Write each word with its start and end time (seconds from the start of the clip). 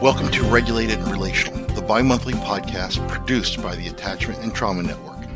Welcome 0.00 0.30
to 0.30 0.44
Regulated 0.44 0.98
and 0.98 1.12
Relational, 1.12 1.66
the 1.74 1.82
bi 1.82 2.00
monthly 2.00 2.32
podcast 2.32 3.06
produced 3.06 3.62
by 3.62 3.76
the 3.76 3.88
Attachment 3.88 4.42
and 4.42 4.54
Trauma 4.54 4.82
Network. 4.82 5.26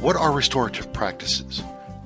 What 0.00 0.14
are 0.14 0.30
restorative 0.30 0.92
practices? 0.92 1.60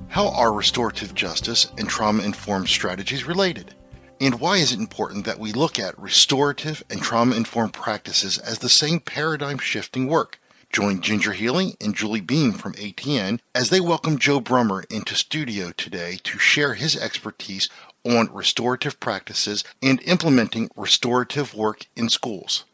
How 0.07 0.29
are 0.29 0.51
restorative 0.51 1.13
justice 1.13 1.71
and 1.77 1.87
trauma 1.87 2.23
informed 2.23 2.69
strategies 2.69 3.25
related? 3.25 3.75
And 4.19 4.39
why 4.39 4.57
is 4.57 4.73
it 4.73 4.79
important 4.79 5.25
that 5.25 5.37
we 5.37 5.53
look 5.53 5.77
at 5.77 5.99
restorative 5.99 6.83
and 6.89 7.03
trauma 7.03 7.35
informed 7.35 7.73
practices 7.73 8.39
as 8.39 8.57
the 8.57 8.67
same 8.67 8.99
paradigm 8.99 9.59
shifting 9.59 10.07
work? 10.07 10.39
Join 10.71 11.01
Ginger 11.01 11.33
Healy 11.33 11.75
and 11.79 11.95
Julie 11.95 12.19
Beem 12.19 12.51
from 12.51 12.73
ATN 12.73 13.39
as 13.55 13.69
they 13.69 13.79
welcome 13.79 14.17
Joe 14.17 14.41
Brummer 14.41 14.91
into 14.91 15.15
studio 15.15 15.71
today 15.71 16.19
to 16.23 16.37
share 16.37 16.73
his 16.73 16.97
expertise 16.97 17.69
on 18.07 18.33
restorative 18.33 18.99
practices 18.99 19.63
and 19.81 20.01
implementing 20.03 20.69
restorative 20.75 21.53
work 21.53 21.85
in 21.95 22.09
schools. 22.09 22.65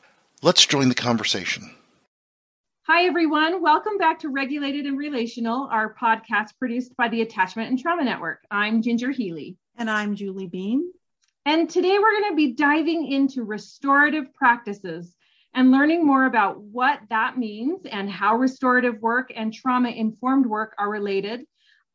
Let's 0.42 0.66
join 0.66 0.90
the 0.90 0.96
conversation. 0.96 1.76
Hi, 2.88 3.06
everyone. 3.06 3.62
Welcome 3.62 3.98
back 3.98 4.20
to 4.20 4.30
Regulated 4.30 4.86
and 4.86 4.98
Relational, 4.98 5.70
our 5.72 5.96
podcast 5.96 6.50
produced 6.60 6.96
by 6.98 7.08
the 7.08 7.22
Attachment 7.22 7.70
and 7.70 7.80
Trauma 7.80 8.04
Network. 8.04 8.40
I'm 8.52 8.82
Ginger 8.82 9.12
Healy. 9.12 9.58
And 9.78 9.90
I'm 9.90 10.16
Julie 10.16 10.48
Beem. 10.48 10.92
And 11.46 11.70
today 11.70 11.98
we're 11.98 12.20
going 12.20 12.32
to 12.32 12.36
be 12.36 12.54
diving 12.54 13.08
into 13.08 13.44
restorative 13.44 14.34
practices 14.34 15.16
and 15.54 15.72
learning 15.72 16.06
more 16.06 16.26
about 16.26 16.62
what 16.62 17.00
that 17.10 17.38
means 17.38 17.86
and 17.90 18.10
how 18.10 18.36
restorative 18.36 19.02
work 19.02 19.32
and 19.36 19.54
trauma 19.54 19.90
informed 19.90 20.46
work 20.46 20.74
are 20.78 20.90
related. 20.90 21.46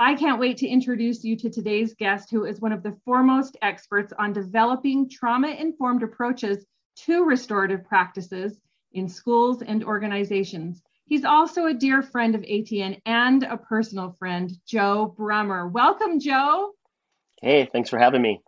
I 0.01 0.15
can't 0.15 0.39
wait 0.39 0.59
to 0.59 0.69
introduce 0.69 1.25
you 1.25 1.37
to 1.39 1.51
today's 1.51 1.95
guest, 1.95 2.31
who 2.31 2.45
is 2.45 2.61
one 2.61 2.73
of 2.73 2.85
the 2.85 2.97
foremost 3.05 3.57
experts 3.63 4.13
on 4.17 4.33
developing 4.33 5.11
trauma 5.11 5.49
informed 5.49 6.05
approaches 6.05 6.65
to 7.07 7.25
restorative 7.25 7.85
practices 7.85 8.61
in 8.93 9.09
schools 9.09 9.61
and 9.61 9.83
organizations. 9.83 10.83
He's 11.07 11.25
also 11.25 11.67
a 11.67 11.75
dear 11.75 12.03
friend 12.03 12.37
of 12.37 12.43
ATN 12.43 13.01
and 13.07 13.43
a 13.43 13.57
personal 13.57 14.13
friend, 14.21 14.53
Joe 14.67 15.15
Brummer. 15.19 15.69
Welcome, 15.71 16.21
Joe. 16.21 16.75
Hey, 17.43 17.69
thanks 17.73 17.91
for 17.91 17.99
having 17.99 18.23
me. 18.23 18.41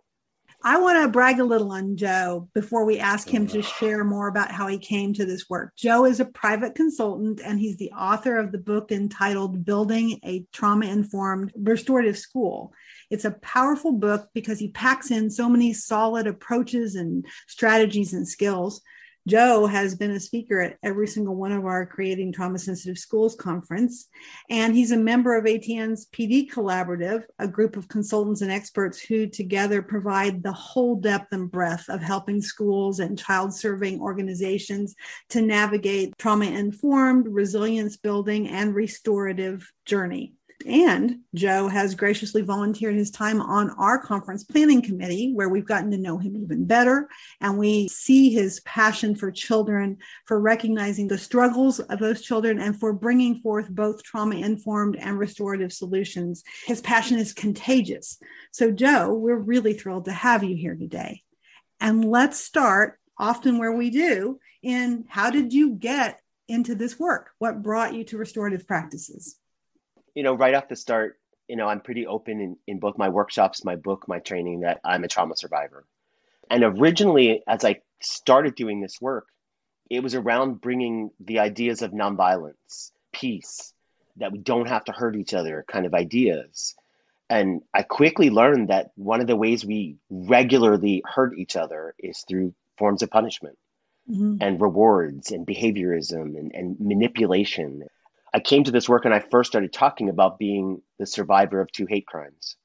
I 0.63 0.79
want 0.79 1.01
to 1.01 1.09
brag 1.09 1.39
a 1.39 1.43
little 1.43 1.71
on 1.71 1.97
Joe 1.97 2.47
before 2.53 2.85
we 2.85 2.99
ask 2.99 3.27
him 3.27 3.47
to 3.47 3.63
share 3.63 4.03
more 4.03 4.27
about 4.27 4.51
how 4.51 4.67
he 4.67 4.77
came 4.77 5.11
to 5.13 5.25
this 5.25 5.49
work. 5.49 5.75
Joe 5.75 6.05
is 6.05 6.19
a 6.19 6.25
private 6.25 6.75
consultant 6.75 7.41
and 7.43 7.59
he's 7.59 7.77
the 7.77 7.89
author 7.91 8.37
of 8.37 8.51
the 8.51 8.59
book 8.59 8.91
entitled 8.91 9.65
Building 9.65 10.19
a 10.23 10.45
Trauma 10.53 10.85
Informed 10.85 11.51
Restorative 11.57 12.15
School. 12.15 12.73
It's 13.09 13.25
a 13.25 13.31
powerful 13.31 13.93
book 13.93 14.29
because 14.35 14.59
he 14.59 14.69
packs 14.69 15.09
in 15.09 15.31
so 15.31 15.49
many 15.49 15.73
solid 15.73 16.27
approaches 16.27 16.93
and 16.93 17.25
strategies 17.47 18.13
and 18.13 18.27
skills 18.27 18.81
Joe 19.27 19.67
has 19.67 19.93
been 19.93 20.11
a 20.11 20.19
speaker 20.19 20.61
at 20.61 20.77
every 20.83 21.05
single 21.05 21.35
one 21.35 21.51
of 21.51 21.65
our 21.65 21.85
Creating 21.85 22.31
Trauma 22.31 22.57
Sensitive 22.57 22.97
Schools 22.97 23.35
conference, 23.35 24.07
and 24.49 24.75
he's 24.75 24.91
a 24.91 24.97
member 24.97 25.35
of 25.35 25.45
ATN's 25.45 26.07
PD 26.07 26.49
Collaborative, 26.49 27.23
a 27.37 27.47
group 27.47 27.77
of 27.77 27.87
consultants 27.87 28.41
and 28.41 28.51
experts 28.51 28.99
who 28.99 29.27
together 29.27 29.83
provide 29.83 30.41
the 30.41 30.51
whole 30.51 30.95
depth 30.95 31.33
and 31.33 31.51
breadth 31.51 31.87
of 31.87 32.01
helping 32.01 32.41
schools 32.41 32.99
and 32.99 33.17
child 33.17 33.53
serving 33.53 34.01
organizations 34.01 34.95
to 35.29 35.41
navigate 35.41 36.17
trauma 36.17 36.45
informed, 36.45 37.27
resilience 37.27 37.97
building, 37.97 38.47
and 38.47 38.73
restorative 38.73 39.71
journey. 39.85 40.33
And 40.65 41.19
Joe 41.33 41.67
has 41.67 41.95
graciously 41.95 42.41
volunteered 42.41 42.95
his 42.95 43.11
time 43.11 43.41
on 43.41 43.71
our 43.71 43.99
conference 43.99 44.43
planning 44.43 44.81
committee, 44.81 45.31
where 45.33 45.49
we've 45.49 45.65
gotten 45.65 45.91
to 45.91 45.97
know 45.97 46.17
him 46.17 46.35
even 46.35 46.65
better. 46.65 47.07
And 47.39 47.57
we 47.57 47.87
see 47.87 48.31
his 48.31 48.59
passion 48.61 49.15
for 49.15 49.31
children, 49.31 49.97
for 50.25 50.39
recognizing 50.39 51.07
the 51.07 51.17
struggles 51.17 51.79
of 51.79 51.99
those 51.99 52.21
children, 52.21 52.59
and 52.59 52.79
for 52.79 52.93
bringing 52.93 53.39
forth 53.39 53.69
both 53.69 54.03
trauma 54.03 54.35
informed 54.35 54.95
and 54.95 55.17
restorative 55.17 55.73
solutions. 55.73 56.43
His 56.65 56.81
passion 56.81 57.17
is 57.17 57.33
contagious. 57.33 58.17
So, 58.51 58.71
Joe, 58.71 59.13
we're 59.13 59.35
really 59.35 59.73
thrilled 59.73 60.05
to 60.05 60.13
have 60.13 60.43
you 60.43 60.55
here 60.55 60.75
today. 60.75 61.23
And 61.79 62.05
let's 62.05 62.39
start 62.39 62.99
often 63.17 63.57
where 63.57 63.73
we 63.73 63.89
do 63.89 64.39
in 64.61 65.05
how 65.07 65.31
did 65.31 65.53
you 65.53 65.71
get 65.71 66.19
into 66.47 66.75
this 66.75 66.99
work? 66.99 67.31
What 67.39 67.63
brought 67.63 67.93
you 67.93 68.03
to 68.05 68.17
restorative 68.17 68.67
practices? 68.67 69.37
You 70.15 70.23
know, 70.23 70.33
right 70.33 70.55
off 70.55 70.67
the 70.67 70.75
start, 70.75 71.19
you 71.47 71.55
know, 71.55 71.67
I'm 71.67 71.81
pretty 71.81 72.07
open 72.07 72.39
in, 72.39 72.57
in 72.67 72.79
both 72.79 72.97
my 72.97 73.09
workshops, 73.09 73.65
my 73.65 73.75
book, 73.75 74.07
my 74.07 74.19
training 74.19 74.61
that 74.61 74.79
I'm 74.83 75.03
a 75.03 75.07
trauma 75.07 75.35
survivor. 75.35 75.85
And 76.49 76.63
originally, 76.63 77.43
as 77.47 77.63
I 77.63 77.81
started 78.01 78.55
doing 78.55 78.81
this 78.81 78.99
work, 78.99 79.27
it 79.89 80.01
was 80.01 80.15
around 80.15 80.61
bringing 80.61 81.11
the 81.19 81.39
ideas 81.39 81.81
of 81.81 81.91
nonviolence, 81.91 82.91
peace, 83.11 83.73
that 84.17 84.31
we 84.31 84.39
don't 84.39 84.67
have 84.67 84.85
to 84.85 84.91
hurt 84.91 85.15
each 85.15 85.33
other 85.33 85.65
kind 85.67 85.85
of 85.85 85.93
ideas. 85.93 86.75
And 87.29 87.61
I 87.73 87.83
quickly 87.83 88.29
learned 88.29 88.69
that 88.69 88.91
one 88.95 89.21
of 89.21 89.27
the 89.27 89.35
ways 89.35 89.65
we 89.65 89.97
regularly 90.09 91.01
hurt 91.05 91.37
each 91.37 91.55
other 91.55 91.95
is 91.97 92.25
through 92.27 92.53
forms 92.77 93.03
of 93.03 93.09
punishment 93.09 93.57
mm-hmm. 94.09 94.37
and 94.41 94.59
rewards 94.59 95.31
and 95.31 95.47
behaviorism 95.47 96.37
and, 96.37 96.51
and 96.53 96.79
manipulation. 96.79 97.83
I 98.33 98.39
came 98.39 98.63
to 98.63 98.71
this 98.71 98.87
work 98.87 99.05
and 99.05 99.13
I 99.13 99.19
first 99.19 99.51
started 99.51 99.73
talking 99.73 100.09
about 100.09 100.39
being 100.39 100.81
the 100.99 101.05
survivor 101.05 101.59
of 101.61 101.71
two 101.71 101.85
hate 101.85 102.07
crimes, 102.07 102.55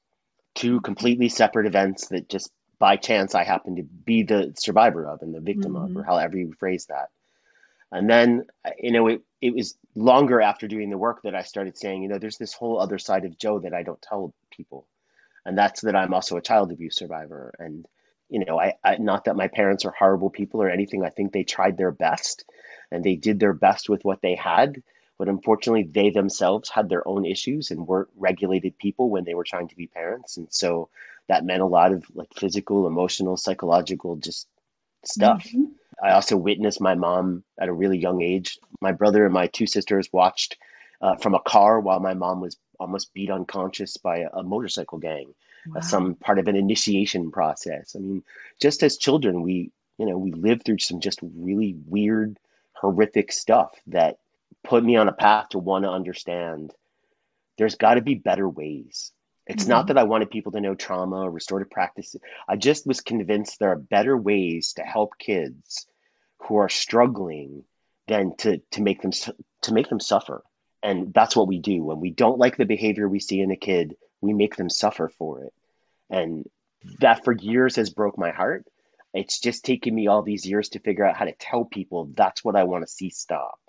two 0.55 0.79
completely 0.81 1.29
separate 1.29 1.67
events 1.67 2.07
that 2.07 2.29
just 2.29 2.51
by 2.79 2.95
chance 2.95 3.35
I 3.35 3.43
happened 3.43 3.77
to 3.77 3.83
be 3.83 4.23
the 4.23 4.53
survivor 4.57 5.05
of 5.07 5.21
and 5.21 5.33
the 5.33 5.41
victim 5.41 5.73
mm-hmm. 5.73 5.91
of, 5.91 5.97
or 5.97 6.03
however 6.03 6.37
you 6.37 6.53
phrase 6.57 6.85
that. 6.87 7.09
And 7.91 8.09
then, 8.09 8.45
you 8.79 8.91
know, 8.91 9.07
it, 9.07 9.21
it 9.41 9.53
was 9.53 9.77
longer 9.95 10.41
after 10.41 10.67
doing 10.67 10.89
the 10.89 10.97
work 10.97 11.21
that 11.23 11.35
I 11.35 11.43
started 11.43 11.77
saying, 11.77 12.03
you 12.03 12.09
know, 12.09 12.17
there's 12.17 12.37
this 12.37 12.53
whole 12.53 12.79
other 12.79 12.97
side 12.97 13.25
of 13.25 13.37
Joe 13.37 13.59
that 13.59 13.73
I 13.73 13.83
don't 13.83 14.01
tell 14.01 14.33
people. 14.51 14.87
And 15.45 15.57
that's 15.57 15.81
that 15.81 15.95
I'm 15.95 16.13
also 16.13 16.35
a 16.35 16.41
child 16.41 16.71
abuse 16.71 16.97
survivor. 16.97 17.53
And, 17.57 17.85
you 18.29 18.43
know, 18.43 18.59
I, 18.59 18.73
I 18.83 18.97
not 18.97 19.25
that 19.25 19.37
my 19.37 19.47
parents 19.47 19.85
are 19.85 19.93
horrible 19.97 20.29
people 20.29 20.61
or 20.61 20.69
anything. 20.69 21.05
I 21.05 21.09
think 21.09 21.31
they 21.31 21.43
tried 21.43 21.77
their 21.77 21.91
best 21.91 22.43
and 22.91 23.03
they 23.03 23.15
did 23.15 23.39
their 23.39 23.53
best 23.53 23.89
with 23.89 24.03
what 24.03 24.21
they 24.21 24.35
had 24.35 24.83
but 25.17 25.29
unfortunately, 25.29 25.83
they 25.83 26.09
themselves 26.11 26.69
had 26.69 26.89
their 26.89 27.07
own 27.07 27.25
issues 27.25 27.71
and 27.71 27.87
weren't 27.87 28.09
regulated 28.15 28.77
people 28.77 29.09
when 29.09 29.23
they 29.23 29.33
were 29.33 29.43
trying 29.43 29.67
to 29.69 29.75
be 29.75 29.87
parents. 29.87 30.37
And 30.37 30.47
so 30.51 30.89
that 31.27 31.45
meant 31.45 31.61
a 31.61 31.65
lot 31.65 31.91
of 31.91 32.05
like 32.13 32.33
physical, 32.35 32.87
emotional, 32.87 33.37
psychological, 33.37 34.15
just 34.15 34.47
stuff. 35.03 35.45
Mm-hmm. 35.45 35.65
I 36.03 36.11
also 36.11 36.37
witnessed 36.37 36.79
my 36.79 36.95
mom 36.95 37.43
at 37.59 37.69
a 37.69 37.73
really 37.73 37.97
young 37.97 38.21
age. 38.21 38.59
My 38.81 38.91
brother 38.91 39.25
and 39.25 39.33
my 39.33 39.47
two 39.47 39.65
sisters 39.65 40.09
watched 40.13 40.57
uh, 41.01 41.15
from 41.15 41.33
a 41.33 41.39
car 41.39 41.79
while 41.79 41.99
my 41.99 42.13
mom 42.13 42.41
was 42.41 42.57
almost 42.79 43.13
beat 43.13 43.31
unconscious 43.31 43.97
by 43.97 44.19
a, 44.19 44.29
a 44.29 44.43
motorcycle 44.43 44.99
gang, 44.99 45.33
uh, 45.67 45.71
wow. 45.71 45.79
uh, 45.79 45.81
some 45.81 46.15
part 46.15 46.37
of 46.37 46.47
an 46.47 46.55
initiation 46.55 47.31
process. 47.31 47.95
I 47.95 47.99
mean, 47.99 48.23
just 48.61 48.83
as 48.83 48.97
children, 48.97 49.41
we, 49.41 49.71
you 49.97 50.05
know, 50.05 50.17
we 50.17 50.31
lived 50.31 50.63
through 50.65 50.77
some 50.79 50.99
just 50.99 51.19
really 51.21 51.75
weird, 51.87 52.37
horrific 52.73 53.31
stuff 53.31 53.71
that 53.87 54.19
put 54.67 54.83
me 54.83 54.97
on 54.97 55.07
a 55.07 55.13
path 55.13 55.49
to 55.49 55.59
want 55.59 55.85
to 55.85 55.89
understand 55.89 56.73
there's 57.57 57.75
got 57.75 57.95
to 57.95 58.01
be 58.01 58.15
better 58.15 58.47
ways. 58.47 59.11
It's 59.47 59.63
mm-hmm. 59.63 59.71
not 59.71 59.87
that 59.87 59.97
I 59.97 60.03
wanted 60.03 60.29
people 60.29 60.51
to 60.51 60.61
know 60.61 60.75
trauma 60.75 61.21
or 61.21 61.31
restorative 61.31 61.71
practices. 61.71 62.21
I 62.47 62.57
just 62.57 62.85
was 62.85 63.01
convinced 63.01 63.59
there 63.59 63.71
are 63.71 63.77
better 63.77 64.15
ways 64.15 64.73
to 64.73 64.83
help 64.83 65.17
kids 65.17 65.87
who 66.39 66.57
are 66.57 66.69
struggling 66.69 67.63
than 68.07 68.35
to 68.37 68.59
to 68.71 68.81
make 68.81 69.01
them 69.01 69.11
to 69.11 69.73
make 69.73 69.89
them 69.89 69.99
suffer. 69.99 70.43
And 70.83 71.13
that's 71.13 71.35
what 71.35 71.47
we 71.47 71.59
do 71.59 71.83
when 71.83 71.99
we 71.99 72.11
don't 72.11 72.37
like 72.37 72.57
the 72.57 72.65
behavior 72.65 73.07
we 73.07 73.19
see 73.19 73.39
in 73.39 73.51
a 73.51 73.55
kid, 73.55 73.95
we 74.21 74.33
make 74.33 74.55
them 74.55 74.69
suffer 74.69 75.09
for 75.17 75.43
it. 75.43 75.53
And 76.09 76.45
that 76.99 77.23
for 77.23 77.33
years 77.33 77.77
has 77.77 77.89
broke 77.89 78.17
my 78.17 78.31
heart. 78.31 78.65
It's 79.13 79.39
just 79.39 79.65
taken 79.65 79.95
me 79.95 80.07
all 80.07 80.21
these 80.21 80.45
years 80.45 80.69
to 80.69 80.79
figure 80.79 81.05
out 81.05 81.15
how 81.15 81.25
to 81.25 81.33
tell 81.33 81.65
people 81.65 82.11
that's 82.13 82.43
what 82.43 82.55
I 82.55 82.65
want 82.65 82.85
to 82.85 82.91
see 82.91 83.09
stop. 83.09 83.59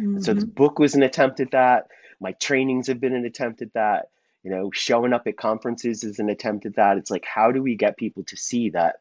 Mm-hmm. 0.00 0.20
So 0.20 0.34
the 0.34 0.46
book 0.46 0.78
was 0.78 0.94
an 0.94 1.02
attempt 1.02 1.40
at 1.40 1.52
that. 1.52 1.88
My 2.20 2.32
trainings 2.32 2.86
have 2.88 3.00
been 3.00 3.14
an 3.14 3.24
attempt 3.24 3.62
at 3.62 3.72
that. 3.74 4.10
You 4.42 4.50
know, 4.50 4.70
showing 4.72 5.12
up 5.12 5.26
at 5.26 5.36
conferences 5.36 6.04
is 6.04 6.18
an 6.20 6.30
attempt 6.30 6.64
at 6.66 6.76
that. 6.76 6.96
It's 6.96 7.10
like, 7.10 7.24
how 7.24 7.50
do 7.52 7.62
we 7.62 7.76
get 7.76 7.96
people 7.96 8.24
to 8.24 8.36
see 8.36 8.70
that 8.70 8.96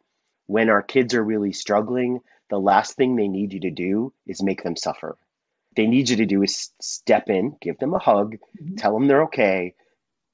when 0.47 0.69
our 0.69 0.81
kids 0.81 1.13
are 1.13 1.23
really 1.23 1.53
struggling, 1.53 2.19
the 2.49 2.59
last 2.59 2.95
thing 2.95 3.15
they 3.15 3.27
need 3.27 3.53
you 3.53 3.59
to 3.61 3.71
do 3.71 4.13
is 4.25 4.41
make 4.41 4.63
them 4.63 4.75
suffer. 4.75 5.17
They 5.75 5.85
need 5.85 6.09
you 6.09 6.17
to 6.17 6.25
do 6.25 6.41
is 6.41 6.71
step 6.81 7.29
in, 7.29 7.55
give 7.61 7.77
them 7.77 7.93
a 7.93 7.99
hug, 7.99 8.37
mm-hmm. 8.59 8.75
tell 8.75 8.93
them 8.93 9.07
they're 9.07 9.23
okay, 9.23 9.75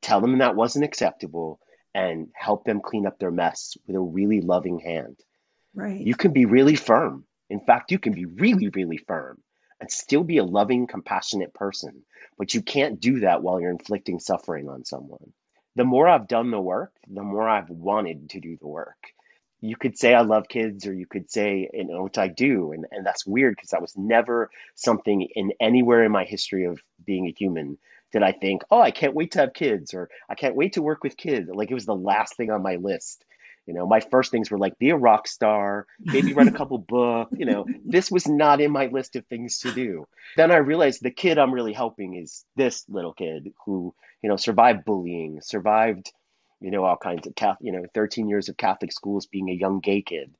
tell 0.01 0.21
them 0.21 0.37
that 0.37 0.55
wasn't 0.55 0.85
acceptable, 0.85 1.59
and 1.93 2.29
help 2.33 2.63
them 2.63 2.81
clean 2.81 3.05
up 3.05 3.19
their 3.19 3.31
mess 3.31 3.75
with 3.85 3.95
a 3.95 3.99
really 3.99 4.41
loving 4.41 4.79
hand. 4.79 5.17
Right. 5.75 5.99
You 5.99 6.15
can 6.15 6.31
be 6.31 6.45
really 6.45 6.75
firm. 6.75 7.25
In 7.49 7.59
fact, 7.59 7.91
you 7.91 7.99
can 7.99 8.13
be 8.13 8.25
really, 8.25 8.69
really 8.69 8.97
firm 8.97 9.41
and 9.83 9.91
still 9.91 10.23
be 10.23 10.37
a 10.37 10.45
loving, 10.45 10.87
compassionate 10.87 11.53
person. 11.53 12.05
But 12.37 12.53
you 12.53 12.61
can't 12.61 13.01
do 13.01 13.19
that 13.19 13.43
while 13.43 13.59
you're 13.59 13.69
inflicting 13.69 14.19
suffering 14.19 14.69
on 14.69 14.85
someone. 14.85 15.33
The 15.75 15.83
more 15.83 16.07
I've 16.07 16.29
done 16.29 16.51
the 16.51 16.61
work, 16.61 16.93
the 17.05 17.21
more 17.21 17.49
I've 17.49 17.69
wanted 17.69 18.29
to 18.29 18.39
do 18.39 18.55
the 18.55 18.67
work. 18.67 19.11
you 19.61 19.75
could 19.77 19.97
say 19.97 20.13
I 20.13 20.21
love 20.21 20.47
kids 20.49 20.87
or 20.87 20.93
you 20.93 21.05
could 21.05 21.29
say, 21.29 21.69
you 21.73 21.85
know, 21.85 22.03
which 22.03 22.17
I 22.17 22.29
do. 22.29 22.71
And, 22.73 22.85
and 22.91 23.05
that's 23.05 23.25
weird 23.25 23.55
because 23.57 23.71
that 23.71 23.81
was 23.81 23.97
never 23.97 24.49
something 24.75 25.21
in 25.35 25.51
anywhere 25.59 26.03
in 26.05 26.13
my 26.13 26.25
history 26.25 26.65
of 26.65 26.81
being 27.05 27.27
a 27.27 27.31
human 27.37 27.77
did 28.13 28.23
I 28.23 28.31
think, 28.31 28.63
oh, 28.71 28.81
I 28.81 28.91
can't 28.91 29.15
wait 29.15 29.31
to 29.31 29.39
have 29.39 29.53
kids 29.53 29.93
or 29.93 30.09
I 30.29 30.35
can't 30.35 30.55
wait 30.55 30.73
to 30.73 30.81
work 30.81 31.03
with 31.03 31.17
kids. 31.17 31.49
Like 31.51 31.71
it 31.71 31.75
was 31.75 31.85
the 31.85 31.95
last 31.95 32.37
thing 32.37 32.51
on 32.51 32.63
my 32.63 32.77
list. 32.77 33.25
You 33.65 33.73
know, 33.73 33.85
my 33.87 34.01
first 34.01 34.31
things 34.31 34.51
were 34.51 34.57
like 34.57 34.77
be 34.77 34.89
a 34.89 34.95
rock 34.95 35.27
star, 35.27 35.87
maybe 35.99 36.33
write 36.33 36.47
a 36.47 36.51
couple 36.57 36.77
books. 36.77 37.33
You 37.37 37.45
know, 37.45 37.65
this 37.85 38.11
was 38.11 38.27
not 38.27 38.61
in 38.61 38.71
my 38.71 38.87
list 38.87 39.15
of 39.15 39.25
things 39.27 39.59
to 39.59 39.71
do. 39.71 40.05
Then 40.35 40.51
I 40.51 40.57
realized 40.57 41.01
the 41.01 41.11
kid 41.11 41.37
I'm 41.37 41.53
really 41.53 41.73
helping 41.73 42.15
is 42.15 42.43
this 42.55 42.83
little 42.89 43.13
kid 43.13 43.53
who, 43.65 43.93
you 44.21 44.29
know, 44.29 44.35
survived 44.35 44.85
bullying, 44.85 45.39
survived 45.41 46.11
you 46.63 46.71
know, 46.71 46.85
all 46.85 46.95
kinds 46.95 47.27
of 47.27 47.35
Catholic, 47.35 47.59
you 47.61 47.73
know, 47.73 47.83
13 47.93 48.29
years 48.29 48.47
of 48.47 48.55
Catholic 48.55 48.91
schools 48.93 49.27
being 49.27 49.49
a 49.49 49.53
young 49.53 49.81
gay 49.81 50.01
kid. 50.01 50.33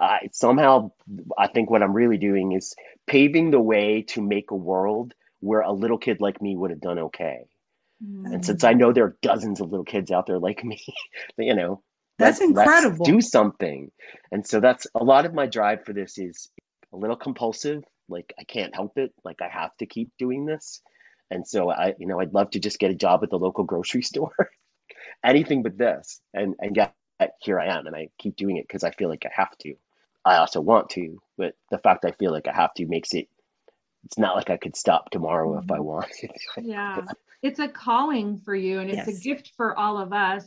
I 0.00 0.30
somehow, 0.32 0.92
I 1.36 1.46
think 1.46 1.70
what 1.70 1.82
I'm 1.82 1.92
really 1.92 2.16
doing 2.16 2.52
is 2.52 2.74
paving 3.06 3.50
the 3.50 3.60
way 3.60 4.02
to 4.08 4.22
make 4.22 4.50
a 4.50 4.56
world 4.56 5.14
where 5.40 5.60
a 5.60 5.72
little 5.72 5.98
kid 5.98 6.20
like 6.20 6.40
me 6.40 6.56
would 6.56 6.70
have 6.70 6.80
done 6.80 6.98
okay. 6.98 7.44
Mm. 8.02 8.32
And 8.32 8.44
since 8.44 8.64
I 8.64 8.72
know 8.72 8.92
there 8.92 9.04
are 9.04 9.16
dozens 9.20 9.60
of 9.60 9.70
little 9.70 9.84
kids 9.84 10.10
out 10.10 10.26
there 10.26 10.38
like 10.38 10.64
me, 10.64 10.82
you 11.38 11.54
know, 11.54 11.82
that's 12.18 12.40
let's, 12.40 12.50
incredible. 12.50 13.04
Do 13.04 13.20
something. 13.20 13.90
And 14.32 14.46
so 14.46 14.60
that's 14.60 14.86
a 14.94 15.04
lot 15.04 15.26
of 15.26 15.34
my 15.34 15.46
drive 15.46 15.84
for 15.84 15.92
this 15.92 16.18
is 16.18 16.50
a 16.92 16.96
little 16.96 17.16
compulsive. 17.16 17.84
Like 18.08 18.34
I 18.38 18.44
can't 18.44 18.74
help 18.74 18.98
it. 18.98 19.12
Like 19.24 19.42
I 19.42 19.48
have 19.48 19.76
to 19.78 19.86
keep 19.86 20.10
doing 20.18 20.46
this. 20.46 20.80
And 21.30 21.46
so 21.46 21.70
I, 21.70 21.94
you 21.98 22.06
know, 22.06 22.20
I'd 22.20 22.32
love 22.32 22.50
to 22.52 22.58
just 22.58 22.78
get 22.78 22.90
a 22.90 22.94
job 22.94 23.22
at 23.22 23.30
the 23.30 23.38
local 23.38 23.64
grocery 23.64 24.02
store 24.12 24.50
anything 25.24 25.62
but 25.62 25.78
this. 25.78 26.20
And 26.34 26.54
and 26.60 26.76
yet 26.76 26.94
here 27.40 27.58
I 27.58 27.76
am, 27.76 27.86
and 27.86 27.96
I 27.96 28.08
keep 28.18 28.36
doing 28.36 28.56
it 28.56 28.66
because 28.66 28.84
I 28.84 28.90
feel 28.90 29.08
like 29.08 29.24
I 29.24 29.30
have 29.34 29.56
to. 29.58 29.74
I 30.24 30.36
also 30.36 30.60
want 30.60 30.90
to, 30.90 31.20
but 31.36 31.54
the 31.70 31.78
fact 31.78 32.04
I 32.04 32.12
feel 32.12 32.32
like 32.32 32.48
I 32.48 32.54
have 32.54 32.74
to 32.74 32.86
makes 32.86 33.14
it. 33.14 33.28
It's 34.04 34.18
not 34.18 34.36
like 34.36 34.48
I 34.48 34.56
could 34.56 34.76
stop 34.76 35.10
tomorrow 35.10 35.58
if 35.58 35.70
I 35.70 35.76
mm-hmm. 35.76 35.84
wanted. 35.84 36.30
yeah, 36.62 37.00
it's 37.42 37.58
a 37.58 37.68
calling 37.68 38.38
for 38.38 38.54
you, 38.54 38.78
and 38.78 38.90
it's 38.90 39.08
yes. 39.08 39.18
a 39.18 39.20
gift 39.20 39.52
for 39.56 39.76
all 39.76 39.98
of 39.98 40.12
us. 40.12 40.46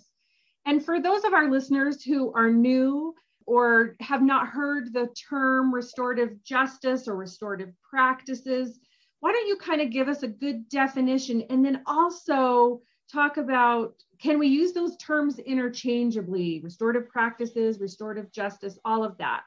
And 0.65 0.83
for 0.83 1.01
those 1.01 1.23
of 1.23 1.33
our 1.33 1.49
listeners 1.49 2.03
who 2.03 2.33
are 2.33 2.51
new 2.51 3.15
or 3.45 3.95
have 3.99 4.21
not 4.21 4.47
heard 4.47 4.93
the 4.93 5.09
term 5.29 5.73
restorative 5.73 6.43
justice 6.43 7.07
or 7.07 7.15
restorative 7.15 7.73
practices, 7.89 8.79
why 9.19 9.31
don't 9.31 9.47
you 9.47 9.57
kind 9.57 9.81
of 9.81 9.91
give 9.91 10.07
us 10.07 10.23
a 10.23 10.27
good 10.27 10.69
definition? 10.69 11.43
And 11.49 11.65
then 11.65 11.81
also 11.85 12.81
talk 13.11 13.37
about 13.37 13.95
can 14.19 14.37
we 14.37 14.47
use 14.47 14.73
those 14.73 14.95
terms 14.97 15.39
interchangeably? 15.39 16.61
Restorative 16.63 17.09
practices 17.09 17.79
restorative 17.79 18.31
justice 18.31 18.77
all 18.85 19.03
of 19.03 19.17
that. 19.17 19.41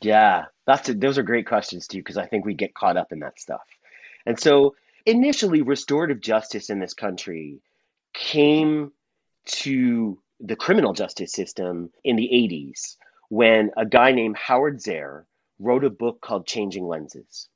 Yeah 0.00 0.46
that's 0.66 0.88
a, 0.88 0.94
those 0.94 1.18
are 1.18 1.22
great 1.22 1.46
questions 1.46 1.86
too 1.88 1.98
because 1.98 2.16
i 2.16 2.26
think 2.26 2.44
we 2.44 2.54
get 2.54 2.74
caught 2.74 2.96
up 2.96 3.12
in 3.12 3.20
that 3.20 3.38
stuff. 3.38 3.62
And 4.24 4.38
so 4.38 4.74
initially 5.04 5.62
restorative 5.62 6.20
justice 6.20 6.70
in 6.70 6.78
this 6.78 6.94
country 6.94 7.60
came 8.14 8.92
to 9.44 10.21
the 10.42 10.56
criminal 10.56 10.92
justice 10.92 11.32
system 11.32 11.90
in 12.04 12.16
the 12.16 12.28
80s 12.32 12.96
when 13.28 13.70
a 13.76 13.86
guy 13.86 14.12
named 14.12 14.36
howard 14.36 14.78
zehr 14.78 15.24
wrote 15.58 15.84
a 15.84 15.90
book 15.90 16.20
called 16.20 16.46
changing 16.46 16.86
lenses 16.86 17.48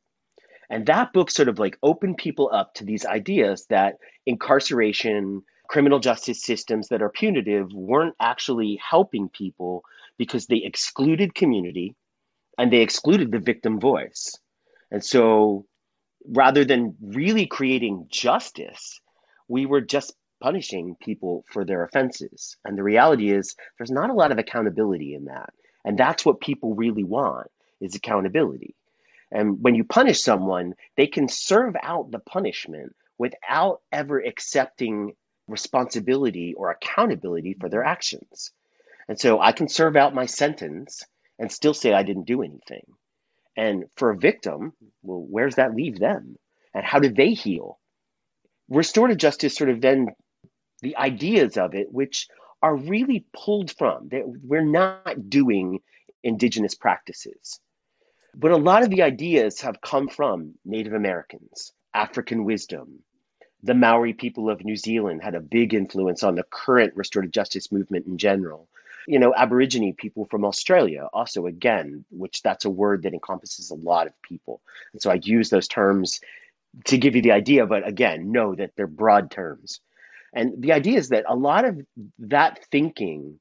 and 0.68 0.86
that 0.86 1.12
book 1.12 1.30
sort 1.30 1.48
of 1.48 1.58
like 1.58 1.78
opened 1.82 2.16
people 2.16 2.50
up 2.52 2.74
to 2.74 2.84
these 2.84 3.06
ideas 3.06 3.66
that 3.70 3.96
incarceration, 4.24 5.42
criminal 5.68 6.00
justice 6.00 6.42
systems 6.42 6.88
that 6.88 7.02
are 7.02 7.10
punitive 7.10 7.68
weren't 7.72 8.14
actually 8.20 8.78
helping 8.82 9.28
people 9.28 9.82
because 10.18 10.46
they 10.46 10.62
excluded 10.64 11.34
community 11.34 11.94
and 12.58 12.72
they 12.72 12.80
excluded 12.80 13.30
the 13.30 13.38
victim 13.38 13.78
voice. 13.78 14.32
And 14.90 15.04
so 15.04 15.66
rather 16.26 16.64
than 16.64 16.96
really 17.00 17.46
creating 17.46 18.06
justice, 18.08 19.00
we 19.48 19.66
were 19.66 19.80
just 19.80 20.14
punishing 20.40 20.96
people 21.00 21.44
for 21.50 21.64
their 21.64 21.84
offenses. 21.84 22.56
And 22.64 22.76
the 22.76 22.82
reality 22.82 23.30
is 23.30 23.56
there's 23.78 23.90
not 23.90 24.10
a 24.10 24.14
lot 24.14 24.32
of 24.32 24.38
accountability 24.38 25.14
in 25.14 25.26
that. 25.26 25.50
And 25.84 25.98
that's 25.98 26.24
what 26.24 26.40
people 26.40 26.74
really 26.74 27.04
want 27.04 27.48
is 27.80 27.94
accountability. 27.94 28.74
And 29.30 29.62
when 29.62 29.74
you 29.74 29.84
punish 29.84 30.22
someone, 30.22 30.74
they 30.96 31.06
can 31.06 31.28
serve 31.28 31.74
out 31.82 32.10
the 32.10 32.18
punishment 32.18 32.94
without 33.18 33.80
ever 33.92 34.20
accepting 34.20 35.14
responsibility 35.48 36.54
or 36.54 36.70
accountability 36.70 37.56
for 37.58 37.68
their 37.68 37.84
actions. 37.84 38.52
And 39.08 39.18
so 39.18 39.40
I 39.40 39.52
can 39.52 39.68
serve 39.68 39.96
out 39.96 40.14
my 40.14 40.26
sentence 40.26 41.04
and 41.38 41.50
still 41.50 41.74
say 41.74 41.92
I 41.92 42.02
didn't 42.02 42.26
do 42.26 42.42
anything. 42.42 42.84
And 43.56 43.84
for 43.96 44.10
a 44.10 44.16
victim, 44.16 44.72
well, 45.02 45.24
where's 45.28 45.56
that 45.56 45.74
leave 45.74 45.98
them? 45.98 46.36
And 46.74 46.84
how 46.84 46.98
do 46.98 47.08
they 47.08 47.30
heal? 47.30 47.78
Restorative 48.68 49.18
justice 49.18 49.56
sort 49.56 49.70
of 49.70 49.80
then 49.80 50.08
the 50.86 50.96
ideas 50.96 51.56
of 51.56 51.74
it, 51.74 51.92
which 51.92 52.28
are 52.62 52.76
really 52.76 53.24
pulled 53.32 53.72
from. 53.72 54.08
We're 54.44 54.62
not 54.64 55.28
doing 55.28 55.80
indigenous 56.22 56.76
practices. 56.76 57.58
But 58.36 58.52
a 58.52 58.56
lot 58.56 58.84
of 58.84 58.90
the 58.90 59.02
ideas 59.02 59.62
have 59.62 59.80
come 59.80 60.08
from 60.08 60.54
Native 60.64 60.92
Americans, 60.92 61.72
African 61.92 62.44
wisdom. 62.44 63.00
The 63.64 63.74
Maori 63.74 64.12
people 64.12 64.48
of 64.48 64.64
New 64.64 64.76
Zealand 64.76 65.24
had 65.24 65.34
a 65.34 65.40
big 65.40 65.74
influence 65.74 66.22
on 66.22 66.36
the 66.36 66.44
current 66.44 66.92
restorative 66.94 67.32
justice 67.32 67.72
movement 67.72 68.06
in 68.06 68.16
general. 68.16 68.68
You 69.08 69.18
know, 69.18 69.34
Aborigine 69.34 69.96
people 69.96 70.26
from 70.26 70.44
Australia, 70.44 71.08
also, 71.12 71.46
again, 71.46 72.04
which 72.10 72.42
that's 72.42 72.64
a 72.64 72.70
word 72.70 73.02
that 73.02 73.12
encompasses 73.12 73.70
a 73.70 73.74
lot 73.74 74.06
of 74.06 74.22
people. 74.22 74.60
And 74.92 75.02
so 75.02 75.10
I 75.10 75.18
use 75.20 75.50
those 75.50 75.66
terms 75.66 76.20
to 76.84 76.96
give 76.96 77.16
you 77.16 77.22
the 77.22 77.32
idea, 77.32 77.66
but 77.66 77.88
again, 77.88 78.30
know 78.30 78.54
that 78.54 78.70
they're 78.76 78.86
broad 78.86 79.32
terms. 79.32 79.80
And 80.36 80.62
the 80.62 80.72
idea 80.72 80.98
is 80.98 81.08
that 81.08 81.24
a 81.26 81.34
lot 81.34 81.64
of 81.64 81.80
that 82.18 82.62
thinking 82.70 83.40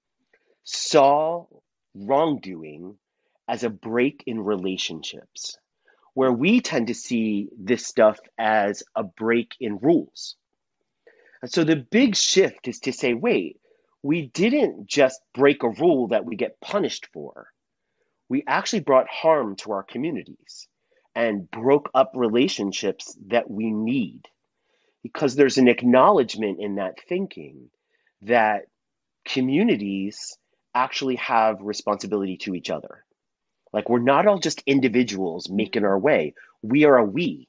saw 0.63 1.45
wrongdoing 1.93 2.95
as 3.49 3.65
a 3.65 3.69
break 3.69 4.23
in 4.25 4.39
relationships, 4.39 5.57
where 6.13 6.31
we 6.31 6.61
tend 6.61 6.87
to 6.87 6.93
see 6.93 7.49
this 7.59 7.85
stuff 7.85 8.17
as 8.39 8.81
a 8.95 9.03
break 9.03 9.55
in 9.59 9.77
rules. 9.77 10.37
And 11.41 11.51
so 11.51 11.65
the 11.65 11.75
big 11.75 12.15
shift 12.15 12.69
is 12.69 12.79
to 12.79 12.93
say, 12.93 13.13
wait, 13.13 13.59
we 14.01 14.27
didn't 14.27 14.87
just 14.87 15.19
break 15.33 15.63
a 15.63 15.69
rule 15.69 16.07
that 16.07 16.25
we 16.25 16.37
get 16.37 16.61
punished 16.61 17.09
for. 17.11 17.49
We 18.29 18.45
actually 18.47 18.79
brought 18.79 19.09
harm 19.09 19.57
to 19.57 19.73
our 19.73 19.83
communities 19.83 20.69
and 21.13 21.51
broke 21.51 21.89
up 21.93 22.13
relationships 22.15 23.17
that 23.27 23.49
we 23.51 23.69
need. 23.69 24.21
Because 25.05 25.35
there's 25.35 25.59
an 25.59 25.67
acknowledgement 25.67 26.59
in 26.59 26.75
that 26.75 26.95
thinking 27.07 27.69
that 28.23 28.63
communities 29.23 30.35
actually 30.73 31.17
have 31.17 31.61
responsibility 31.61 32.37
to 32.37 32.55
each 32.55 32.71
other. 32.71 33.05
Like 33.71 33.87
we're 33.87 33.99
not 33.99 34.25
all 34.25 34.39
just 34.39 34.63
individuals 34.65 35.47
making 35.47 35.85
our 35.85 35.99
way. 35.99 36.33
We 36.63 36.85
are 36.85 36.97
a 36.97 37.03
we. 37.03 37.47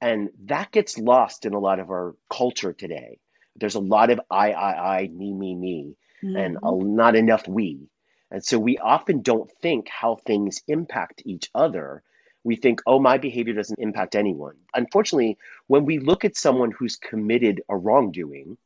And 0.00 0.30
that 0.46 0.72
gets 0.72 0.98
lost 0.98 1.46
in 1.46 1.54
a 1.54 1.60
lot 1.60 1.78
of 1.78 1.90
our 1.90 2.16
culture 2.28 2.72
today. 2.72 3.20
There's 3.54 3.76
a 3.76 3.80
lot 3.80 4.10
of 4.10 4.20
I, 4.28 4.50
I, 4.50 4.98
I, 4.98 5.08
me, 5.08 5.32
me, 5.32 5.54
me, 5.54 5.96
mm-hmm. 6.24 6.36
and 6.36 6.58
a, 6.62 6.84
not 6.84 7.14
enough 7.14 7.46
we. 7.46 7.90
And 8.32 8.44
so 8.44 8.58
we 8.58 8.78
often 8.78 9.22
don't 9.22 9.50
think 9.60 9.88
how 9.88 10.16
things 10.16 10.62
impact 10.66 11.22
each 11.26 11.48
other. 11.54 12.02
We 12.44 12.56
think, 12.56 12.80
oh, 12.86 12.98
my 12.98 13.18
behavior 13.18 13.54
doesn't 13.54 13.78
impact 13.78 14.16
anyone. 14.16 14.56
Unfortunately, 14.74 15.38
when 15.68 15.84
we 15.84 15.98
look 15.98 16.24
at 16.24 16.36
someone 16.36 16.72
who's 16.72 16.96
committed 16.96 17.62
a 17.68 17.76
wrongdoing, 17.76 18.58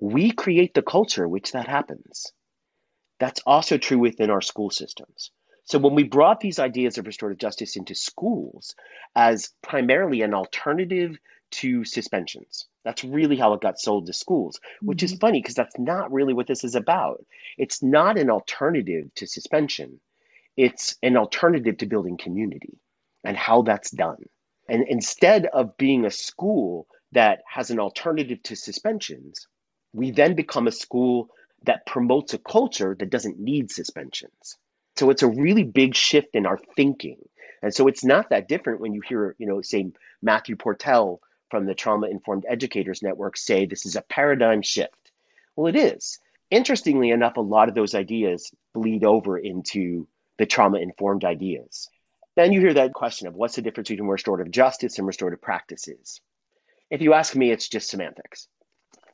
we 0.00 0.30
create 0.30 0.74
the 0.74 0.82
culture 0.82 1.26
which 1.28 1.52
that 1.52 1.66
happens. 1.66 2.32
That's 3.18 3.40
also 3.46 3.78
true 3.78 3.98
within 3.98 4.30
our 4.30 4.40
school 4.40 4.70
systems. 4.70 5.30
So 5.64 5.78
when 5.78 5.94
we 5.94 6.04
brought 6.04 6.40
these 6.40 6.58
ideas 6.58 6.98
of 6.98 7.06
restorative 7.06 7.38
justice 7.38 7.76
into 7.76 7.94
schools 7.94 8.74
as 9.16 9.52
primarily 9.62 10.20
an 10.22 10.34
alternative 10.34 11.18
to 11.52 11.84
suspensions, 11.84 12.66
that's 12.84 13.02
really 13.02 13.36
how 13.36 13.54
it 13.54 13.62
got 13.62 13.80
sold 13.80 14.06
to 14.06 14.12
schools, 14.12 14.60
which 14.82 14.98
mm-hmm. 14.98 15.14
is 15.14 15.18
funny 15.18 15.40
because 15.40 15.54
that's 15.54 15.78
not 15.78 16.12
really 16.12 16.34
what 16.34 16.46
this 16.46 16.64
is 16.64 16.74
about. 16.74 17.24
It's 17.56 17.82
not 17.82 18.18
an 18.18 18.28
alternative 18.28 19.14
to 19.16 19.26
suspension. 19.26 20.00
It's 20.56 20.96
an 21.02 21.16
alternative 21.16 21.78
to 21.78 21.86
building 21.86 22.18
community 22.18 22.78
and 23.24 23.36
how 23.36 23.62
that's 23.62 23.90
done. 23.90 24.24
And 24.68 24.84
instead 24.88 25.46
of 25.46 25.76
being 25.76 26.04
a 26.04 26.10
school 26.10 26.86
that 27.12 27.42
has 27.50 27.70
an 27.70 27.80
alternative 27.80 28.42
to 28.44 28.56
suspensions, 28.56 29.46
we 29.92 30.10
then 30.10 30.34
become 30.34 30.66
a 30.66 30.72
school 30.72 31.28
that 31.64 31.86
promotes 31.86 32.34
a 32.34 32.38
culture 32.38 32.96
that 32.98 33.10
doesn't 33.10 33.38
need 33.38 33.70
suspensions. 33.70 34.56
So 34.96 35.10
it's 35.10 35.22
a 35.22 35.28
really 35.28 35.64
big 35.64 35.94
shift 35.94 36.34
in 36.34 36.46
our 36.46 36.58
thinking. 36.76 37.18
And 37.62 37.74
so 37.74 37.88
it's 37.88 38.04
not 38.04 38.30
that 38.30 38.48
different 38.48 38.80
when 38.80 38.92
you 38.92 39.00
hear, 39.06 39.34
you 39.38 39.46
know, 39.46 39.62
say 39.62 39.90
Matthew 40.22 40.56
Portell 40.56 41.20
from 41.50 41.66
the 41.66 41.74
Trauma 41.74 42.08
Informed 42.08 42.44
Educators 42.48 43.02
Network 43.02 43.36
say 43.36 43.64
this 43.64 43.86
is 43.86 43.96
a 43.96 44.02
paradigm 44.02 44.62
shift. 44.62 45.12
Well, 45.56 45.68
it 45.68 45.76
is. 45.76 46.18
Interestingly 46.50 47.10
enough, 47.10 47.36
a 47.36 47.40
lot 47.40 47.68
of 47.68 47.74
those 47.74 47.94
ideas 47.94 48.52
bleed 48.74 49.04
over 49.04 49.38
into 49.38 50.06
the 50.36 50.46
trauma 50.46 50.78
informed 50.78 51.24
ideas. 51.24 51.88
Then 52.36 52.52
you 52.52 52.60
hear 52.60 52.74
that 52.74 52.92
question 52.92 53.28
of 53.28 53.34
what's 53.34 53.56
the 53.56 53.62
difference 53.62 53.88
between 53.88 54.08
restorative 54.08 54.52
justice 54.52 54.98
and 54.98 55.06
restorative 55.06 55.40
practices? 55.40 56.20
If 56.90 57.00
you 57.00 57.14
ask 57.14 57.34
me, 57.34 57.50
it's 57.50 57.68
just 57.68 57.88
semantics, 57.88 58.48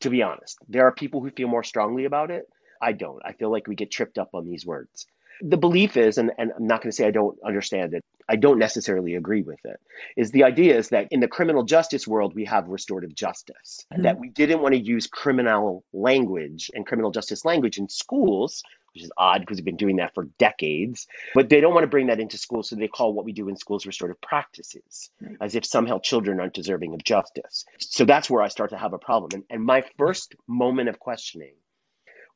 to 0.00 0.10
be 0.10 0.22
honest. 0.22 0.58
There 0.68 0.86
are 0.86 0.92
people 0.92 1.20
who 1.20 1.30
feel 1.30 1.48
more 1.48 1.62
strongly 1.62 2.04
about 2.04 2.30
it. 2.30 2.48
I 2.80 2.92
don't. 2.92 3.20
I 3.24 3.32
feel 3.32 3.50
like 3.50 3.66
we 3.66 3.74
get 3.74 3.90
tripped 3.90 4.18
up 4.18 4.30
on 4.34 4.46
these 4.46 4.64
words. 4.64 5.06
The 5.42 5.56
belief 5.56 5.96
is, 5.96 6.18
and, 6.18 6.32
and 6.36 6.52
I'm 6.54 6.66
not 6.66 6.82
going 6.82 6.90
to 6.90 6.96
say 6.96 7.06
I 7.06 7.12
don't 7.12 7.38
understand 7.44 7.94
it, 7.94 8.04
I 8.28 8.36
don't 8.36 8.58
necessarily 8.58 9.14
agree 9.14 9.42
with 9.42 9.60
it, 9.64 9.80
is 10.16 10.30
the 10.30 10.44
idea 10.44 10.76
is 10.76 10.90
that 10.90 11.08
in 11.10 11.20
the 11.20 11.28
criminal 11.28 11.62
justice 11.62 12.06
world, 12.06 12.34
we 12.34 12.44
have 12.44 12.68
restorative 12.68 13.14
justice, 13.14 13.86
mm-hmm. 13.92 14.02
that 14.02 14.18
we 14.18 14.28
didn't 14.28 14.60
want 14.60 14.74
to 14.74 14.80
use 14.80 15.06
criminal 15.06 15.82
language 15.94 16.70
and 16.74 16.86
criminal 16.86 17.10
justice 17.10 17.44
language 17.44 17.78
in 17.78 17.88
schools 17.88 18.62
which 18.94 19.04
is 19.04 19.12
odd 19.16 19.40
because 19.40 19.58
we've 19.58 19.64
been 19.64 19.76
doing 19.76 19.96
that 19.96 20.14
for 20.14 20.24
decades. 20.38 21.06
But 21.34 21.48
they 21.48 21.60
don't 21.60 21.74
want 21.74 21.84
to 21.84 21.90
bring 21.90 22.08
that 22.08 22.20
into 22.20 22.38
school, 22.38 22.62
so 22.62 22.76
they 22.76 22.88
call 22.88 23.12
what 23.12 23.24
we 23.24 23.32
do 23.32 23.48
in 23.48 23.56
schools 23.56 23.86
restorative 23.86 24.20
practices, 24.20 25.10
right. 25.20 25.36
as 25.40 25.54
if 25.54 25.64
somehow 25.64 25.98
children 25.98 26.40
aren't 26.40 26.54
deserving 26.54 26.94
of 26.94 27.04
justice. 27.04 27.64
So 27.78 28.04
that's 28.04 28.28
where 28.28 28.42
I 28.42 28.48
start 28.48 28.70
to 28.70 28.78
have 28.78 28.92
a 28.92 28.98
problem. 28.98 29.30
And, 29.34 29.44
and 29.50 29.64
my 29.64 29.84
first 29.98 30.34
moment 30.46 30.88
of 30.88 30.98
questioning 30.98 31.54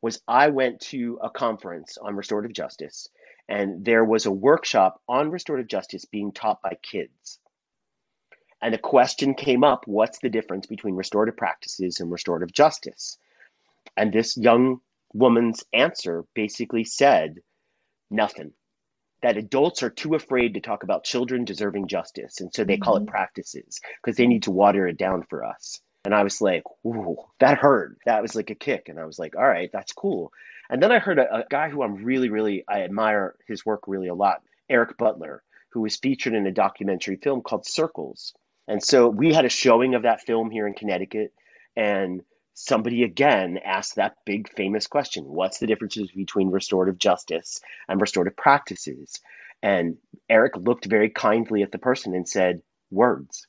was 0.01 0.21
I 0.29 0.49
went 0.49 0.81
to 0.81 1.19
a 1.23 1.31
conference 1.31 1.99
on 1.99 2.15
restorative 2.15 2.53
justice, 2.53 3.09
and 3.49 3.85
there 3.85 4.05
was 4.05 4.27
a 4.27 4.31
workshop 4.31 5.01
on 5.09 5.31
restorative 5.31 5.69
justice 5.69 6.05
being 6.05 6.33
taught 6.33 6.63
by 6.63 6.77
kids. 6.83 7.41
And 8.61 8.73
the 8.73 8.79
question 8.79 9.35
came 9.35 9.63
up 9.65 9.87
what's 9.87 10.21
the 10.21 10.31
difference 10.31 10.67
between 10.67 10.95
restorative 10.95 11.37
practices 11.37 12.01
and 12.01 12.11
restorative 12.11 12.53
justice? 12.53 13.19
And 13.97 14.13
this 14.13 14.37
young 14.37 14.81
woman's 15.15 15.65
answer 15.73 16.25
basically 16.35 16.85
said 16.85 17.37
nothing. 18.11 18.53
That 19.23 19.39
adults 19.39 19.83
are 19.83 19.89
too 19.89 20.15
afraid 20.15 20.55
to 20.55 20.61
talk 20.61 20.83
about 20.83 21.05
children 21.05 21.47
deserving 21.47 21.89
justice. 21.89 22.41
And 22.41 22.53
so 22.53 22.65
they 22.65 22.77
call 22.77 22.97
it 22.97 23.01
mm-hmm. 23.01 23.09
practices 23.09 23.81
because 24.03 24.19
they 24.19 24.27
need 24.27 24.43
to 24.43 24.51
water 24.51 24.87
it 24.87 24.99
down 24.99 25.23
for 25.31 25.45
us. 25.45 25.81
And 26.05 26.15
I 26.15 26.23
was 26.23 26.43
like, 26.43 26.65
ooh, 26.85 27.17
that 27.41 27.57
hurt. 27.57 27.97
That 28.05 28.21
was 28.21 28.35
like 28.35 28.51
a 28.51 28.55
kick. 28.55 28.91
And 28.91 29.01
I 29.01 29.07
was 29.07 29.19
like, 29.19 29.35
all 29.37 29.47
right, 29.47 29.71
that's 29.73 29.93
cool. 29.93 30.33
And 30.69 30.83
then 30.83 30.93
I 30.93 30.99
heard 30.99 31.19
a, 31.19 31.37
a 31.37 31.45
guy 31.49 31.71
who 31.71 31.83
I'm 31.83 32.05
really, 32.05 32.29
really, 32.29 32.65
I 32.69 32.83
admire 32.83 33.35
his 33.49 33.65
work 33.65 33.85
really 33.87 34.09
a 34.09 34.15
lot, 34.15 34.43
Eric 34.69 34.99
Butler, 34.99 35.43
who 35.71 35.81
was 35.81 35.97
featured 35.97 36.35
in 36.35 36.47
a 36.47 36.53
documentary 36.53 37.17
film 37.17 37.41
called 37.41 37.67
Circles. 37.67 38.35
And 38.69 38.83
so 38.83 39.09
we 39.09 39.33
had 39.33 39.47
a 39.47 39.51
showing 39.51 39.95
of 39.95 40.03
that 40.03 40.21
film 40.21 40.51
here 40.51 40.67
in 40.67 40.75
Connecticut. 40.75 41.33
And 41.77 42.23
somebody 42.55 43.03
again 43.03 43.59
asked 43.65 43.97
that 43.97 44.17
big 44.25 44.49
famous 44.55 44.87
question 44.87 45.25
what's 45.25 45.59
the 45.59 45.67
differences 45.67 46.11
between 46.13 46.51
restorative 46.51 46.99
justice 46.99 47.61
and 47.89 48.01
restorative 48.01 48.37
practices? 48.37 49.21
And 49.63 49.97
eric 50.29 50.57
looked 50.57 50.87
very 50.87 51.11
kindly 51.11 51.63
at 51.63 51.73
the 51.73 51.79
person 51.79 52.15
and 52.15 52.29
said 52.29 52.63
words. 52.91 53.47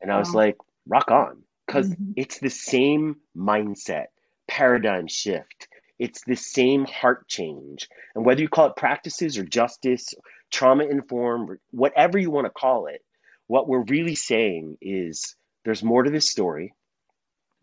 And 0.00 0.10
i 0.12 0.18
was 0.18 0.28
wow. 0.28 0.42
like 0.42 0.56
rock 0.86 1.10
on. 1.10 1.42
Because 1.66 1.90
mm-hmm. 1.90 2.12
it's 2.16 2.38
the 2.38 2.50
same 2.50 3.16
mindset 3.36 4.06
paradigm 4.46 5.08
shift. 5.08 5.68
It's 5.98 6.22
the 6.24 6.36
same 6.36 6.84
heart 6.84 7.26
change. 7.26 7.88
And 8.14 8.24
whether 8.24 8.40
you 8.40 8.48
call 8.48 8.66
it 8.66 8.76
practices 8.76 9.38
or 9.38 9.44
justice 9.44 10.14
trauma 10.50 10.84
informed 10.84 11.58
whatever 11.70 12.18
you 12.18 12.30
want 12.30 12.46
to 12.46 12.50
call 12.50 12.86
it 12.86 13.02
what 13.46 13.68
we're 13.68 13.84
really 13.84 14.14
saying 14.14 14.76
is 14.80 15.36
there's 15.64 15.82
more 15.82 16.02
to 16.02 16.10
this 16.10 16.28
story 16.28 16.72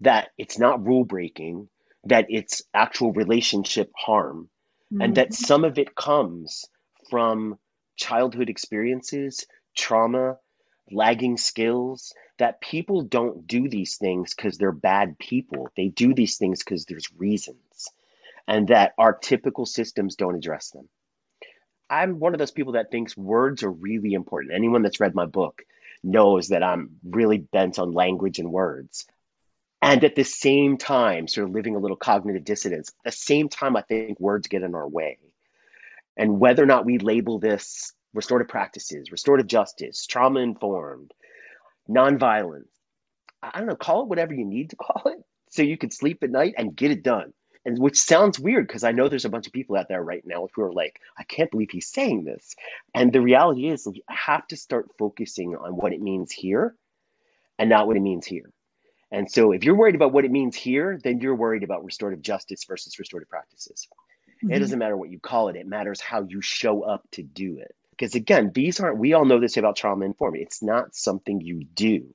that 0.02 0.30
it's 0.38 0.60
not 0.60 0.86
rule 0.86 1.06
breaking, 1.06 1.70
that 2.06 2.26
it's 2.30 2.64
actual 2.74 3.14
relationship 3.14 3.92
harm, 3.98 4.50
mm-hmm. 4.92 5.02
and 5.02 5.16
that 5.16 5.30
mm-hmm. 5.30 5.46
some 5.46 5.64
of 5.64 5.78
it 5.78 5.96
comes 5.96 6.66
from 7.10 7.58
childhood 7.96 8.50
experiences, 8.50 9.46
trauma, 9.76 10.38
lagging 10.92 11.38
skills, 11.38 12.14
that 12.40 12.62
people 12.62 13.04
don't 13.04 13.48
do 13.48 13.70
these 13.70 13.98
things 13.98 14.34
because 14.34 14.58
they're 14.58 14.72
bad 14.72 15.18
people. 15.18 15.70
They 15.78 15.88
do 15.88 16.14
these 16.14 16.38
things 16.38 16.64
because 16.64 16.86
there's 16.86 17.14
reasons, 17.18 17.90
and 18.48 18.68
that 18.68 18.94
our 18.98 19.14
typical 19.14 19.66
systems 19.66 20.16
don't 20.16 20.36
address 20.36 20.72
them. 20.72 20.90
I'm 21.90 22.20
one 22.20 22.34
of 22.34 22.40
those 22.40 22.52
people 22.52 22.74
that 22.74 22.92
thinks 22.92 23.16
words 23.16 23.64
are 23.64 23.72
really 23.72 24.14
important. 24.14 24.54
Anyone 24.54 24.82
that's 24.82 25.00
read 25.00 25.16
my 25.16 25.26
book 25.26 25.62
knows 26.04 26.50
that 26.50 26.64
I'm 26.64 26.98
really 27.04 27.38
bent 27.38 27.80
on 27.80 27.94
language 27.94 28.40
and 28.40 28.52
words 28.52 29.06
and 29.84 30.06
at 30.06 30.16
the 30.16 30.24
same 30.24 30.78
time 30.78 31.28
sort 31.28 31.50
of 31.50 31.54
living 31.54 31.76
a 31.76 31.80
little 31.80 31.98
cognitive 31.98 32.46
dissonance 32.46 32.90
at 33.06 33.12
the 33.12 33.18
same 33.18 33.50
time 33.50 33.76
i 33.76 33.82
think 33.82 34.20
words 34.20 34.48
get 34.48 34.64
in 34.64 34.76
our 34.76 34.88
way. 34.88 35.20
And 36.16 36.40
whether 36.40 36.64
or 36.64 36.68
not 36.68 36.86
we 36.86 37.00
label 37.00 37.40
this 37.40 37.92
restorative 38.14 38.48
practices 38.48 39.12
restorative 39.12 39.48
justice 39.48 40.06
trauma 40.08 40.40
informed 40.40 41.12
nonviolence 41.90 42.70
i 43.42 43.58
don't 43.58 43.68
know 43.68 43.76
call 43.76 44.04
it 44.04 44.08
whatever 44.08 44.34
you 44.34 44.46
need 44.46 44.70
to 44.70 44.76
call 44.78 45.02
it 45.08 45.20
so 45.50 45.62
you 45.62 45.78
can 45.78 45.92
sleep 45.92 46.24
at 46.24 46.32
night 46.32 46.56
and 46.58 46.76
get 46.76 46.90
it 46.90 47.04
done. 47.04 47.34
And 47.66 47.78
which 47.80 47.98
sounds 47.98 48.40
weird 48.40 48.68
because 48.68 48.84
i 48.86 48.92
know 48.94 49.10
there's 49.10 49.26
a 49.26 49.30
bunch 49.30 49.48
of 49.48 49.54
people 49.54 49.76
out 49.76 49.90
there 49.90 50.02
right 50.02 50.24
now 50.26 50.48
who 50.56 50.62
are 50.62 50.72
like 50.72 51.00
i 51.18 51.24
can't 51.24 51.52
believe 51.52 51.72
he's 51.72 51.92
saying 51.92 52.24
this. 52.24 52.56
And 52.96 53.12
the 53.12 53.22
reality 53.22 53.68
is 53.68 53.86
we 53.86 54.04
have 54.08 54.48
to 54.48 54.56
start 54.56 54.92
focusing 54.98 55.58
on 55.58 55.74
what 55.74 55.94
it 55.94 56.02
means 56.02 56.32
here 56.32 56.74
and 57.60 57.70
not 57.70 57.88
what 57.88 57.98
it 57.98 58.02
means 58.02 58.26
here 58.26 58.50
and 59.14 59.32
so 59.32 59.52
if 59.52 59.64
you're 59.64 59.76
worried 59.76 59.94
about 59.94 60.12
what 60.12 60.26
it 60.26 60.32
means 60.32 60.56
here, 60.56 61.00
then 61.02 61.22
you're 61.22 61.36
worried 61.36 61.62
about 61.62 61.86
restorative 61.86 62.24
justice 62.24 62.64
versus 62.64 62.98
restorative 62.98 63.30
practices. 63.30 63.88
Mm-hmm. 64.44 64.52
It 64.52 64.60
doesn't 64.60 64.80
matter 64.80 64.98
what 64.98 65.12
you 65.12 65.20
call 65.20 65.50
it, 65.50 65.56
it 65.56 65.68
matters 65.68 66.02
how 66.02 66.24
you 66.24 66.42
show 66.42 66.82
up 66.82 67.08
to 67.12 67.22
do 67.22 67.60
it. 67.60 67.76
Because 67.92 68.16
again, 68.16 68.52
these 68.56 68.80
aren't, 68.80 68.98
we 68.98 69.14
all 69.14 69.24
know 69.24 69.40
this 69.40 69.56
about 69.56 69.76
trauma 69.76 70.06
informed. 70.06 70.38
It's 70.38 70.64
not 70.64 70.96
something 70.96 71.42
you 71.42 71.64
do, 71.64 72.12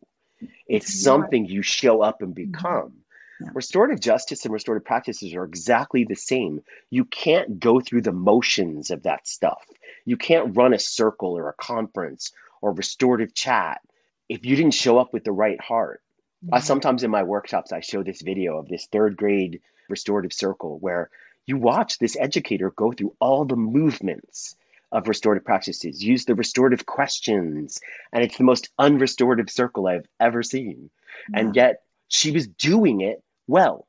it's, 0.66 1.00
something 1.00 1.46
you 1.46 1.62
show 1.62 2.02
up 2.02 2.20
and 2.20 2.34
mm-hmm. 2.34 2.50
become. 2.50 2.92
Yeah. 3.40 3.50
Restorative 3.54 4.00
justice 4.00 4.44
and 4.44 4.52
restorative 4.52 4.84
practices 4.84 5.32
are 5.34 5.44
exactly 5.44 6.02
the 6.02 6.16
same. 6.16 6.62
You 6.90 7.04
can't 7.04 7.60
go 7.60 7.78
through 7.78 8.02
the 8.02 8.12
motions 8.12 8.90
of 8.90 9.04
that 9.04 9.28
stuff. 9.28 9.64
You 10.04 10.16
can't 10.16 10.56
run 10.56 10.74
a 10.74 10.80
circle 10.80 11.38
or 11.38 11.48
a 11.48 11.52
conference 11.52 12.32
or 12.60 12.72
restorative 12.72 13.34
chat 13.34 13.80
if 14.28 14.44
you 14.44 14.56
didn't 14.56 14.74
show 14.74 14.98
up 14.98 15.12
with 15.12 15.22
the 15.22 15.30
right 15.30 15.60
heart. 15.60 16.02
Mm-hmm. 16.44 16.54
Uh, 16.54 16.60
sometimes 16.60 17.02
in 17.02 17.10
my 17.10 17.22
workshops, 17.22 17.72
I 17.72 17.80
show 17.80 18.02
this 18.02 18.22
video 18.22 18.58
of 18.58 18.68
this 18.68 18.86
third 18.86 19.16
grade 19.16 19.60
restorative 19.88 20.32
circle 20.32 20.78
where 20.78 21.10
you 21.46 21.56
watch 21.56 21.98
this 21.98 22.16
educator 22.18 22.70
go 22.70 22.92
through 22.92 23.14
all 23.20 23.44
the 23.44 23.56
movements 23.56 24.54
of 24.92 25.08
restorative 25.08 25.44
practices, 25.44 26.02
use 26.02 26.24
the 26.24 26.34
restorative 26.34 26.86
questions, 26.86 27.80
and 28.12 28.22
it's 28.22 28.38
the 28.38 28.44
most 28.44 28.70
unrestorative 28.78 29.50
circle 29.50 29.86
I've 29.86 30.06
ever 30.20 30.42
seen. 30.42 30.90
Yeah. 31.30 31.40
And 31.40 31.56
yet 31.56 31.82
she 32.08 32.30
was 32.30 32.46
doing 32.46 33.00
it 33.00 33.22
well, 33.46 33.86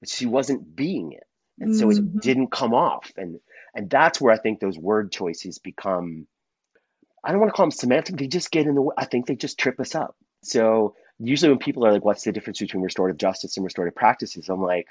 but 0.00 0.08
she 0.08 0.26
wasn't 0.26 0.74
being 0.74 1.12
it. 1.12 1.24
And 1.58 1.70
mm-hmm. 1.70 1.78
so 1.78 1.90
it 1.90 1.96
mm-hmm. 1.96 2.18
didn't 2.18 2.50
come 2.50 2.74
off. 2.74 3.10
And 3.16 3.40
and 3.74 3.88
that's 3.88 4.20
where 4.20 4.32
I 4.32 4.38
think 4.38 4.60
those 4.60 4.78
word 4.78 5.12
choices 5.12 5.58
become 5.58 6.26
I 7.22 7.30
don't 7.30 7.40
want 7.40 7.50
to 7.50 7.56
call 7.56 7.66
them 7.66 7.70
semantic, 7.72 8.16
they 8.16 8.28
just 8.28 8.50
get 8.50 8.66
in 8.66 8.74
the 8.74 8.82
way. 8.82 8.94
I 8.96 9.04
think 9.04 9.26
they 9.26 9.36
just 9.36 9.58
trip 9.58 9.80
us 9.80 9.94
up. 9.94 10.16
So 10.42 10.94
usually 11.18 11.50
when 11.50 11.58
people 11.58 11.86
are 11.86 11.92
like, 11.92 12.04
what's 12.04 12.24
the 12.24 12.32
difference 12.32 12.60
between 12.60 12.82
restorative 12.82 13.18
justice 13.18 13.56
and 13.56 13.64
restorative 13.64 13.96
practices? 13.96 14.48
I'm 14.48 14.62
like, 14.62 14.86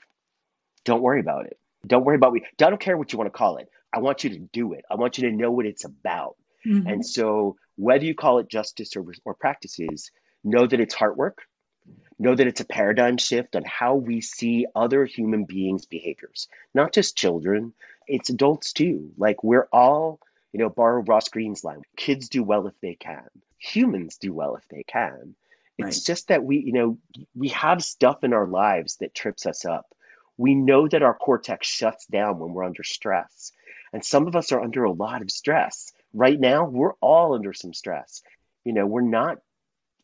don't 0.86 1.01
worry 1.01 1.19
about 1.19 1.46
it. 1.46 1.57
Don't 1.86 2.05
worry 2.05 2.15
about 2.15 2.36
it. 2.36 2.43
I 2.62 2.69
don't 2.69 2.79
care 2.79 2.98
what 2.98 3.12
you 3.12 3.17
want 3.17 3.31
to 3.31 3.38
call 3.38 3.57
it. 3.57 3.69
I 3.93 4.00
want 4.00 4.24
you 4.24 4.31
to 4.31 4.39
do 4.39 4.74
it. 4.74 4.84
I 4.89 4.96
want 4.96 5.17
you 5.17 5.29
to 5.29 5.36
know 5.36 5.51
what 5.51 5.65
it's 5.65 5.86
about. 5.86 6.36
Mm-hmm. 6.65 6.88
And 6.88 7.05
so 7.05 7.55
whether 7.75 8.03
you 8.03 8.15
call 8.15 8.39
it 8.39 8.50
justice 8.50 8.96
or, 8.96 9.05
or 9.24 9.34
practices, 9.34 10.12
know 10.43 10.65
that 10.65 10.79
it's 10.79 10.96
heart 10.96 11.17
work. 11.17 11.43
Know 12.19 12.36
that 12.36 12.48
it's 12.48 12.62
a 12.62 12.65
paradigm 12.65 13.17
shift 13.17 13.55
on 13.55 13.63
how 13.63 13.96
we 13.96 14.22
see 14.22 14.65
other 14.75 15.05
human 15.05 15.46
beings' 15.46 15.86
behaviors, 15.86 16.48
not 16.74 16.91
just 16.91 17.15
children, 17.15 17.74
it's 18.07 18.29
adults 18.29 18.74
too. 18.74 19.12
Like 19.17 19.43
we're 19.43 19.67
all, 19.72 20.19
you 20.51 20.60
know, 20.60 20.69
borrow 20.69 21.03
Ross 21.03 21.29
Greene's 21.29 21.63
line 21.63 21.84
kids 21.96 22.29
do 22.29 22.43
well 22.43 22.67
if 22.67 22.74
they 22.81 22.96
can, 22.96 23.27
humans 23.60 24.17
do 24.17 24.34
well 24.34 24.55
if 24.55 24.67
they 24.69 24.84
can. 24.84 25.36
It's 25.77 25.98
right. 25.98 26.05
just 26.05 26.29
that 26.29 26.43
we, 26.43 26.57
you 26.57 26.74
know, 26.74 26.98
we 27.36 27.50
have 27.50 27.84
stuff 27.84 28.24
in 28.24 28.34
our 28.34 28.48
lives 28.48 28.98
that 28.98 29.13
trips 29.13 29.46
us 29.46 29.65
up. 29.65 29.86
We 30.38 30.55
know 30.55 30.88
that 30.88 31.03
our 31.03 31.13
cortex 31.13 31.67
shuts 31.67 32.05
down 32.07 32.39
when 32.39 32.53
we're 32.53 32.63
under 32.63 32.84
stress. 32.84 33.51
And 33.93 34.03
some 34.03 34.27
of 34.27 34.36
us 34.36 34.51
are 34.51 34.62
under 34.62 34.84
a 34.84 34.91
lot 34.91 35.22
of 35.22 35.31
stress. 35.31 35.91
Right 36.13 36.39
now, 36.39 36.65
we're 36.65 36.93
all 36.96 37.36
under 37.36 37.53
some 37.53 37.74
stress. 37.74 38.22
You 38.63 38.74
know, 38.74 38.86
we're 38.86 39.01
not 39.01 39.38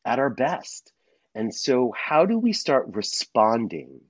at 0.06 0.20
our 0.20 0.30
best. 0.30 0.92
And 1.36 1.54
so, 1.54 1.92
how 1.96 2.26
do 2.26 2.38
we 2.38 2.54
start 2.54 2.88
responding 2.96 4.02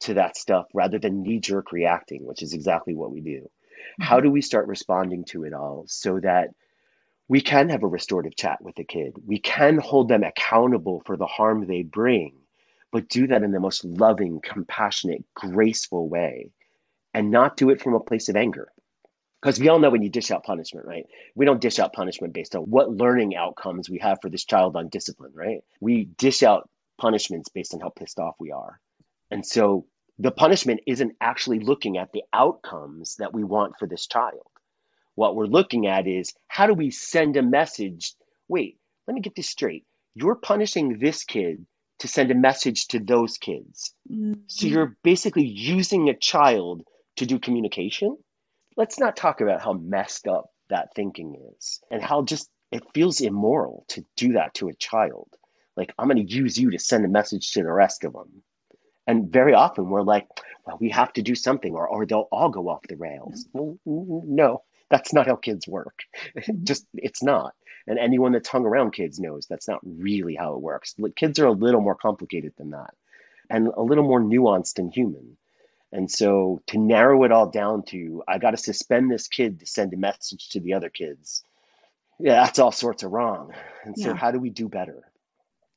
to 0.00 0.14
that 0.14 0.36
stuff 0.36 0.66
rather 0.74 0.98
than 0.98 1.22
knee 1.22 1.38
jerk 1.38 1.72
reacting, 1.72 2.24
which 2.24 2.42
is 2.42 2.52
exactly 2.52 2.94
what 2.94 3.12
we 3.12 3.20
do? 3.20 3.40
Mm-hmm. 3.40 4.02
How 4.02 4.20
do 4.20 4.30
we 4.30 4.42
start 4.42 4.66
responding 4.66 5.24
to 5.26 5.44
it 5.44 5.52
all 5.52 5.84
so 5.86 6.18
that 6.20 6.50
we 7.28 7.40
can 7.42 7.70
have 7.70 7.84
a 7.84 7.88
restorative 7.88 8.36
chat 8.36 8.58
with 8.62 8.78
a 8.78 8.84
kid. 8.84 9.14
We 9.26 9.38
can 9.40 9.78
hold 9.78 10.08
them 10.08 10.24
accountable 10.24 11.02
for 11.06 11.16
the 11.16 11.26
harm 11.26 11.66
they 11.66 11.82
bring, 11.82 12.34
but 12.92 13.08
do 13.08 13.28
that 13.28 13.42
in 13.44 13.52
the 13.52 13.60
most 13.60 13.84
loving, 13.84 14.40
compassionate, 14.42 15.24
graceful 15.34 16.08
way. 16.08 16.50
and 17.14 17.30
not 17.30 17.56
do 17.56 17.70
it 17.70 17.82
from 17.82 17.94
a 17.94 18.00
place 18.00 18.28
of 18.28 18.36
anger. 18.36 18.68
Because 19.42 19.60
we 19.60 19.68
all 19.68 19.78
know 19.80 19.90
when 19.90 20.02
you 20.02 20.10
dish 20.10 20.30
out 20.30 20.44
punishment, 20.44 20.86
right? 20.86 21.06
We 21.36 21.46
don't 21.46 21.60
dish 21.60 21.78
out 21.78 21.94
punishment 21.94 22.34
based 22.34 22.56
on 22.56 22.64
what 22.64 22.90
learning 22.90 23.36
outcomes 23.36 23.90
we 23.90 23.98
have 24.00 24.18
for 24.22 24.30
this 24.30 24.44
child 24.44 24.76
on 24.76 24.88
discipline, 24.88 25.32
right? 25.34 25.60
We 25.80 26.06
dish 26.06 26.42
out 26.42 26.68
punishments 27.00 27.50
based 27.50 27.74
on 27.74 27.80
how 27.80 27.90
pissed 27.90 28.18
off 28.18 28.36
we 28.40 28.52
are. 28.52 28.80
And 29.30 29.46
so 29.46 29.86
the 30.18 30.32
punishment 30.32 30.80
isn't 30.86 31.14
actually 31.20 31.60
looking 31.60 31.98
at 31.98 32.12
the 32.12 32.24
outcomes 32.32 33.16
that 33.16 33.34
we 33.34 33.44
want 33.44 33.74
for 33.78 33.86
this 33.88 34.06
child. 34.06 34.46
What 35.16 35.34
we're 35.34 35.46
looking 35.46 35.88
at 35.88 36.06
is 36.06 36.32
how 36.46 36.66
do 36.68 36.74
we 36.74 36.90
send 36.90 37.36
a 37.36 37.42
message? 37.42 38.14
Wait, 38.48 38.78
let 39.08 39.14
me 39.14 39.20
get 39.20 39.34
this 39.34 39.50
straight. 39.50 39.84
You're 40.14 40.36
punishing 40.36 40.98
this 40.98 41.24
kid 41.24 41.66
to 42.00 42.08
send 42.08 42.30
a 42.30 42.34
message 42.34 42.86
to 42.88 43.00
those 43.00 43.38
kids. 43.38 43.94
Mm-hmm. 44.10 44.42
So 44.46 44.66
you're 44.66 44.96
basically 45.02 45.46
using 45.46 46.08
a 46.08 46.14
child 46.14 46.82
to 47.16 47.26
do 47.26 47.38
communication. 47.38 48.16
Let's 48.76 48.98
not 48.98 49.16
talk 49.16 49.40
about 49.40 49.62
how 49.62 49.72
messed 49.72 50.28
up 50.28 50.50
that 50.68 50.90
thinking 50.94 51.36
is 51.56 51.80
and 51.90 52.02
how 52.02 52.22
just 52.22 52.50
it 52.70 52.84
feels 52.92 53.20
immoral 53.20 53.84
to 53.88 54.04
do 54.16 54.34
that 54.34 54.54
to 54.54 54.68
a 54.68 54.74
child. 54.74 55.28
Like, 55.76 55.94
I'm 55.98 56.08
going 56.08 56.26
to 56.26 56.34
use 56.34 56.58
you 56.58 56.70
to 56.72 56.78
send 56.78 57.04
a 57.04 57.08
message 57.08 57.52
to 57.52 57.62
the 57.62 57.72
rest 57.72 58.04
of 58.04 58.12
them. 58.12 58.42
And 59.06 59.32
very 59.32 59.54
often 59.54 59.88
we're 59.88 60.02
like, 60.02 60.26
well, 60.66 60.76
we 60.80 60.90
have 60.90 61.12
to 61.14 61.22
do 61.22 61.34
something 61.34 61.74
or, 61.74 61.86
or 61.88 62.04
they'll 62.04 62.28
all 62.32 62.50
go 62.50 62.68
off 62.68 62.82
the 62.88 62.96
rails. 62.96 63.46
Well, 63.52 63.78
no, 63.86 64.62
that's 64.90 65.12
not 65.12 65.26
how 65.26 65.36
kids 65.36 65.66
work. 65.66 66.00
Mm-hmm. 66.36 66.64
Just, 66.64 66.86
it's 66.94 67.22
not. 67.22 67.54
And 67.86 67.98
anyone 67.98 68.32
that's 68.32 68.48
hung 68.48 68.66
around 68.66 68.92
kids 68.92 69.20
knows 69.20 69.46
that's 69.46 69.68
not 69.68 69.80
really 69.84 70.34
how 70.34 70.54
it 70.54 70.60
works. 70.60 70.94
Kids 71.14 71.38
are 71.38 71.46
a 71.46 71.52
little 71.52 71.80
more 71.80 71.94
complicated 71.94 72.52
than 72.58 72.70
that 72.70 72.94
and 73.48 73.68
a 73.68 73.82
little 73.82 74.04
more 74.04 74.20
nuanced 74.20 74.78
and 74.78 74.92
human. 74.92 75.36
And 75.92 76.10
so 76.10 76.62
to 76.68 76.78
narrow 76.78 77.22
it 77.24 77.32
all 77.32 77.48
down 77.48 77.84
to, 77.84 78.22
I 78.26 78.38
got 78.38 78.50
to 78.50 78.56
suspend 78.56 79.10
this 79.10 79.28
kid 79.28 79.60
to 79.60 79.66
send 79.66 79.94
a 79.94 79.96
message 79.96 80.50
to 80.50 80.60
the 80.60 80.74
other 80.74 80.88
kids. 80.88 81.42
Yeah, 82.18 82.44
that's 82.44 82.58
all 82.58 82.72
sorts 82.72 83.02
of 83.02 83.12
wrong. 83.12 83.52
And 83.84 83.96
so, 83.96 84.08
yeah. 84.08 84.16
how 84.16 84.30
do 84.30 84.38
we 84.38 84.50
do 84.50 84.68
better? 84.68 85.04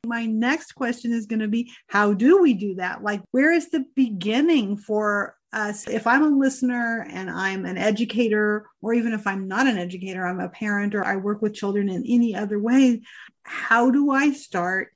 My 0.06 0.26
next 0.26 0.72
question 0.74 1.12
is 1.12 1.26
going 1.26 1.42
to 1.42 1.48
be 1.48 1.72
how 1.88 2.14
do 2.14 2.42
we 2.42 2.54
do 2.54 2.76
that? 2.76 3.04
Like, 3.04 3.22
where 3.32 3.52
is 3.52 3.70
the 3.70 3.86
beginning 3.96 4.78
for 4.78 5.36
If 5.52 6.06
I'm 6.06 6.24
a 6.24 6.38
listener 6.38 7.08
and 7.12 7.30
I'm 7.30 7.66
an 7.66 7.78
educator, 7.78 8.68
or 8.82 8.94
even 8.94 9.14
if 9.14 9.26
I'm 9.26 9.48
not 9.48 9.68
an 9.68 9.78
educator, 9.78 10.26
I'm 10.26 10.40
a 10.40 10.50
parent 10.50 10.94
or 10.94 11.04
I 11.04 11.16
work 11.16 11.42
with 11.42 11.56
children 11.56 11.90
in 11.90 12.04
any 12.08 12.36
other 12.36 12.60
way, 12.60 13.02
how 13.44 13.90
do 13.90 14.12
I 14.12 14.32
start 14.32 14.90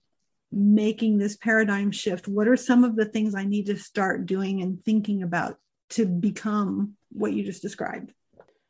making 0.51 1.17
this 1.17 1.35
paradigm 1.35 1.91
shift? 1.91 2.27
What 2.27 2.47
are 2.47 2.55
some 2.55 2.83
of 2.83 2.95
the 2.95 3.05
things 3.05 3.33
I 3.33 3.45
need 3.45 3.65
to 3.65 3.77
start 3.77 4.27
doing 4.27 4.61
and 4.61 4.83
thinking 4.83 5.23
about 5.23 5.57
to 5.91 6.05
become 6.05 6.93
what 7.09 7.33
you 7.33 7.43
just 7.43 7.63
described? 7.63 8.13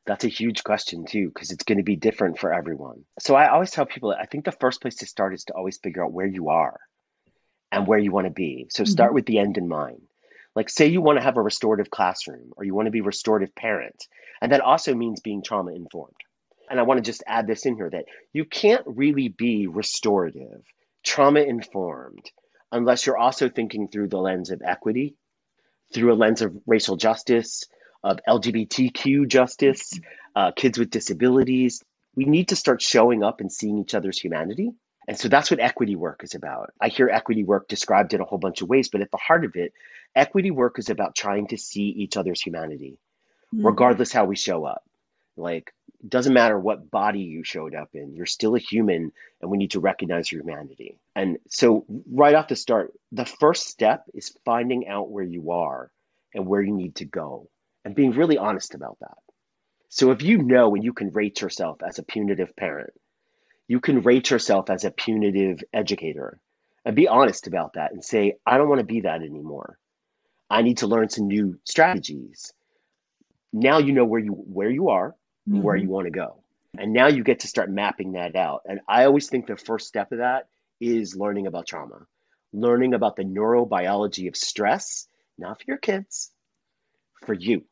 That's 0.06 0.24
a 0.24 0.30
huge 0.30 0.64
question 0.64 1.06
too, 1.06 1.28
because 1.28 1.52
it's 1.52 1.66
going 1.66 1.78
to 1.80 1.84
be 1.84 1.98
different 1.98 2.40
for 2.40 2.54
everyone. 2.54 3.04
So 3.20 3.36
I 3.36 3.50
always 3.50 3.72
tell 3.72 3.86
people 3.86 4.16
I 4.18 4.26
think 4.26 4.46
the 4.46 4.52
first 4.54 4.82
place 4.82 4.96
to 4.98 5.06
start 5.06 5.34
is 5.34 5.44
to 5.46 5.54
always 5.54 5.78
figure 5.78 6.04
out 6.04 6.14
where 6.14 6.26
you 6.26 6.50
are 6.50 6.80
and 7.72 7.88
where 7.88 8.00
you 8.00 8.12
want 8.12 8.28
to 8.28 8.32
be. 8.32 8.68
So 8.70 8.86
start 8.86 9.10
mm-hmm. 9.10 9.16
with 9.16 9.26
the 9.26 9.40
end 9.40 9.58
in 9.58 9.68
mind. 9.68 10.02
Like 10.56 10.70
say 10.70 10.88
you 10.88 11.02
want 11.02 11.18
to 11.18 11.24
have 11.24 11.38
a 11.38 11.42
restorative 11.42 11.90
classroom 11.90 12.52
or 12.56 12.64
you 12.64 12.76
want 12.76 12.88
to 12.88 12.92
be 12.92 13.00
a 13.00 13.04
restorative 13.04 13.56
parent. 13.56 14.08
And 14.42 14.52
that 14.52 14.62
also 14.62 14.94
means 14.94 15.20
being 15.20 15.42
trauma 15.42 15.72
informed. 15.72 16.16
And 16.70 16.80
I 16.80 16.84
want 16.84 16.98
to 17.00 17.04
just 17.04 17.24
add 17.28 17.48
this 17.48 17.66
in 17.66 17.76
here 17.76 17.90
that 17.90 18.06
you 18.32 18.46
can't 18.46 18.84
really 18.86 19.28
be 19.30 19.68
restorative, 19.68 20.64
trauma 21.04 21.42
informed, 21.42 22.32
unless 22.72 23.06
you're 23.06 23.18
also 23.18 23.50
thinking 23.50 23.88
through 23.88 24.08
the 24.08 24.18
lens 24.18 24.50
of 24.50 24.62
equity, 24.66 25.16
through 25.94 26.14
a 26.14 26.16
lens 26.16 26.42
of 26.42 26.56
racial 26.66 26.96
justice, 26.96 27.66
of 28.04 28.20
LGBTQ 28.28 29.28
justice, 29.28 30.00
uh, 30.36 30.52
kids 30.52 30.78
with 30.78 30.90
disabilities. 30.90 31.84
We 32.16 32.26
need 32.26 32.50
to 32.50 32.56
start 32.56 32.82
showing 32.82 33.24
up 33.24 33.40
and 33.40 33.52
seeing 33.52 33.78
each 33.80 33.96
other's 33.96 34.20
humanity. 34.20 34.72
And 35.08 35.18
so 35.18 35.28
that's 35.28 35.52
what 35.52 35.60
equity 35.60 35.96
work 35.96 36.24
is 36.24 36.34
about. 36.34 36.74
I 36.80 36.88
hear 36.88 37.10
equity 37.10 37.44
work 37.44 37.68
described 37.68 38.14
in 38.14 38.22
a 38.22 38.26
whole 38.26 38.38
bunch 38.38 38.62
of 38.62 38.70
ways, 38.70 38.90
but 38.90 39.02
at 39.02 39.12
the 39.12 39.18
heart 39.18 39.46
of 39.46 39.56
it, 39.56 39.74
equity 40.16 40.52
work 40.52 40.80
is 40.80 40.90
about 40.90 41.16
trying 41.16 41.48
to 41.48 41.58
see 41.58 41.84
each 41.84 42.18
other's 42.18 42.42
humanity, 42.42 42.98
mm-hmm. 43.54 43.66
regardless 43.66 44.12
how 44.12 44.26
we 44.26 44.36
show 44.36 44.66
up. 44.66 44.84
Like, 45.36 45.74
it 46.04 46.10
doesn't 46.10 46.34
matter 46.34 46.60
what 46.60 46.92
body 46.92 47.22
you 47.22 47.44
showed 47.44 47.74
up 47.74 47.90
in, 47.94 48.14
you're 48.14 48.26
still 48.26 48.56
a 48.56 48.60
human, 48.60 49.12
and 49.42 49.50
we 49.52 49.58
need 49.58 49.72
to 49.72 49.80
recognize 49.80 50.32
your 50.32 50.42
humanity. 50.42 50.98
And 51.16 51.38
so, 51.50 51.86
right 52.12 52.36
off 52.36 52.50
the 52.50 52.56
start, 52.56 52.94
the 53.12 53.26
first 53.26 53.68
step 53.68 54.04
is 54.14 54.38
finding 54.46 54.88
out 54.88 55.10
where 55.10 55.24
you 55.24 55.52
are 55.52 55.92
and 56.34 56.46
where 56.46 56.62
you 56.62 56.74
need 56.74 56.96
to 56.96 57.06
go 57.06 57.50
and 57.86 57.96
being 57.96 58.12
really 58.12 58.38
honest 58.38 58.76
about 58.76 58.98
that. 59.02 59.18
So 59.90 60.12
if 60.12 60.24
you 60.24 60.40
know 60.40 60.74
and 60.74 60.84
you 60.84 60.94
can 60.94 61.12
rate 61.12 61.42
yourself 61.42 61.84
as 61.84 62.00
a 62.00 62.04
punitive 62.04 62.56
parent, 62.56 62.94
you 63.68 63.80
can 63.80 64.02
rate 64.02 64.32
yourself 64.32 64.70
as 64.70 64.86
a 64.86 64.92
punitive 64.92 65.64
educator 65.72 66.40
and 66.84 66.96
be 66.96 67.08
honest 67.08 67.48
about 67.48 67.74
that 67.74 67.92
and 67.92 68.04
say, 68.04 68.38
I 68.46 68.58
don't 68.58 68.70
want 68.70 68.80
to 68.80 68.86
be 68.86 69.02
that 69.02 69.22
anymore. 69.22 69.78
I 70.50 70.62
need 70.62 70.78
to 70.80 70.88
learn 70.88 71.10
some 71.10 71.28
new 71.28 71.60
strategies. 71.64 72.54
Now 73.52 73.78
you 73.80 73.94
know 73.94 74.06
where 74.06 74.20
you 74.20 74.32
where 74.32 74.70
you 74.70 74.90
are 74.90 75.16
mm-hmm. 75.50 75.62
where 75.62 75.76
you 75.76 75.90
want 75.90 76.06
to 76.06 76.12
go. 76.12 76.38
And 76.78 76.94
now 76.94 77.08
you 77.08 77.24
get 77.24 77.42
to 77.42 77.48
start 77.48 77.70
mapping 77.70 78.14
that 78.14 78.36
out. 78.36 78.64
And 78.66 78.80
I 78.88 79.06
always 79.06 79.30
think 79.30 79.46
the 79.46 79.56
first 79.56 79.88
step 79.88 80.12
of 80.12 80.18
that 80.20 80.48
is 80.80 81.16
learning 81.16 81.46
about 81.48 81.68
trauma, 81.68 82.08
learning 82.52 82.94
about 82.94 83.16
the 83.16 83.24
neurobiology 83.24 84.28
of 84.28 84.36
stress, 84.36 85.08
not 85.38 85.60
for 85.60 85.66
your 85.68 85.78
kids, 85.78 86.32
for 87.26 87.34
you. 87.34 87.64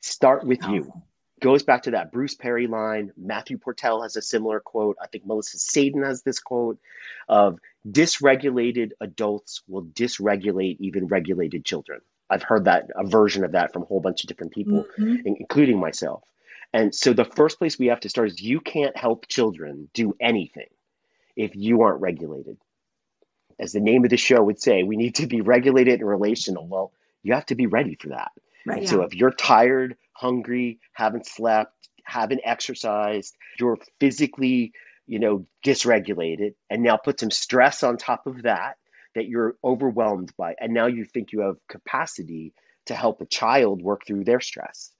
Start 0.00 0.46
with 0.46 0.64
you. 0.66 0.92
Goes 1.40 1.62
back 1.62 1.82
to 1.82 1.90
that 1.92 2.12
Bruce 2.12 2.34
Perry 2.34 2.66
line. 2.66 3.12
Matthew 3.16 3.58
Portell 3.58 4.02
has 4.02 4.16
a 4.16 4.22
similar 4.22 4.60
quote. 4.60 4.96
I 5.02 5.08
think 5.08 5.26
Melissa 5.26 5.58
Sadin 5.58 6.04
has 6.04 6.22
this 6.22 6.38
quote 6.38 6.78
of 7.28 7.58
dysregulated 7.86 8.92
adults 9.00 9.62
will 9.68 9.84
dysregulate 9.84 10.76
even 10.80 11.06
regulated 11.06 11.64
children. 11.64 12.00
I've 12.30 12.42
heard 12.42 12.64
that 12.64 12.88
a 12.96 13.06
version 13.06 13.44
of 13.44 13.52
that 13.52 13.72
from 13.72 13.82
a 13.82 13.86
whole 13.86 14.00
bunch 14.00 14.24
of 14.24 14.28
different 14.28 14.52
people, 14.52 14.86
mm-hmm. 14.98 15.16
including 15.26 15.78
myself. 15.78 16.22
And 16.72 16.94
so 16.94 17.12
the 17.12 17.24
first 17.24 17.58
place 17.58 17.78
we 17.78 17.86
have 17.86 18.00
to 18.00 18.08
start 18.08 18.28
is 18.28 18.40
you 18.40 18.60
can't 18.60 18.96
help 18.96 19.28
children 19.28 19.88
do 19.92 20.16
anything 20.20 20.68
if 21.36 21.54
you 21.54 21.82
aren't 21.82 22.00
regulated. 22.00 22.56
As 23.58 23.72
the 23.72 23.80
name 23.80 24.04
of 24.04 24.10
the 24.10 24.16
show 24.16 24.42
would 24.42 24.60
say, 24.60 24.82
we 24.82 24.96
need 24.96 25.16
to 25.16 25.26
be 25.26 25.40
regulated 25.40 26.00
and 26.00 26.08
relational. 26.08 26.66
Well, 26.66 26.92
you 27.22 27.34
have 27.34 27.46
to 27.46 27.54
be 27.54 27.66
ready 27.66 27.94
for 27.94 28.08
that. 28.08 28.32
Right. 28.66 28.82
Yeah. 28.82 28.88
So 28.88 29.02
if 29.02 29.14
you're 29.14 29.30
tired, 29.30 29.96
hungry, 30.12 30.80
haven't 30.92 31.26
slept, 31.26 31.72
haven't 32.04 32.40
exercised, 32.44 33.34
you're 33.58 33.78
physically, 34.00 34.72
you 35.06 35.18
know, 35.18 35.46
dysregulated, 35.64 36.54
and 36.70 36.82
now 36.82 36.96
put 36.96 37.20
some 37.20 37.30
stress 37.30 37.82
on 37.82 37.96
top 37.96 38.26
of 38.26 38.42
that 38.42 38.76
that 39.14 39.26
you're 39.26 39.56
overwhelmed 39.62 40.32
by, 40.36 40.54
and 40.58 40.74
now 40.74 40.86
you 40.86 41.04
think 41.04 41.32
you 41.32 41.40
have 41.40 41.56
capacity 41.68 42.52
to 42.86 42.94
help 42.94 43.20
a 43.20 43.26
child 43.26 43.80
work 43.80 44.06
through 44.06 44.24
their 44.24 44.40
stress. 44.40 44.90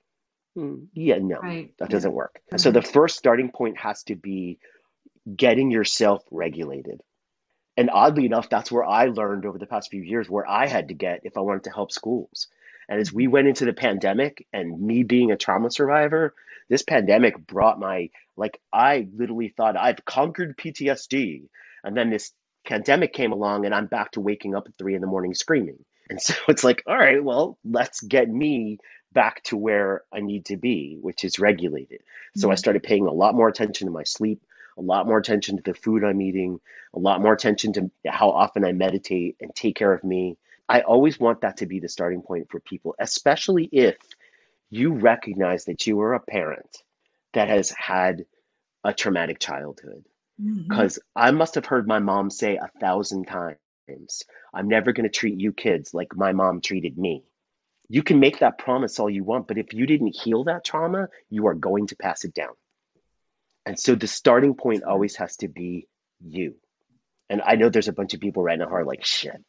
Hmm, 0.54 0.84
yeah, 0.94 1.18
no, 1.20 1.38
right. 1.40 1.72
that 1.78 1.90
doesn't 1.90 2.10
yeah. 2.10 2.16
work. 2.16 2.40
Mm-hmm. 2.46 2.58
So 2.58 2.70
the 2.70 2.82
first 2.82 3.18
starting 3.18 3.50
point 3.50 3.76
has 3.78 4.04
to 4.04 4.14
be 4.14 4.58
getting 5.34 5.70
yourself 5.70 6.22
regulated. 6.30 7.00
And 7.76 7.90
oddly 7.90 8.26
enough, 8.26 8.48
that's 8.48 8.70
where 8.70 8.84
I 8.84 9.06
learned 9.06 9.46
over 9.46 9.58
the 9.58 9.66
past 9.66 9.90
few 9.90 10.02
years 10.02 10.30
where 10.30 10.48
I 10.48 10.68
had 10.68 10.88
to 10.88 10.94
get 10.94 11.22
if 11.24 11.36
I 11.36 11.40
wanted 11.40 11.64
to 11.64 11.70
help 11.70 11.90
schools. 11.90 12.46
And 12.88 13.00
as 13.00 13.12
we 13.12 13.26
went 13.26 13.48
into 13.48 13.64
the 13.64 13.72
pandemic 13.72 14.46
and 14.52 14.80
me 14.80 15.02
being 15.02 15.30
a 15.32 15.36
trauma 15.36 15.70
survivor, 15.70 16.34
this 16.68 16.82
pandemic 16.82 17.38
brought 17.38 17.78
my, 17.78 18.10
like, 18.36 18.60
I 18.72 19.08
literally 19.14 19.52
thought 19.56 19.76
I've 19.76 20.04
conquered 20.04 20.56
PTSD. 20.56 21.48
And 21.82 21.96
then 21.96 22.10
this 22.10 22.32
pandemic 22.66 23.12
came 23.12 23.32
along 23.32 23.66
and 23.66 23.74
I'm 23.74 23.86
back 23.86 24.12
to 24.12 24.20
waking 24.20 24.54
up 24.54 24.64
at 24.66 24.76
three 24.78 24.94
in 24.94 25.00
the 25.00 25.06
morning 25.06 25.34
screaming. 25.34 25.78
And 26.08 26.20
so 26.20 26.34
it's 26.48 26.64
like, 26.64 26.82
all 26.86 26.96
right, 26.96 27.22
well, 27.22 27.58
let's 27.64 28.00
get 28.00 28.28
me 28.28 28.78
back 29.12 29.42
to 29.44 29.56
where 29.56 30.02
I 30.12 30.20
need 30.20 30.46
to 30.46 30.56
be, 30.56 30.98
which 31.00 31.24
is 31.24 31.38
regulated. 31.38 32.02
So 32.36 32.46
mm-hmm. 32.46 32.52
I 32.52 32.56
started 32.56 32.82
paying 32.82 33.06
a 33.06 33.12
lot 33.12 33.34
more 33.34 33.48
attention 33.48 33.86
to 33.86 33.92
my 33.92 34.02
sleep, 34.04 34.42
a 34.76 34.82
lot 34.82 35.06
more 35.06 35.18
attention 35.18 35.56
to 35.56 35.62
the 35.62 35.74
food 35.74 36.04
I'm 36.04 36.20
eating, 36.20 36.60
a 36.92 36.98
lot 36.98 37.20
more 37.20 37.32
attention 37.32 37.72
to 37.74 37.90
how 38.06 38.30
often 38.30 38.64
I 38.64 38.72
meditate 38.72 39.36
and 39.40 39.54
take 39.54 39.76
care 39.76 39.92
of 39.92 40.02
me. 40.02 40.36
I 40.68 40.80
always 40.80 41.18
want 41.20 41.42
that 41.42 41.58
to 41.58 41.66
be 41.66 41.80
the 41.80 41.88
starting 41.88 42.22
point 42.22 42.50
for 42.50 42.60
people, 42.60 42.94
especially 42.98 43.68
if 43.70 43.96
you 44.70 44.92
recognize 44.92 45.66
that 45.66 45.86
you 45.86 46.00
are 46.00 46.14
a 46.14 46.20
parent 46.20 46.82
that 47.34 47.48
has 47.48 47.70
had 47.70 48.24
a 48.82 48.92
traumatic 48.94 49.38
childhood. 49.38 50.04
Because 50.36 50.98
mm-hmm. 50.98 51.22
I 51.22 51.30
must 51.30 51.54
have 51.54 51.66
heard 51.66 51.86
my 51.86 52.00
mom 52.00 52.30
say 52.30 52.56
a 52.56 52.70
thousand 52.80 53.26
times, 53.26 53.58
I'm 54.52 54.68
never 54.68 54.92
going 54.92 55.04
to 55.04 55.10
treat 55.10 55.38
you 55.38 55.52
kids 55.52 55.94
like 55.94 56.16
my 56.16 56.32
mom 56.32 56.60
treated 56.60 56.98
me. 56.98 57.24
You 57.88 58.02
can 58.02 58.18
make 58.18 58.38
that 58.38 58.58
promise 58.58 58.98
all 58.98 59.10
you 59.10 59.22
want, 59.22 59.46
but 59.46 59.58
if 59.58 59.74
you 59.74 59.86
didn't 59.86 60.16
heal 60.16 60.44
that 60.44 60.64
trauma, 60.64 61.08
you 61.30 61.46
are 61.46 61.54
going 61.54 61.88
to 61.88 61.96
pass 61.96 62.24
it 62.24 62.34
down. 62.34 62.54
And 63.66 63.78
so 63.78 63.94
the 63.94 64.06
starting 64.06 64.54
point 64.54 64.84
always 64.84 65.16
has 65.16 65.36
to 65.36 65.48
be 65.48 65.86
you. 66.20 66.56
And 67.28 67.40
I 67.44 67.54
know 67.56 67.68
there's 67.68 67.88
a 67.88 67.92
bunch 67.92 68.14
of 68.14 68.20
people 68.20 68.42
right 68.42 68.58
now 68.58 68.68
who 68.68 68.74
are 68.74 68.84
like, 68.84 69.04
shit, 69.04 69.42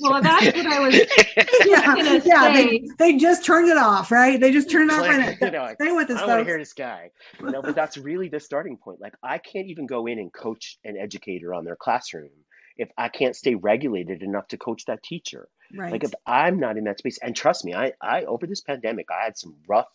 Well, 0.00 0.22
that's 0.22 0.46
what 0.46 0.66
I 0.66 0.80
was 0.80 0.94
yeah, 1.66 1.84
gonna 1.86 2.22
yeah. 2.24 2.52
They, 2.52 2.66
say. 2.66 2.88
they 2.98 3.16
just 3.16 3.44
turned 3.44 3.68
it 3.68 3.76
off, 3.76 4.10
right? 4.10 4.40
They 4.40 4.52
just 4.52 4.70
turned 4.70 4.90
it 4.90 4.94
off. 4.94 5.02
Like, 5.02 5.18
Right 5.18 5.38
you 5.40 5.50
now. 5.50 5.66
know, 5.66 5.74
Stay 5.74 5.92
with 5.92 6.10
us, 6.10 6.16
I 6.16 6.20
don't 6.20 6.28
want 6.28 6.40
to 6.40 6.44
hear 6.44 6.58
this 6.58 6.72
guy. 6.72 7.10
You 7.40 7.50
know, 7.50 7.62
but 7.62 7.74
that's 7.74 7.96
really 7.96 8.28
the 8.28 8.40
starting 8.40 8.76
point. 8.76 9.00
Like 9.00 9.14
I 9.22 9.38
can't 9.38 9.66
even 9.66 9.86
go 9.86 10.06
in 10.06 10.18
and 10.18 10.32
coach 10.32 10.78
an 10.84 10.96
educator 10.96 11.54
on 11.54 11.64
their 11.64 11.76
classroom 11.76 12.30
if 12.76 12.88
I 12.96 13.08
can't 13.08 13.34
stay 13.34 13.56
regulated 13.56 14.22
enough 14.22 14.48
to 14.48 14.56
coach 14.56 14.84
that 14.86 15.02
teacher. 15.02 15.48
Right. 15.76 15.92
Like 15.92 16.04
if 16.04 16.12
I'm 16.26 16.60
not 16.60 16.78
in 16.78 16.84
that 16.84 16.98
space, 16.98 17.18
and 17.22 17.34
trust 17.34 17.64
me, 17.64 17.74
I, 17.74 17.92
I 18.00 18.22
over 18.24 18.46
this 18.46 18.60
pandemic, 18.60 19.06
I 19.10 19.24
had 19.24 19.36
some 19.36 19.56
rough 19.68 19.88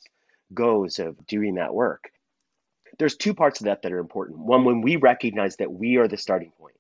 goes 0.54 1.00
of 1.00 1.26
doing 1.26 1.56
that 1.56 1.74
work. 1.74 2.12
There's 3.00 3.16
two 3.16 3.34
parts 3.34 3.60
of 3.60 3.66
that 3.66 3.82
that 3.82 3.92
are 3.92 4.00
important. 4.00 4.38
One, 4.38 4.66
when 4.66 4.82
we 4.82 4.98
recognize 4.98 5.56
that 5.56 5.72
we 5.72 5.98
are 5.98 6.08
the 6.08 6.18
starting 6.18 6.52
point, 6.60 6.76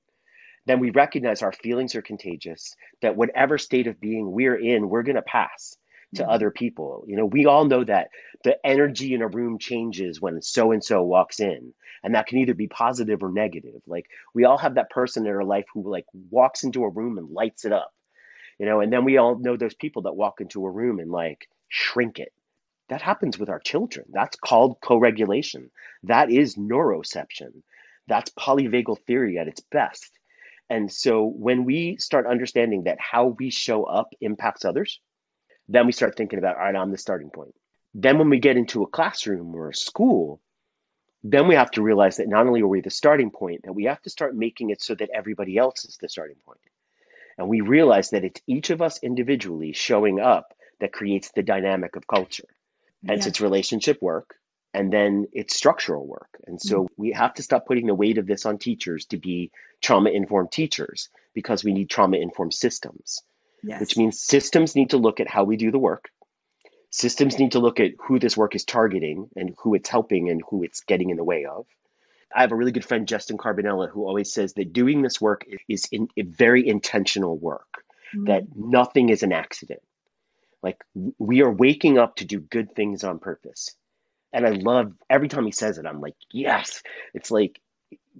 then 0.65 0.79
we 0.79 0.91
recognize 0.91 1.41
our 1.41 1.51
feelings 1.51 1.95
are 1.95 2.01
contagious, 2.01 2.75
that 3.01 3.15
whatever 3.15 3.57
state 3.57 3.87
of 3.87 3.99
being 3.99 4.31
we're 4.31 4.55
in, 4.55 4.89
we're 4.89 5.03
going 5.03 5.15
to 5.15 5.21
pass 5.21 5.75
to 6.15 6.23
Mhm. 6.23 6.29
other 6.29 6.51
people. 6.51 7.03
You 7.07 7.17
know, 7.17 7.25
we 7.25 7.45
all 7.45 7.65
know 7.65 7.83
that 7.83 8.09
the 8.43 8.57
energy 8.65 9.13
in 9.13 9.21
a 9.21 9.27
room 9.27 9.57
changes 9.57 10.21
when 10.21 10.41
so 10.41 10.71
and 10.71 10.83
so 10.83 11.01
walks 11.03 11.39
in, 11.39 11.73
and 12.03 12.15
that 12.15 12.27
can 12.27 12.37
either 12.39 12.53
be 12.53 12.67
positive 12.67 13.23
or 13.23 13.31
negative. 13.31 13.81
Like 13.87 14.05
we 14.33 14.45
all 14.45 14.57
have 14.57 14.75
that 14.75 14.89
person 14.89 15.25
in 15.25 15.33
our 15.33 15.43
life 15.43 15.65
who 15.73 15.89
like 15.89 16.05
walks 16.29 16.63
into 16.63 16.83
a 16.83 16.89
room 16.89 17.17
and 17.17 17.29
lights 17.31 17.65
it 17.65 17.71
up. 17.71 17.91
You 18.59 18.65
know, 18.67 18.81
and 18.81 18.93
then 18.93 19.03
we 19.05 19.17
all 19.17 19.37
know 19.37 19.57
those 19.57 19.73
people 19.73 20.03
that 20.03 20.15
walk 20.15 20.39
into 20.39 20.65
a 20.65 20.71
room 20.71 20.99
and 20.99 21.11
like 21.11 21.49
shrink 21.67 22.19
it. 22.19 22.31
That 22.89 23.01
happens 23.01 23.39
with 23.39 23.49
our 23.49 23.59
children. 23.59 24.05
That's 24.09 24.35
called 24.37 24.77
co-regulation. 24.81 25.71
That 26.03 26.29
is 26.29 26.55
neuroception. 26.55 27.63
That's 28.07 28.29
polyvagal 28.31 28.99
theory 29.07 29.39
at 29.39 29.47
its 29.47 29.61
best. 29.61 30.11
And 30.69 30.91
so 30.91 31.25
when 31.25 31.65
we 31.65 31.97
start 31.97 32.25
understanding 32.25 32.83
that 32.83 32.99
how 32.99 33.27
we 33.27 33.49
show 33.49 33.83
up 33.83 34.13
impacts 34.21 34.65
others, 34.65 34.99
then 35.67 35.85
we 35.85 35.91
start 35.91 36.15
thinking 36.15 36.39
about, 36.39 36.55
all 36.57 36.63
right, 36.63 36.75
I'm 36.75 36.91
the 36.91 36.97
starting 36.97 37.29
point. 37.29 37.55
Then 37.93 38.17
when 38.17 38.29
we 38.29 38.39
get 38.39 38.57
into 38.57 38.83
a 38.83 38.87
classroom 38.87 39.53
or 39.55 39.69
a 39.69 39.75
school, 39.75 40.41
then 41.23 41.47
we 41.47 41.55
have 41.55 41.71
to 41.71 41.81
realize 41.81 42.17
that 42.17 42.27
not 42.27 42.47
only 42.47 42.61
are 42.61 42.67
we 42.67 42.81
the 42.81 42.89
starting 42.89 43.31
point, 43.31 43.61
that 43.63 43.73
we 43.73 43.85
have 43.85 44.01
to 44.01 44.09
start 44.09 44.35
making 44.35 44.71
it 44.71 44.81
so 44.81 44.95
that 44.95 45.09
everybody 45.13 45.57
else 45.57 45.85
is 45.85 45.97
the 45.97 46.09
starting 46.09 46.37
point. 46.45 46.59
And 47.37 47.47
we 47.47 47.61
realize 47.61 48.09
that 48.11 48.23
it's 48.23 48.41
each 48.47 48.69
of 48.71 48.81
us 48.81 48.99
individually 49.01 49.73
showing 49.73 50.19
up 50.19 50.53
that 50.79 50.91
creates 50.93 51.31
the 51.31 51.43
dynamic 51.43 51.95
of 51.95 52.07
culture. 52.07 52.47
Hence, 53.07 53.21
Yes. 53.21 53.27
it's 53.27 53.41
relationship 53.41 54.01
work 54.01 54.35
and 54.73 54.91
then 54.91 55.27
it's 55.33 55.55
structural 55.55 56.05
work. 56.05 56.29
And 56.47 56.59
so 56.61 56.87
we 56.97 57.11
have 57.11 57.33
to 57.35 57.43
stop 57.43 57.65
putting 57.67 57.85
the 57.87 57.95
weight 57.95 58.17
of 58.17 58.25
this 58.25 58.45
on 58.45 58.57
teachers 58.57 59.05
to 59.07 59.17
be 59.17 59.51
trauma 59.81 60.09
informed 60.09 60.51
teachers 60.51 61.09
because 61.33 61.63
we 61.63 61.73
need 61.73 61.89
trauma 61.89 62.17
informed 62.17 62.53
systems, 62.53 63.21
Yes. 63.61 63.79
which 63.79 63.97
means 63.97 64.19
systems 64.19 64.75
need 64.75 64.89
to 64.91 64.97
look 64.97 65.19
at 65.19 65.27
how 65.27 65.43
we 65.43 65.57
do 65.57 65.71
the 65.71 65.79
work. 65.79 66.09
Systems 66.89 67.39
need 67.39 67.53
to 67.53 67.59
look 67.59 67.79
at 67.79 67.91
who 67.99 68.19
this 68.19 68.37
work 68.37 68.55
is 68.55 68.65
targeting 68.65 69.29
and 69.35 69.55
who 69.59 69.73
it's 69.73 69.89
helping 69.89 70.29
and 70.29 70.41
who 70.49 70.63
it's 70.63 70.81
getting 70.81 71.09
in 71.09 71.17
the 71.17 71.23
way 71.23 71.45
of. 71.45 71.65
I 72.35 72.41
have 72.41 72.51
a 72.51 72.55
really 72.55 72.71
good 72.71 72.85
friend, 72.85 73.07
Justin 73.07 73.37
Carbonella, 73.37 73.89
who 73.89 74.05
always 74.07 74.33
says 74.33 74.53
that 74.53 74.73
doing 74.73 75.01
this 75.01 75.21
work 75.21 75.45
is 75.67 75.85
in, 75.91 76.07
very 76.17 76.67
intentional 76.67 77.37
work, 77.37 77.83
Mhm. 78.13 78.25
that 78.27 78.55
nothing 78.55 79.09
is 79.09 79.21
an 79.23 79.31
accident. 79.31 79.81
Like 80.63 80.83
we 81.19 81.41
are 81.41 81.51
waking 81.51 81.97
up 81.97 82.15
to 82.17 82.25
do 82.25 82.39
good 82.39 82.73
things 82.75 83.03
on 83.03 83.19
purpose. 83.19 83.75
And 84.33 84.45
I 84.47 84.49
love 84.49 84.93
every 85.09 85.27
time 85.27 85.45
he 85.45 85.51
says 85.51 85.77
it, 85.77 85.85
I'm 85.85 86.01
like, 86.01 86.15
yes. 86.31 86.81
It's 87.13 87.31
like 87.31 87.61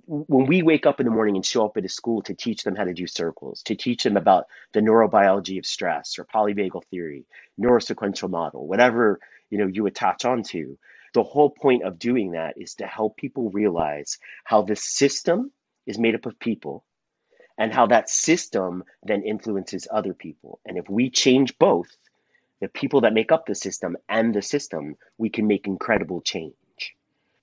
when 0.06 0.46
we 0.46 0.62
wake 0.62 0.86
up 0.86 1.00
in 1.00 1.06
the 1.06 1.12
morning 1.12 1.36
and 1.36 1.46
show 1.46 1.66
up 1.66 1.78
at 1.78 1.86
a 1.86 1.90
school 1.90 2.22
to 2.24 2.36
teach 2.36 2.64
them 2.64 2.76
how 2.76 2.84
to 2.84 2.94
do 2.94 3.08
circles, 3.08 3.64
to 3.64 3.76
teach 3.76 4.04
them 4.04 4.18
about 4.18 4.46
the 4.74 4.80
neurobiology 4.80 5.58
of 5.58 5.66
stress 5.66 6.20
or 6.20 6.26
polyvagal 6.26 6.86
theory, 6.86 7.26
neurosequential 7.60 8.30
model, 8.30 8.68
whatever 8.68 9.20
you 9.50 9.58
know 9.58 9.68
you 9.68 9.88
attach 9.88 10.26
onto, 10.26 10.78
the 11.14 11.24
whole 11.24 11.50
point 11.50 11.84
of 11.84 12.00
doing 12.00 12.32
that 12.32 12.56
is 12.58 12.76
to 12.76 12.86
help 12.86 13.18
people 13.18 13.50
realize 13.50 14.20
how 14.44 14.62
the 14.62 14.76
system 14.76 15.52
is 15.86 16.00
made 16.00 16.16
up 16.16 16.26
of 16.26 16.40
people 16.40 16.84
and 17.58 17.72
how 17.74 17.88
that 17.88 18.10
system 18.10 18.84
then 19.04 19.24
influences 19.24 19.88
other 19.92 20.14
people. 20.14 20.60
And 20.66 20.78
if 20.78 20.90
we 20.90 21.10
change 21.10 21.58
both, 21.58 21.88
the 22.64 22.70
people 22.70 23.02
that 23.02 23.14
make 23.14 23.30
up 23.34 23.46
the 23.46 23.56
system 23.56 23.98
and 24.08 24.34
the 24.34 24.42
system, 24.42 24.96
we 25.18 25.30
can 25.30 25.46
make 25.46 25.68
incredible 25.68 26.22
change. 26.22 26.54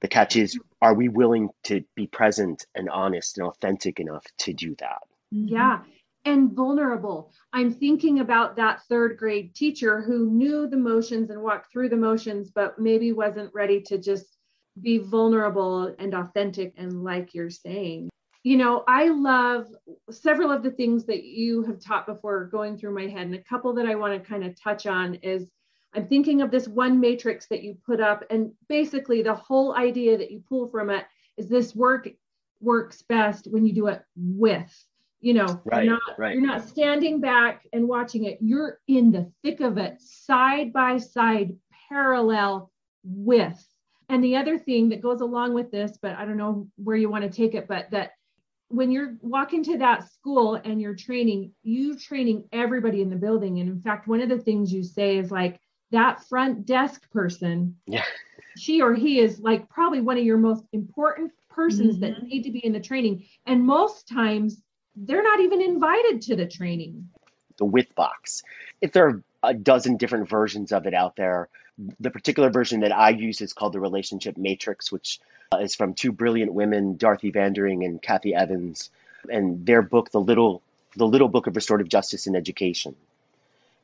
The 0.00 0.09
catch 0.09 0.35
is, 0.35 0.59
are 0.80 0.94
we 0.94 1.11
willing 1.11 1.50
to 1.64 1.85
be 1.94 2.06
present 2.06 2.64
and 2.74 2.88
honest 2.88 3.37
and 3.37 3.46
authentic 3.46 4.00
enough 4.00 4.24
to 4.38 4.54
do 4.54 4.74
that? 4.78 5.02
Mhm. 5.30 5.50
Yeah. 5.50 5.85
And 6.24 6.52
vulnerable. 6.52 7.35
I'm 7.52 7.70
thinking 7.70 8.20
about 8.20 8.56
that 8.56 8.83
third 8.88 9.18
grade 9.18 9.54
teacher 9.54 10.00
who 10.00 10.30
knew 10.30 10.66
the 10.66 10.78
motions 10.78 11.28
and 11.28 11.42
walked 11.42 11.70
through 11.70 11.90
the 11.90 11.96
motions, 11.96 12.50
but 12.50 12.78
maybe 12.78 13.12
wasn't 13.12 13.52
ready 13.52 13.83
to 13.88 13.98
just 13.98 14.38
be 14.80 14.96
vulnerable 14.96 15.94
and 15.98 16.14
authentic. 16.14 16.72
And 16.78 17.04
like 17.04 17.35
you're 17.35 17.50
saying, 17.50 18.09
you 18.42 18.57
know, 18.57 18.85
I 18.88 19.09
love 19.09 19.66
several 20.11 20.50
of 20.50 20.62
the 20.62 20.70
things 20.70 21.05
that 21.05 21.24
you 21.24 21.62
have 21.64 21.79
taught 21.81 22.07
before 22.07 22.46
going 22.46 22.79
through 22.79 22.94
my 22.94 23.07
head. 23.07 23.26
And 23.26 23.35
a 23.35 23.42
couple 23.42 23.74
that 23.74 23.87
I 23.87 23.94
want 23.94 24.14
to 24.14 24.29
kind 24.29 24.44
of 24.44 24.59
touch 24.59 24.87
on 24.87 25.16
is 25.16 25.46
I'm 25.94 26.07
thinking 26.07 26.40
of 26.40 26.50
this 26.50 26.66
one 26.68 27.00
matrix 27.00 27.46
that 27.48 27.62
you 27.62 27.76
put 27.85 28.00
up. 28.00 28.24
And 28.31 28.53
basically, 28.68 29.22
the 29.22 29.35
whole 29.35 29.76
idea 29.76 30.16
that 30.16 30.31
you 30.31 30.42
pull 30.48 30.68
from 30.68 30.88
it 30.88 31.05
is 31.37 31.48
this 31.48 31.74
work 31.74 32.09
works 32.61 33.03
best 33.03 33.46
when 33.50 33.66
you 33.66 33.72
do 33.72 33.87
it 33.87 34.03
with 34.16 34.85
you 35.20 35.35
know 35.35 35.61
Right, 35.64 35.85
you're 35.85 35.94
not 35.94 36.18
right. 36.18 36.35
you're 36.35 36.46
not 36.46 36.68
standing 36.68 37.20
back 37.20 37.66
and 37.72 37.88
watching 37.88 38.24
it 38.24 38.38
you're 38.40 38.81
in 38.88 39.11
the 39.11 39.31
thick 39.42 39.61
of 39.61 39.79
it 39.79 40.00
side 40.00 40.72
by 40.72 40.98
side 40.98 41.57
parallel 41.88 42.70
with 43.03 43.66
and 44.09 44.22
the 44.22 44.37
other 44.37 44.59
thing 44.59 44.88
that 44.90 45.00
goes 45.00 45.20
along 45.20 45.55
with 45.55 45.70
this 45.70 45.98
but 46.00 46.16
i 46.16 46.24
don't 46.24 46.37
know 46.37 46.68
where 46.76 46.96
you 46.96 47.09
want 47.09 47.24
to 47.24 47.31
take 47.31 47.55
it 47.55 47.66
but 47.68 47.90
that 47.90 48.12
when 48.70 48.92
you're 48.92 49.16
walking 49.20 49.64
to 49.64 49.78
that 49.78 50.09
school 50.11 50.54
and 50.54 50.80
you're 50.80 50.94
training 50.94 51.52
you 51.62 51.98
training 51.98 52.44
everybody 52.52 53.02
in 53.02 53.11
the 53.11 53.16
building 53.16 53.59
and 53.59 53.68
in 53.68 53.80
fact 53.80 54.06
one 54.09 54.20
of 54.20 54.28
the 54.28 54.38
things 54.38 54.72
you 54.72 54.83
say 54.83 55.18
is 55.18 55.30
like 55.30 55.61
that 55.90 56.24
front 56.28 56.66
desk 56.66 57.11
person 57.11 57.76
Yeah. 57.87 58.04
she 58.56 58.80
or 58.80 58.94
he 58.94 59.18
is 59.18 59.40
like 59.40 59.68
probably 59.68 60.00
one 60.00 60.16
of 60.18 60.24
your 60.24 60.38
most 60.38 60.64
important 60.72 61.33
persons 61.48 61.98
that 61.98 62.12
Mhm. 62.14 62.22
need 62.22 62.42
to 62.44 62.52
be 62.52 62.64
in 62.64 62.72
the 62.72 62.80
training 62.80 63.24
and 63.46 63.64
most 63.64 64.09
times 64.09 64.62
they're 64.94 65.22
not 65.22 65.40
even 65.40 65.61
invited 65.61 66.22
to 66.22 66.37
the 66.37 66.46
training 66.46 67.09
the 67.56 67.64
with 67.64 67.94
box. 67.94 68.42
If 68.80 68.92
there 68.92 69.06
are 69.09 69.22
a 69.42 69.54
dozen 69.54 69.96
different 69.96 70.28
versions 70.28 70.72
of 70.72 70.87
it 70.87 70.94
out 70.94 71.16
there, 71.16 71.48
the 71.98 72.11
particular 72.11 72.50
version 72.50 72.80
that 72.80 72.92
I 72.92 73.11
use 73.11 73.40
is 73.40 73.52
called 73.52 73.72
the 73.72 73.80
Relationship 73.80 74.37
Matrix, 74.37 74.90
which 74.90 75.20
Uh, 75.52 75.58
is 75.58 75.74
from 75.74 75.94
two 75.94 76.12
brilliant 76.12 76.54
women, 76.54 76.96
Dorothy 76.96 77.32
Vaandering 77.32 77.84
and 77.84 78.00
Kathy 78.00 78.32
Evans, 78.32 78.88
and 79.28 79.66
their 79.66 79.82
book, 79.82 80.12
the 80.12 80.20
little 80.20 80.62
the 80.94 81.04
little 81.04 81.26
book 81.26 81.48
of 81.48 81.56
restorative 81.56 81.88
justice 81.88 82.28
in 82.28 82.36
education. 82.36 82.94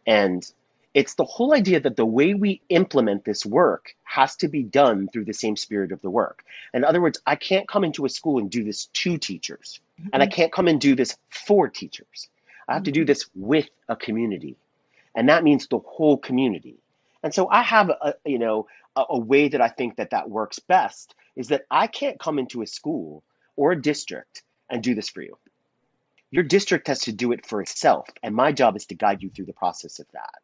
And 0.06 0.48
it's 0.94 1.14
the 1.14 1.24
whole 1.24 1.52
idea 1.52 1.80
that 1.80 1.96
the 1.96 2.06
way 2.06 2.34
we 2.34 2.60
implement 2.68 3.24
this 3.24 3.44
work 3.44 3.96
has 4.04 4.36
to 4.36 4.48
be 4.48 4.62
done 4.62 5.08
through 5.08 5.24
the 5.24 5.32
same 5.32 5.56
spirit 5.56 5.90
of 5.90 6.00
the 6.02 6.10
work. 6.10 6.44
In 6.72 6.84
other 6.84 7.00
words, 7.00 7.20
I 7.26 7.34
can't 7.34 7.66
come 7.66 7.82
into 7.82 8.04
a 8.04 8.08
school 8.08 8.38
and 8.38 8.48
do 8.48 8.62
this 8.62 8.86
to 8.86 9.18
teachers, 9.18 9.80
mm-hmm. 10.00 10.10
and 10.12 10.22
I 10.22 10.28
can't 10.28 10.52
come 10.52 10.68
and 10.68 10.80
do 10.80 10.94
this 10.94 11.18
for 11.30 11.68
teachers. 11.68 12.28
I 12.68 12.74
have 12.74 12.84
to 12.84 12.92
do 12.92 13.00
mm-hmm. 13.00 13.06
this 13.06 13.28
with 13.34 13.68
a 13.88 13.96
community, 13.96 14.54
and 15.16 15.30
that 15.30 15.42
means 15.42 15.66
the 15.66 15.80
whole 15.80 16.16
community. 16.16 16.76
And 17.24 17.34
so 17.34 17.48
I 17.48 17.62
have 17.62 17.90
a 17.90 18.14
you 18.24 18.38
know 18.38 18.68
a, 18.94 19.02
a 19.10 19.18
way 19.18 19.48
that 19.48 19.60
I 19.60 19.68
think 19.68 19.96
that 19.96 20.10
that 20.10 20.30
works 20.30 20.60
best 20.60 21.12
is 21.36 21.48
that 21.48 21.66
I 21.70 21.86
can't 21.86 22.18
come 22.18 22.38
into 22.38 22.62
a 22.62 22.66
school 22.66 23.22
or 23.54 23.72
a 23.72 23.80
district 23.80 24.42
and 24.68 24.82
do 24.82 24.94
this 24.94 25.08
for 25.08 25.22
you. 25.22 25.36
Your 26.30 26.44
district 26.44 26.88
has 26.88 27.00
to 27.02 27.12
do 27.12 27.32
it 27.32 27.46
for 27.46 27.60
itself, 27.60 28.08
and 28.22 28.34
my 28.34 28.52
job 28.52 28.76
is 28.76 28.86
to 28.86 28.94
guide 28.94 29.22
you 29.22 29.30
through 29.30 29.46
the 29.46 29.52
process 29.52 30.00
of 30.00 30.06
that. 30.12 30.40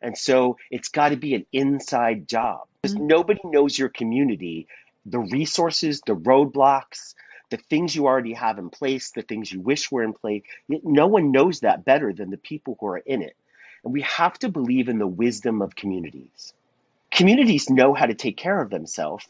And 0.00 0.16
so 0.16 0.56
it's 0.70 0.88
got 0.88 1.10
to 1.10 1.16
be 1.16 1.34
an 1.34 1.46
inside 1.52 2.28
job 2.28 2.66
because 2.80 2.94
mm-hmm. 2.94 3.06
nobody 3.06 3.40
knows 3.44 3.78
your 3.78 3.88
community, 3.88 4.68
the 5.04 5.18
resources, 5.18 6.02
the 6.06 6.14
roadblocks, 6.14 7.14
the 7.50 7.56
things 7.56 7.94
you 7.94 8.06
already 8.06 8.32
have 8.34 8.58
in 8.58 8.70
place, 8.70 9.12
the 9.12 9.22
things 9.22 9.52
you 9.52 9.60
wish 9.60 9.90
were 9.90 10.02
in 10.02 10.12
place. 10.12 10.42
No 10.68 11.06
one 11.06 11.30
knows 11.30 11.60
that 11.60 11.84
better 11.84 12.12
than 12.12 12.30
the 12.30 12.36
people 12.36 12.76
who 12.80 12.86
are 12.86 12.98
in 12.98 13.22
it. 13.22 13.36
And 13.84 13.92
we 13.92 14.02
have 14.02 14.38
to 14.40 14.48
believe 14.48 14.88
in 14.88 14.98
the 14.98 15.06
wisdom 15.06 15.62
of 15.62 15.76
communities. 15.76 16.52
Communities 17.10 17.70
know 17.70 17.94
how 17.94 18.06
to 18.06 18.14
take 18.14 18.36
care 18.36 18.60
of 18.60 18.70
themselves. 18.70 19.26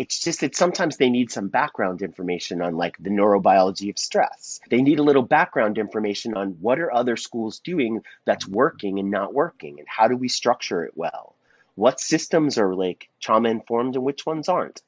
It's 0.00 0.18
just 0.18 0.40
that 0.40 0.56
sometimes 0.56 0.96
they 0.96 1.10
need 1.10 1.30
some 1.30 1.48
background 1.48 2.00
information 2.00 2.62
on 2.62 2.78
like 2.78 2.96
the 2.96 3.10
neurobiology 3.10 3.90
of 3.90 3.98
stress. 3.98 4.58
They 4.70 4.80
need 4.80 4.98
a 4.98 5.02
little 5.02 5.20
background 5.20 5.76
information 5.76 6.32
on 6.32 6.52
what 6.62 6.80
are 6.80 6.90
other 6.90 7.18
schools 7.18 7.58
doing 7.58 8.00
that's 8.24 8.48
working 8.48 8.98
and 8.98 9.10
not 9.10 9.34
working 9.34 9.78
and 9.78 9.86
how 9.86 10.08
do 10.08 10.16
we 10.16 10.28
structure 10.28 10.84
it 10.84 10.92
well? 10.96 11.34
What 11.74 12.00
systems 12.00 12.56
are 12.56 12.74
like 12.74 13.10
trauma 13.20 13.50
informed 13.50 13.94
and 13.94 14.02
which 14.02 14.24
ones 14.24 14.48
aren't? 14.48 14.80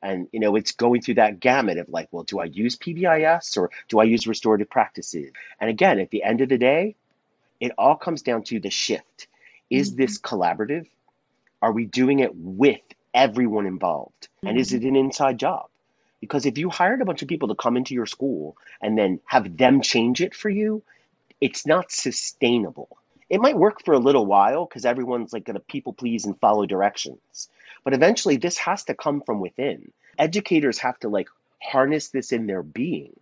And 0.00 0.28
you 0.32 0.40
know, 0.40 0.56
it's 0.56 0.72
going 0.72 1.02
through 1.02 1.16
that 1.16 1.40
gamut 1.40 1.76
of 1.76 1.90
like, 1.90 2.08
well, 2.10 2.24
do 2.24 2.40
I 2.40 2.46
use 2.46 2.76
PBIS 2.76 3.58
or 3.58 3.70
do 3.90 4.00
I 4.00 4.04
use 4.04 4.26
restorative 4.26 4.70
practices? 4.70 5.30
And 5.60 5.68
again, 5.68 5.98
at 5.98 6.08
the 6.08 6.22
end 6.22 6.40
of 6.40 6.48
the 6.48 6.56
day, 6.56 6.96
it 7.60 7.72
all 7.76 7.96
comes 7.96 8.22
down 8.22 8.44
to 8.44 8.60
the 8.60 8.70
shift. 8.70 9.28
Is 9.68 9.90
mm-hmm. 9.90 10.00
this 10.00 10.18
collaborative? 10.18 10.86
Are 11.60 11.72
we 11.72 11.84
doing 11.84 12.20
it 12.20 12.34
with 12.34 12.80
everyone 13.14 13.66
involved? 13.66 14.28
Mm-hmm. 14.38 14.48
And 14.48 14.58
is 14.58 14.72
mm-hmm. 14.72 14.84
it 14.84 14.88
an 14.88 14.96
inside 14.96 15.38
job? 15.38 15.68
Because 16.20 16.46
if 16.46 16.58
you 16.58 16.70
hired 16.70 17.02
a 17.02 17.04
bunch 17.04 17.22
of 17.22 17.28
people 17.28 17.48
to 17.48 17.54
come 17.54 17.76
into 17.76 17.94
your 17.94 18.06
school 18.06 18.56
and 18.80 18.96
then 18.96 19.20
have 19.26 19.56
them 19.56 19.82
change 19.82 20.20
it 20.22 20.34
for 20.34 20.48
you, 20.48 20.82
it's 21.40 21.66
not 21.66 21.92
sustainable. 21.92 22.96
It 23.28 23.40
might 23.40 23.58
work 23.58 23.84
for 23.84 23.92
a 23.92 23.98
little 23.98 24.24
while 24.24 24.64
because 24.64 24.86
everyone's 24.86 25.32
like 25.32 25.44
going 25.44 25.54
to 25.54 25.60
people 25.60 25.92
please 25.92 26.24
and 26.24 26.38
follow 26.40 26.66
directions. 26.66 27.48
But 27.84 27.92
eventually, 27.92 28.38
this 28.38 28.56
has 28.58 28.84
to 28.84 28.94
come 28.94 29.20
from 29.20 29.40
within. 29.40 29.92
Educators 30.18 30.78
have 30.78 30.98
to 31.00 31.08
like 31.08 31.28
harness 31.62 32.08
this 32.08 32.32
in 32.32 32.46
their 32.46 32.62
being. 32.62 33.18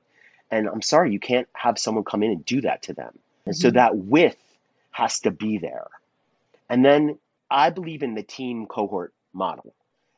And 0.51 0.69
I'm 0.69 0.83
sorry, 0.83 1.13
you 1.13 1.19
can't 1.19 1.49
have 1.55 1.79
someone 1.79 2.05
come 2.05 2.23
in 2.23 2.31
and 2.31 2.45
do 2.45 2.61
that 2.61 2.83
to 2.83 2.93
them. 2.93 3.19
And 3.47 3.57
so 3.57 3.69
mm-hmm. 3.69 3.77
that 3.77 3.97
with 3.97 4.37
has 4.93 5.21
to 5.21 5.31
be 5.31 5.59
there. 5.59 5.89
And 6.69 6.85
then 6.85 7.19
I 7.51 7.71
believe 7.71 8.03
in 8.03 8.15
the 8.15 8.23
team 8.23 8.67
cohort 8.67 9.13
model 9.33 9.75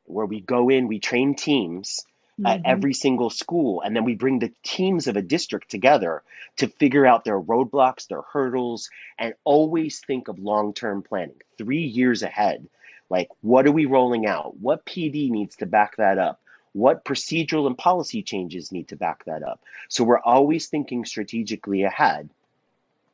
where 0.06 0.26
we 0.26 0.40
go 0.40 0.68
in, 0.68 0.88
we 0.88 0.98
train 0.98 1.34
teams 1.34 2.04
mm-hmm. 2.38 2.46
at 2.46 2.62
every 2.64 2.94
single 2.94 3.30
school, 3.30 3.80
and 3.80 3.94
then 3.94 4.04
we 4.04 4.14
bring 4.14 4.38
the 4.38 4.52
teams 4.62 5.06
of 5.06 5.16
a 5.16 5.22
district 5.22 5.70
together 5.70 6.22
to 6.56 6.68
figure 6.68 7.06
out 7.06 7.24
their 7.24 7.40
roadblocks, 7.40 8.06
their 8.08 8.22
hurdles, 8.22 8.90
and 9.18 9.34
always 9.44 10.00
think 10.00 10.28
of 10.28 10.38
long 10.38 10.74
term 10.74 11.02
planning, 11.02 11.40
three 11.58 11.84
years 11.84 12.22
ahead. 12.22 12.66
Like, 13.10 13.28
what 13.42 13.66
are 13.66 13.72
we 13.72 13.86
rolling 13.86 14.26
out? 14.26 14.56
What 14.56 14.86
PD 14.86 15.30
needs 15.30 15.56
to 15.56 15.66
back 15.66 15.96
that 15.96 16.18
up? 16.18 16.40
What 16.72 17.04
procedural 17.04 17.66
and 17.66 17.78
policy 17.78 18.22
changes 18.22 18.72
need 18.72 18.88
to 18.88 18.96
back 18.96 19.24
that 19.26 19.42
up? 19.42 19.60
So 19.88 20.02
we're 20.02 20.18
always 20.18 20.66
thinking 20.66 21.04
strategically 21.04 21.84
ahead. 21.84 22.30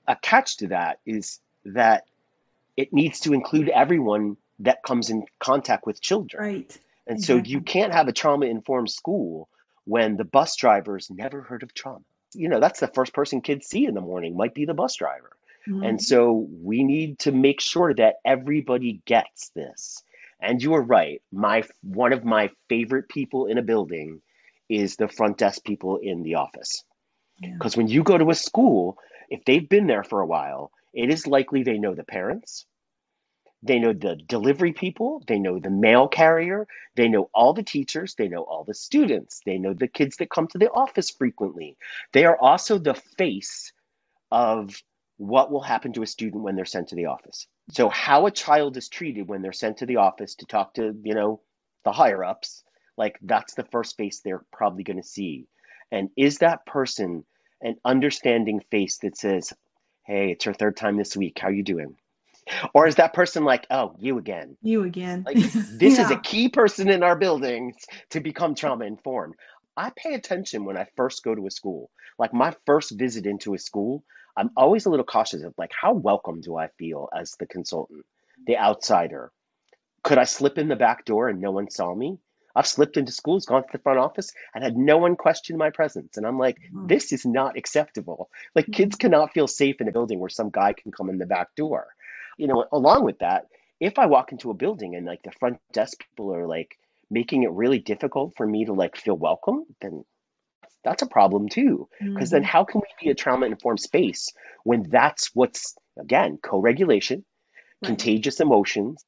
A 0.08 0.16
catch 0.16 0.58
to 0.58 0.68
that 0.68 0.98
is 1.04 1.40
that 1.66 2.06
it 2.76 2.92
needs 2.92 3.20
to 3.20 3.34
include 3.34 3.68
everyone 3.68 4.38
that 4.60 4.82
comes 4.82 5.10
in 5.10 5.24
contact 5.38 5.86
with 5.86 6.00
children. 6.00 6.42
Right. 6.42 6.78
And 7.06 7.18
exactly. 7.18 7.44
so 7.44 7.50
you 7.50 7.60
can't 7.60 7.92
have 7.92 8.08
a 8.08 8.12
trauma 8.12 8.46
informed 8.46 8.90
school 8.90 9.48
when 9.84 10.16
the 10.16 10.24
bus 10.24 10.56
driver's 10.56 11.10
never 11.10 11.42
heard 11.42 11.62
of 11.62 11.74
trauma. 11.74 12.04
You 12.34 12.48
know, 12.48 12.60
that's 12.60 12.80
the 12.80 12.86
first 12.86 13.12
person 13.12 13.40
kids 13.40 13.66
see 13.66 13.86
in 13.86 13.94
the 13.94 14.00
morning, 14.00 14.36
might 14.36 14.54
be 14.54 14.64
the 14.64 14.74
bus 14.74 14.96
driver. 14.96 15.30
Mm-hmm. 15.68 15.82
And 15.82 16.02
so 16.02 16.46
we 16.62 16.84
need 16.84 17.18
to 17.20 17.32
make 17.32 17.60
sure 17.60 17.92
that 17.94 18.16
everybody 18.24 19.02
gets 19.04 19.50
this. 19.50 20.02
And 20.40 20.62
you 20.62 20.74
are 20.74 20.82
right. 20.82 21.20
My 21.32 21.64
one 21.82 22.12
of 22.12 22.24
my 22.24 22.50
favorite 22.68 23.08
people 23.08 23.46
in 23.46 23.58
a 23.58 23.62
building 23.62 24.22
is 24.68 24.96
the 24.96 25.08
front 25.08 25.36
desk 25.36 25.64
people 25.64 25.98
in 25.98 26.22
the 26.22 26.36
office. 26.36 26.84
Because 27.40 27.74
yeah. 27.74 27.78
when 27.78 27.88
you 27.88 28.02
go 28.02 28.16
to 28.16 28.30
a 28.30 28.34
school, 28.34 28.96
if 29.28 29.44
they've 29.44 29.68
been 29.68 29.86
there 29.86 30.04
for 30.04 30.20
a 30.20 30.26
while, 30.26 30.70
it 30.94 31.10
is 31.10 31.26
likely 31.26 31.62
they 31.62 31.78
know 31.78 31.94
the 31.94 32.04
parents, 32.04 32.66
they 33.62 33.78
know 33.78 33.92
the 33.92 34.16
delivery 34.16 34.72
people, 34.72 35.22
they 35.26 35.38
know 35.38 35.58
the 35.58 35.70
mail 35.70 36.08
carrier, 36.08 36.66
they 36.96 37.08
know 37.08 37.28
all 37.34 37.52
the 37.52 37.62
teachers, 37.62 38.14
they 38.14 38.28
know 38.28 38.42
all 38.42 38.64
the 38.64 38.74
students, 38.74 39.40
they 39.44 39.58
know 39.58 39.74
the 39.74 39.88
kids 39.88 40.16
that 40.16 40.30
come 40.30 40.46
to 40.48 40.58
the 40.58 40.70
office 40.70 41.10
frequently. 41.10 41.76
They 42.12 42.24
are 42.24 42.38
also 42.38 42.78
the 42.78 42.94
face 42.94 43.72
of 44.30 44.82
what 45.18 45.50
will 45.50 45.62
happen 45.62 45.92
to 45.92 46.02
a 46.02 46.06
student 46.06 46.42
when 46.42 46.56
they're 46.56 46.64
sent 46.64 46.88
to 46.88 46.94
the 46.94 47.06
office. 47.06 47.46
So 47.72 47.90
how 47.90 48.26
a 48.26 48.30
child 48.30 48.76
is 48.78 48.88
treated 48.88 49.28
when 49.28 49.42
they're 49.42 49.52
sent 49.52 49.78
to 49.78 49.86
the 49.86 49.96
office 49.96 50.36
to 50.36 50.46
talk 50.46 50.74
to, 50.74 50.94
you 51.04 51.14
know, 51.14 51.42
the 51.84 51.92
higher 51.92 52.24
ups, 52.24 52.64
like 52.96 53.18
that's 53.20 53.54
the 53.54 53.64
first 53.64 53.96
face 53.96 54.20
they're 54.20 54.44
probably 54.52 54.84
going 54.84 54.96
to 54.96 55.06
see. 55.06 55.46
And 55.92 56.08
is 56.16 56.38
that 56.38 56.64
person 56.64 57.24
an 57.60 57.76
understanding 57.84 58.60
face 58.70 58.98
that 58.98 59.16
says, 59.16 59.52
"Hey, 60.06 60.30
it's 60.32 60.46
your 60.46 60.54
third 60.54 60.76
time 60.76 60.96
this 60.96 61.16
week. 61.16 61.38
How 61.38 61.48
you 61.50 61.62
doing?" 61.62 61.96
Or 62.74 62.86
is 62.86 62.96
that 62.96 63.14
person 63.14 63.44
like, 63.44 63.66
oh, 63.70 63.94
you 63.98 64.18
again? 64.18 64.56
You 64.62 64.84
again. 64.84 65.24
Like, 65.26 65.36
this 65.52 65.98
yeah. 65.98 66.04
is 66.04 66.10
a 66.10 66.18
key 66.18 66.48
person 66.48 66.88
in 66.88 67.02
our 67.02 67.16
buildings 67.16 67.76
to 68.10 68.20
become 68.20 68.54
trauma 68.54 68.84
informed. 68.84 69.34
I 69.76 69.90
pay 69.96 70.14
attention 70.14 70.64
when 70.64 70.76
I 70.76 70.86
first 70.96 71.22
go 71.22 71.34
to 71.34 71.46
a 71.46 71.50
school. 71.50 71.90
Like 72.18 72.34
my 72.34 72.54
first 72.66 72.90
visit 72.90 73.26
into 73.26 73.54
a 73.54 73.58
school, 73.58 74.04
I'm 74.36 74.50
always 74.56 74.86
a 74.86 74.90
little 74.90 75.06
cautious 75.06 75.42
of 75.42 75.54
like, 75.56 75.72
how 75.78 75.94
welcome 75.94 76.40
do 76.40 76.56
I 76.56 76.68
feel 76.78 77.08
as 77.16 77.32
the 77.38 77.46
consultant, 77.46 78.04
the 78.46 78.58
outsider? 78.58 79.32
Could 80.02 80.18
I 80.18 80.24
slip 80.24 80.58
in 80.58 80.68
the 80.68 80.76
back 80.76 81.04
door 81.04 81.28
and 81.28 81.40
no 81.40 81.50
one 81.50 81.70
saw 81.70 81.94
me? 81.94 82.18
I've 82.54 82.66
slipped 82.66 82.96
into 82.96 83.12
schools, 83.12 83.46
gone 83.46 83.62
to 83.62 83.68
the 83.70 83.78
front 83.78 84.00
office, 84.00 84.32
and 84.54 84.64
had 84.64 84.76
no 84.76 84.98
one 84.98 85.14
question 85.14 85.56
my 85.56 85.70
presence. 85.70 86.16
And 86.16 86.26
I'm 86.26 86.38
like, 86.38 86.56
mm-hmm. 86.56 86.88
this 86.88 87.12
is 87.12 87.24
not 87.24 87.56
acceptable. 87.56 88.28
Like, 88.56 88.66
kids 88.66 88.96
mm-hmm. 88.96 89.06
cannot 89.06 89.32
feel 89.32 89.46
safe 89.46 89.80
in 89.80 89.88
a 89.88 89.92
building 89.92 90.18
where 90.18 90.28
some 90.28 90.50
guy 90.50 90.72
can 90.72 90.90
come 90.90 91.10
in 91.10 91.18
the 91.18 91.26
back 91.26 91.54
door 91.56 91.86
you 92.40 92.46
know, 92.46 92.64
along 92.72 93.04
with 93.04 93.18
that, 93.18 93.46
if 93.80 93.98
I 93.98 94.06
walk 94.06 94.32
into 94.32 94.50
a 94.50 94.54
building 94.54 94.94
and 94.94 95.06
like 95.06 95.22
the 95.22 95.32
front 95.38 95.58
desk 95.72 95.98
people 95.98 96.34
are 96.34 96.46
like 96.46 96.78
making 97.10 97.42
it 97.42 97.50
really 97.50 97.78
difficult 97.78 98.34
for 98.36 98.46
me 98.46 98.64
to 98.64 98.72
like 98.72 98.96
feel 98.96 99.16
welcome, 99.16 99.64
then 99.82 100.04
that's 100.82 101.02
a 101.02 101.06
problem 101.06 101.50
too. 101.50 101.88
Because 101.98 102.28
mm-hmm. 102.28 102.36
then 102.36 102.42
how 102.42 102.64
can 102.64 102.80
we 102.80 103.04
be 103.04 103.10
a 103.10 103.14
trauma 103.14 103.46
informed 103.46 103.80
space 103.80 104.32
when 104.64 104.88
that's 104.88 105.30
what's 105.34 105.76
again 105.98 106.38
co-regulation, 106.42 107.24
right. 107.82 107.88
contagious 107.88 108.40
emotions. 108.40 109.04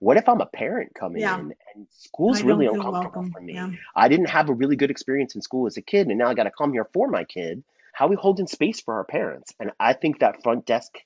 What 0.00 0.18
if 0.18 0.28
I'm 0.28 0.42
a 0.42 0.46
parent 0.46 0.92
coming 0.94 1.22
yeah. 1.22 1.38
in 1.38 1.54
and 1.74 1.86
school's 1.90 2.42
really 2.42 2.66
uncomfortable 2.66 3.00
welcome. 3.00 3.32
for 3.32 3.40
me? 3.40 3.54
Yeah. 3.54 3.70
I 3.96 4.08
didn't 4.08 4.28
have 4.28 4.50
a 4.50 4.52
really 4.52 4.76
good 4.76 4.90
experience 4.90 5.34
in 5.34 5.40
school 5.40 5.66
as 5.66 5.78
a 5.78 5.82
kid, 5.82 6.08
and 6.08 6.18
now 6.18 6.28
I 6.28 6.34
got 6.34 6.44
to 6.44 6.50
come 6.50 6.74
here 6.74 6.86
for 6.92 7.08
my 7.08 7.24
kid. 7.24 7.64
How 7.94 8.08
we 8.08 8.16
holding 8.16 8.46
space 8.46 8.80
for 8.82 8.94
our 8.94 9.04
parents? 9.04 9.54
And 9.58 9.70
I 9.80 9.94
think 9.94 10.18
that 10.18 10.42
front 10.42 10.66
desk 10.66 10.98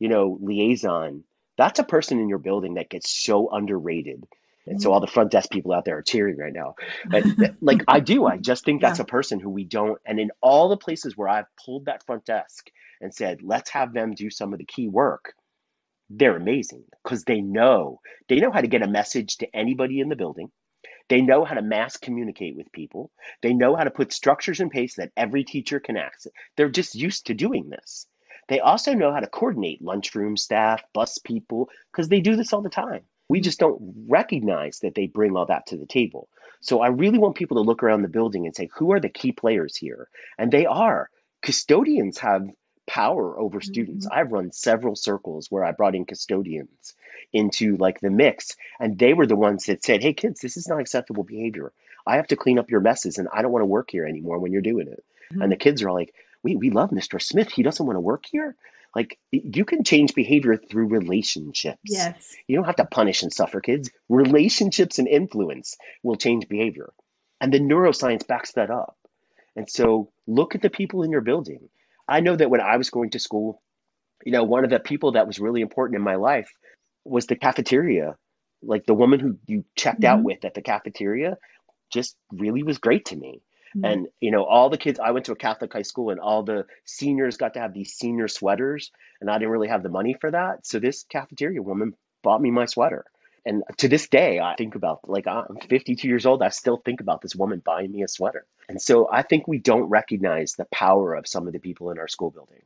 you 0.00 0.08
know, 0.08 0.36
liaison, 0.40 1.22
that's 1.56 1.78
a 1.78 1.84
person 1.84 2.18
in 2.18 2.28
your 2.28 2.38
building 2.38 2.74
that 2.74 2.90
gets 2.90 3.10
so 3.10 3.48
underrated. 3.50 4.24
And 4.66 4.82
so 4.82 4.90
mm. 4.90 4.94
all 4.94 5.00
the 5.00 5.06
front 5.06 5.30
desk 5.30 5.50
people 5.50 5.72
out 5.72 5.84
there 5.84 5.98
are 5.98 6.02
cheering 6.02 6.36
right 6.36 6.52
now. 6.52 6.74
But, 7.06 7.24
like 7.60 7.82
I 7.86 8.00
do, 8.00 8.26
I 8.26 8.38
just 8.38 8.64
think 8.64 8.80
that's 8.80 8.98
yeah. 8.98 9.04
a 9.04 9.06
person 9.06 9.38
who 9.38 9.50
we 9.50 9.64
don't. 9.64 9.98
And 10.04 10.18
in 10.18 10.30
all 10.40 10.68
the 10.68 10.76
places 10.76 11.16
where 11.16 11.28
I've 11.28 11.46
pulled 11.64 11.84
that 11.84 12.04
front 12.06 12.24
desk 12.24 12.68
and 13.00 13.14
said, 13.14 13.42
let's 13.42 13.70
have 13.70 13.92
them 13.92 14.12
do 14.12 14.30
some 14.30 14.52
of 14.52 14.58
the 14.58 14.64
key 14.64 14.88
work, 14.88 15.34
they're 16.08 16.36
amazing 16.36 16.84
because 17.04 17.22
they 17.24 17.40
know 17.40 18.00
they 18.28 18.40
know 18.40 18.50
how 18.50 18.60
to 18.60 18.66
get 18.66 18.82
a 18.82 18.88
message 18.88 19.36
to 19.36 19.56
anybody 19.56 20.00
in 20.00 20.08
the 20.08 20.16
building. 20.16 20.50
They 21.08 21.20
know 21.20 21.44
how 21.44 21.54
to 21.54 21.62
mass 21.62 21.96
communicate 21.96 22.56
with 22.56 22.72
people. 22.72 23.10
They 23.42 23.52
know 23.52 23.76
how 23.76 23.84
to 23.84 23.90
put 23.90 24.12
structures 24.12 24.60
in 24.60 24.70
place 24.70 24.96
that 24.96 25.12
every 25.16 25.44
teacher 25.44 25.80
can 25.80 25.96
access. 25.96 26.32
They're 26.56 26.68
just 26.68 26.94
used 26.94 27.26
to 27.26 27.34
doing 27.34 27.68
this. 27.68 28.06
They 28.50 28.58
also 28.58 28.94
know 28.94 29.12
how 29.12 29.20
to 29.20 29.28
coordinate 29.28 29.80
lunchroom 29.80 30.36
staff, 30.36 30.82
bus 30.92 31.18
people, 31.18 31.70
because 31.92 32.08
they 32.08 32.20
do 32.20 32.34
this 32.34 32.52
all 32.52 32.62
the 32.62 32.68
time. 32.68 33.02
We 33.28 33.40
just 33.40 33.60
don't 33.60 34.06
recognize 34.08 34.80
that 34.80 34.96
they 34.96 35.06
bring 35.06 35.36
all 35.36 35.46
that 35.46 35.66
to 35.66 35.76
the 35.76 35.86
table. 35.86 36.28
So 36.60 36.80
I 36.80 36.88
really 36.88 37.18
want 37.18 37.36
people 37.36 37.58
to 37.58 37.62
look 37.62 37.84
around 37.84 38.02
the 38.02 38.08
building 38.08 38.46
and 38.46 38.54
say, 38.54 38.68
who 38.74 38.90
are 38.90 38.98
the 38.98 39.08
key 39.08 39.30
players 39.30 39.76
here? 39.76 40.08
And 40.36 40.50
they 40.50 40.66
are. 40.66 41.10
Custodians 41.42 42.18
have 42.18 42.50
power 42.88 43.38
over 43.38 43.60
students. 43.60 44.06
Mm-hmm. 44.06 44.18
I've 44.18 44.32
run 44.32 44.50
several 44.50 44.96
circles 44.96 45.48
where 45.48 45.64
I 45.64 45.70
brought 45.70 45.94
in 45.94 46.04
custodians 46.04 46.94
into 47.32 47.76
like 47.76 48.00
the 48.00 48.10
mix, 48.10 48.56
and 48.80 48.98
they 48.98 49.14
were 49.14 49.26
the 49.26 49.36
ones 49.36 49.66
that 49.66 49.84
said, 49.84 50.02
Hey, 50.02 50.12
kids, 50.12 50.40
this 50.40 50.56
is 50.56 50.66
not 50.66 50.80
acceptable 50.80 51.22
behavior. 51.22 51.72
I 52.04 52.16
have 52.16 52.26
to 52.26 52.36
clean 52.36 52.58
up 52.58 52.68
your 52.68 52.80
messes, 52.80 53.18
and 53.18 53.28
I 53.32 53.42
don't 53.42 53.52
want 53.52 53.62
to 53.62 53.66
work 53.66 53.90
here 53.92 54.06
anymore 54.06 54.40
when 54.40 54.50
you're 54.50 54.60
doing 54.60 54.88
it. 54.88 55.04
Mm-hmm. 55.30 55.42
And 55.42 55.52
the 55.52 55.56
kids 55.56 55.84
are 55.84 55.92
like, 55.92 56.12
we, 56.42 56.56
we 56.56 56.70
love 56.70 56.90
Mr. 56.90 57.20
Smith. 57.20 57.50
He 57.50 57.62
doesn't 57.62 57.84
want 57.84 57.96
to 57.96 58.00
work 58.00 58.24
here. 58.30 58.56
Like 58.94 59.18
you 59.30 59.64
can 59.64 59.84
change 59.84 60.14
behavior 60.14 60.56
through 60.56 60.88
relationships. 60.88 61.78
Yes. 61.84 62.34
You 62.48 62.56
don't 62.56 62.64
have 62.64 62.76
to 62.76 62.86
punish 62.86 63.22
and 63.22 63.32
suffer 63.32 63.60
kids. 63.60 63.90
Relationships 64.08 64.98
and 64.98 65.06
influence 65.06 65.76
will 66.02 66.16
change 66.16 66.48
behavior. 66.48 66.92
And 67.40 67.52
the 67.52 67.60
neuroscience 67.60 68.26
backs 68.26 68.52
that 68.52 68.70
up. 68.70 68.96
And 69.54 69.70
so 69.70 70.10
look 70.26 70.54
at 70.54 70.62
the 70.62 70.70
people 70.70 71.02
in 71.02 71.10
your 71.10 71.20
building. 71.20 71.68
I 72.08 72.20
know 72.20 72.34
that 72.34 72.50
when 72.50 72.60
I 72.60 72.76
was 72.76 72.90
going 72.90 73.10
to 73.10 73.20
school, 73.20 73.62
you 74.24 74.32
know, 74.32 74.42
one 74.42 74.64
of 74.64 74.70
the 74.70 74.80
people 74.80 75.12
that 75.12 75.26
was 75.26 75.38
really 75.38 75.60
important 75.60 75.96
in 75.96 76.02
my 76.02 76.16
life 76.16 76.50
was 77.04 77.26
the 77.26 77.36
cafeteria. 77.36 78.16
Like 78.62 78.86
the 78.86 78.94
woman 78.94 79.20
who 79.20 79.38
you 79.46 79.64
checked 79.76 80.00
mm-hmm. 80.00 80.18
out 80.18 80.24
with 80.24 80.44
at 80.44 80.54
the 80.54 80.62
cafeteria 80.62 81.38
just 81.92 82.16
really 82.32 82.62
was 82.62 82.78
great 82.78 83.06
to 83.06 83.16
me. 83.16 83.40
Mm-hmm. 83.76 83.84
And 83.84 84.08
you 84.20 84.30
know, 84.30 84.44
all 84.44 84.70
the 84.70 84.78
kids 84.78 84.98
I 84.98 85.12
went 85.12 85.26
to 85.26 85.32
a 85.32 85.36
Catholic 85.36 85.72
high 85.72 85.82
school 85.82 86.10
and 86.10 86.20
all 86.20 86.42
the 86.42 86.66
seniors 86.84 87.36
got 87.36 87.54
to 87.54 87.60
have 87.60 87.72
these 87.72 87.92
senior 87.92 88.28
sweaters 88.28 88.90
and 89.20 89.30
I 89.30 89.34
didn't 89.34 89.50
really 89.50 89.68
have 89.68 89.82
the 89.82 89.88
money 89.88 90.16
for 90.20 90.30
that. 90.30 90.66
So 90.66 90.78
this 90.78 91.04
cafeteria 91.04 91.62
woman 91.62 91.94
bought 92.22 92.40
me 92.40 92.50
my 92.50 92.66
sweater. 92.66 93.04
And 93.46 93.62
to 93.78 93.88
this 93.88 94.08
day, 94.08 94.38
I 94.38 94.54
think 94.56 94.74
about 94.74 95.08
like 95.08 95.26
I'm 95.26 95.56
52 95.68 96.06
years 96.06 96.26
old. 96.26 96.42
I 96.42 96.50
still 96.50 96.76
think 96.76 97.00
about 97.00 97.22
this 97.22 97.34
woman 97.34 97.62
buying 97.64 97.90
me 97.90 98.02
a 98.02 98.08
sweater. 98.08 98.46
And 98.68 98.80
so 98.80 99.08
I 99.10 99.22
think 99.22 99.48
we 99.48 99.58
don't 99.58 99.88
recognize 99.88 100.52
the 100.52 100.66
power 100.66 101.14
of 101.14 101.26
some 101.26 101.46
of 101.46 101.52
the 101.52 101.58
people 101.58 101.90
in 101.90 101.98
our 101.98 102.08
school 102.08 102.30
building. 102.30 102.62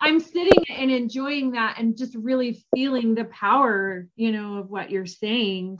I'm 0.00 0.20
sitting 0.20 0.64
and 0.70 0.90
enjoying 0.90 1.52
that 1.52 1.78
and 1.78 1.96
just 1.96 2.14
really 2.14 2.64
feeling 2.74 3.14
the 3.14 3.24
power, 3.24 4.08
you 4.16 4.32
know, 4.32 4.58
of 4.58 4.70
what 4.70 4.90
you're 4.90 5.06
saying. 5.06 5.78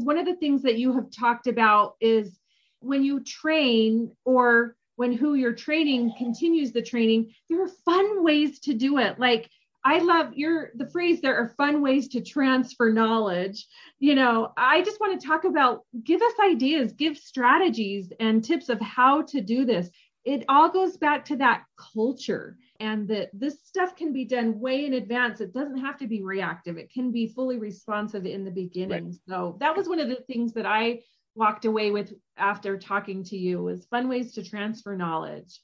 One 0.00 0.18
of 0.18 0.26
the 0.26 0.34
things 0.34 0.62
that 0.62 0.78
you 0.78 0.94
have 0.94 1.10
talked 1.10 1.46
about 1.46 1.96
is 2.00 2.38
when 2.82 3.04
you 3.04 3.20
train 3.20 4.12
or 4.24 4.76
when 4.96 5.12
who 5.12 5.34
you're 5.34 5.54
training 5.54 6.12
continues 6.18 6.72
the 6.72 6.82
training, 6.82 7.32
there 7.48 7.62
are 7.62 7.70
fun 7.84 8.22
ways 8.22 8.60
to 8.60 8.74
do 8.74 8.98
it. 8.98 9.18
Like 9.18 9.48
I 9.84 9.98
love 9.98 10.34
your 10.34 10.70
the 10.76 10.86
phrase 10.86 11.20
there 11.20 11.36
are 11.36 11.54
fun 11.56 11.82
ways 11.82 12.08
to 12.08 12.20
transfer 12.20 12.92
knowledge. 12.92 13.66
You 13.98 14.14
know, 14.14 14.52
I 14.56 14.82
just 14.82 15.00
want 15.00 15.20
to 15.20 15.26
talk 15.26 15.44
about 15.44 15.82
give 16.04 16.22
us 16.22 16.32
ideas, 16.44 16.92
give 16.92 17.16
strategies 17.16 18.12
and 18.20 18.44
tips 18.44 18.68
of 18.68 18.80
how 18.80 19.22
to 19.22 19.40
do 19.40 19.64
this. 19.64 19.90
It 20.24 20.44
all 20.48 20.68
goes 20.68 20.96
back 20.96 21.24
to 21.26 21.36
that 21.36 21.64
culture 21.76 22.56
and 22.78 23.08
that 23.08 23.30
this 23.32 23.64
stuff 23.64 23.96
can 23.96 24.12
be 24.12 24.24
done 24.24 24.60
way 24.60 24.86
in 24.86 24.94
advance. 24.94 25.40
It 25.40 25.52
doesn't 25.52 25.78
have 25.78 25.98
to 25.98 26.06
be 26.06 26.22
reactive. 26.22 26.78
It 26.78 26.92
can 26.92 27.10
be 27.10 27.26
fully 27.26 27.58
responsive 27.58 28.24
in 28.24 28.44
the 28.44 28.50
beginning. 28.52 29.04
Right. 29.06 29.18
So 29.28 29.56
that 29.58 29.76
was 29.76 29.88
one 29.88 29.98
of 29.98 30.08
the 30.08 30.22
things 30.28 30.52
that 30.52 30.66
I 30.66 31.00
walked 31.34 31.64
away 31.64 31.90
with 31.90 32.12
after 32.36 32.78
talking 32.78 33.24
to 33.24 33.36
you 33.36 33.62
was 33.62 33.86
fun 33.86 34.08
ways 34.08 34.32
to 34.34 34.44
transfer 34.44 34.96
knowledge. 34.96 35.60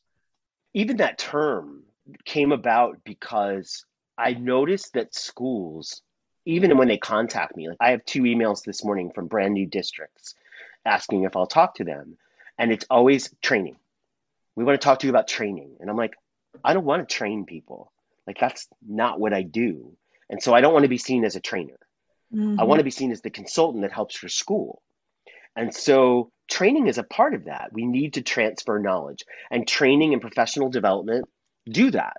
Even 0.75 0.99
that 0.99 1.19
term 1.19 1.85
came 2.25 2.53
about 2.53 2.99
because 3.05 3.85
I 4.17 4.33
noticed 4.33 4.95
that 4.95 5.15
schools, 5.15 6.03
even 6.45 6.77
when 6.79 6.89
they 6.89 6.99
contact 6.99 7.57
me, 7.57 7.69
like 7.69 7.79
I 7.81 7.91
have 7.91 8.05
two 8.05 8.23
emails 8.23 8.65
this 8.65 8.85
morning 8.85 9.11
from 9.15 9.27
brand 9.27 9.55
new 9.55 9.67
districts 9.67 10.35
asking 10.85 11.25
if 11.25 11.37
I'll 11.37 11.47
talk 11.47 11.77
to 11.77 11.85
them. 11.85 12.17
And 12.59 12.73
it's 12.73 12.87
always 12.91 13.33
training. 13.41 13.77
We 14.57 14.65
want 14.65 14.81
to 14.81 14.85
talk 14.85 15.01
to 15.01 15.07
you 15.07 15.13
about 15.13 15.29
training. 15.29 15.77
And 15.81 15.89
I'm 15.89 15.97
like, 15.97 16.15
I 16.65 16.75
don't 16.75 16.85
want 16.85 17.09
to 17.09 17.15
train 17.15 17.45
people. 17.45 17.93
Like 18.27 18.41
that's 18.41 18.67
not 18.87 19.21
what 19.21 19.33
I 19.33 19.43
do. 19.43 19.97
And 20.29 20.43
so 20.43 20.53
I 20.53 20.61
don't 20.61 20.73
want 20.73 20.83
to 20.83 20.89
be 20.89 20.99
seen 20.99 21.25
as 21.25 21.37
a 21.37 21.41
trainer. 21.41 21.79
Mm-hmm. 22.35 22.61
I 22.61 22.65
want 22.65 22.81
to 22.81 22.85
be 22.85 22.91
seen 22.91 23.13
as 23.13 23.23
the 23.23 23.31
consultant 23.31 23.83
that 23.83 23.93
helps 23.93 24.21
your 24.23 24.29
school. 24.29 24.83
And 25.59 25.75
so 25.75 26.31
training 26.51 26.87
is 26.87 26.97
a 26.97 27.03
part 27.03 27.35
of 27.35 27.45
that. 27.45 27.71
We 27.73 27.85
need 27.85 28.15
to 28.15 28.23
transfer 28.23 28.79
knowledge, 28.79 29.25
and 29.51 29.69
training 29.69 30.15
and 30.15 30.23
professional 30.23 30.71
development 30.71 31.29
do 31.69 31.91
that 31.91 32.17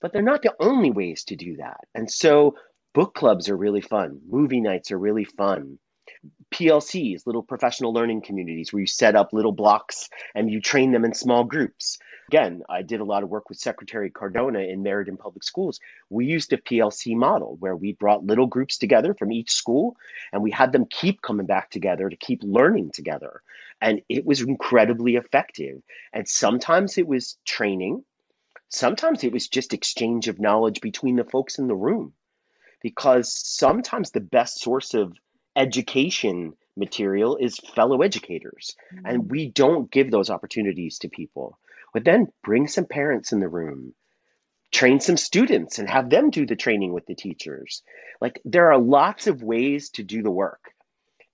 but 0.00 0.12
they're 0.12 0.22
not 0.22 0.42
the 0.42 0.54
only 0.60 0.90
ways 0.90 1.24
to 1.24 1.36
do 1.36 1.56
that. 1.56 1.80
And 1.94 2.10
so 2.10 2.56
book 2.94 3.14
clubs 3.14 3.48
are 3.48 3.56
really 3.56 3.80
fun, 3.80 4.20
movie 4.28 4.60
nights 4.60 4.92
are 4.92 4.98
really 4.98 5.24
fun. 5.24 5.78
PLCs, 6.52 7.26
little 7.26 7.42
professional 7.42 7.92
learning 7.92 8.22
communities 8.22 8.72
where 8.72 8.80
you 8.80 8.86
set 8.86 9.14
up 9.14 9.32
little 9.32 9.52
blocks 9.52 10.08
and 10.34 10.50
you 10.50 10.60
train 10.60 10.90
them 10.90 11.04
in 11.04 11.14
small 11.14 11.44
groups. 11.44 11.98
Again, 12.28 12.62
I 12.68 12.82
did 12.82 13.00
a 13.00 13.04
lot 13.04 13.22
of 13.22 13.30
work 13.30 13.48
with 13.48 13.58
Secretary 13.58 14.10
Cardona 14.10 14.60
in 14.60 14.82
Meriden 14.82 15.16
Public 15.16 15.42
Schools. 15.42 15.80
We 16.10 16.26
used 16.26 16.52
a 16.52 16.58
PLC 16.58 17.16
model 17.16 17.56
where 17.58 17.74
we 17.74 17.92
brought 17.92 18.26
little 18.26 18.46
groups 18.46 18.76
together 18.78 19.14
from 19.14 19.32
each 19.32 19.50
school 19.50 19.96
and 20.32 20.42
we 20.42 20.50
had 20.50 20.72
them 20.72 20.84
keep 20.84 21.22
coming 21.22 21.46
back 21.46 21.70
together 21.70 22.08
to 22.08 22.16
keep 22.16 22.42
learning 22.42 22.90
together. 22.92 23.42
And 23.80 24.02
it 24.08 24.26
was 24.26 24.42
incredibly 24.42 25.16
effective. 25.16 25.80
And 26.12 26.28
sometimes 26.28 26.98
it 26.98 27.06
was 27.06 27.38
training, 27.46 28.04
Sometimes 28.68 29.24
it 29.24 29.32
was 29.32 29.48
just 29.48 29.72
exchange 29.72 30.28
of 30.28 30.38
knowledge 30.38 30.80
between 30.80 31.16
the 31.16 31.24
folks 31.24 31.58
in 31.58 31.68
the 31.68 31.74
room 31.74 32.12
because 32.82 33.32
sometimes 33.32 34.10
the 34.10 34.20
best 34.20 34.60
source 34.60 34.94
of 34.94 35.16
education 35.56 36.52
material 36.76 37.36
is 37.36 37.58
fellow 37.58 38.02
educators 38.02 38.76
mm-hmm. 38.94 39.06
and 39.06 39.30
we 39.30 39.48
don't 39.48 39.90
give 39.90 40.10
those 40.10 40.30
opportunities 40.30 40.98
to 40.98 41.08
people 41.08 41.58
but 41.92 42.04
then 42.04 42.26
bring 42.42 42.66
some 42.66 42.84
parents 42.84 43.32
in 43.32 43.40
the 43.40 43.48
room 43.48 43.94
train 44.70 45.00
some 45.00 45.16
students 45.16 45.78
and 45.78 45.88
have 45.88 46.10
them 46.10 46.30
do 46.30 46.44
the 46.46 46.56
training 46.56 46.92
with 46.92 47.06
the 47.06 47.14
teachers 47.14 47.82
like 48.20 48.40
there 48.44 48.70
are 48.70 48.78
lots 48.78 49.26
of 49.26 49.42
ways 49.42 49.90
to 49.90 50.02
do 50.02 50.22
the 50.22 50.30
work 50.30 50.72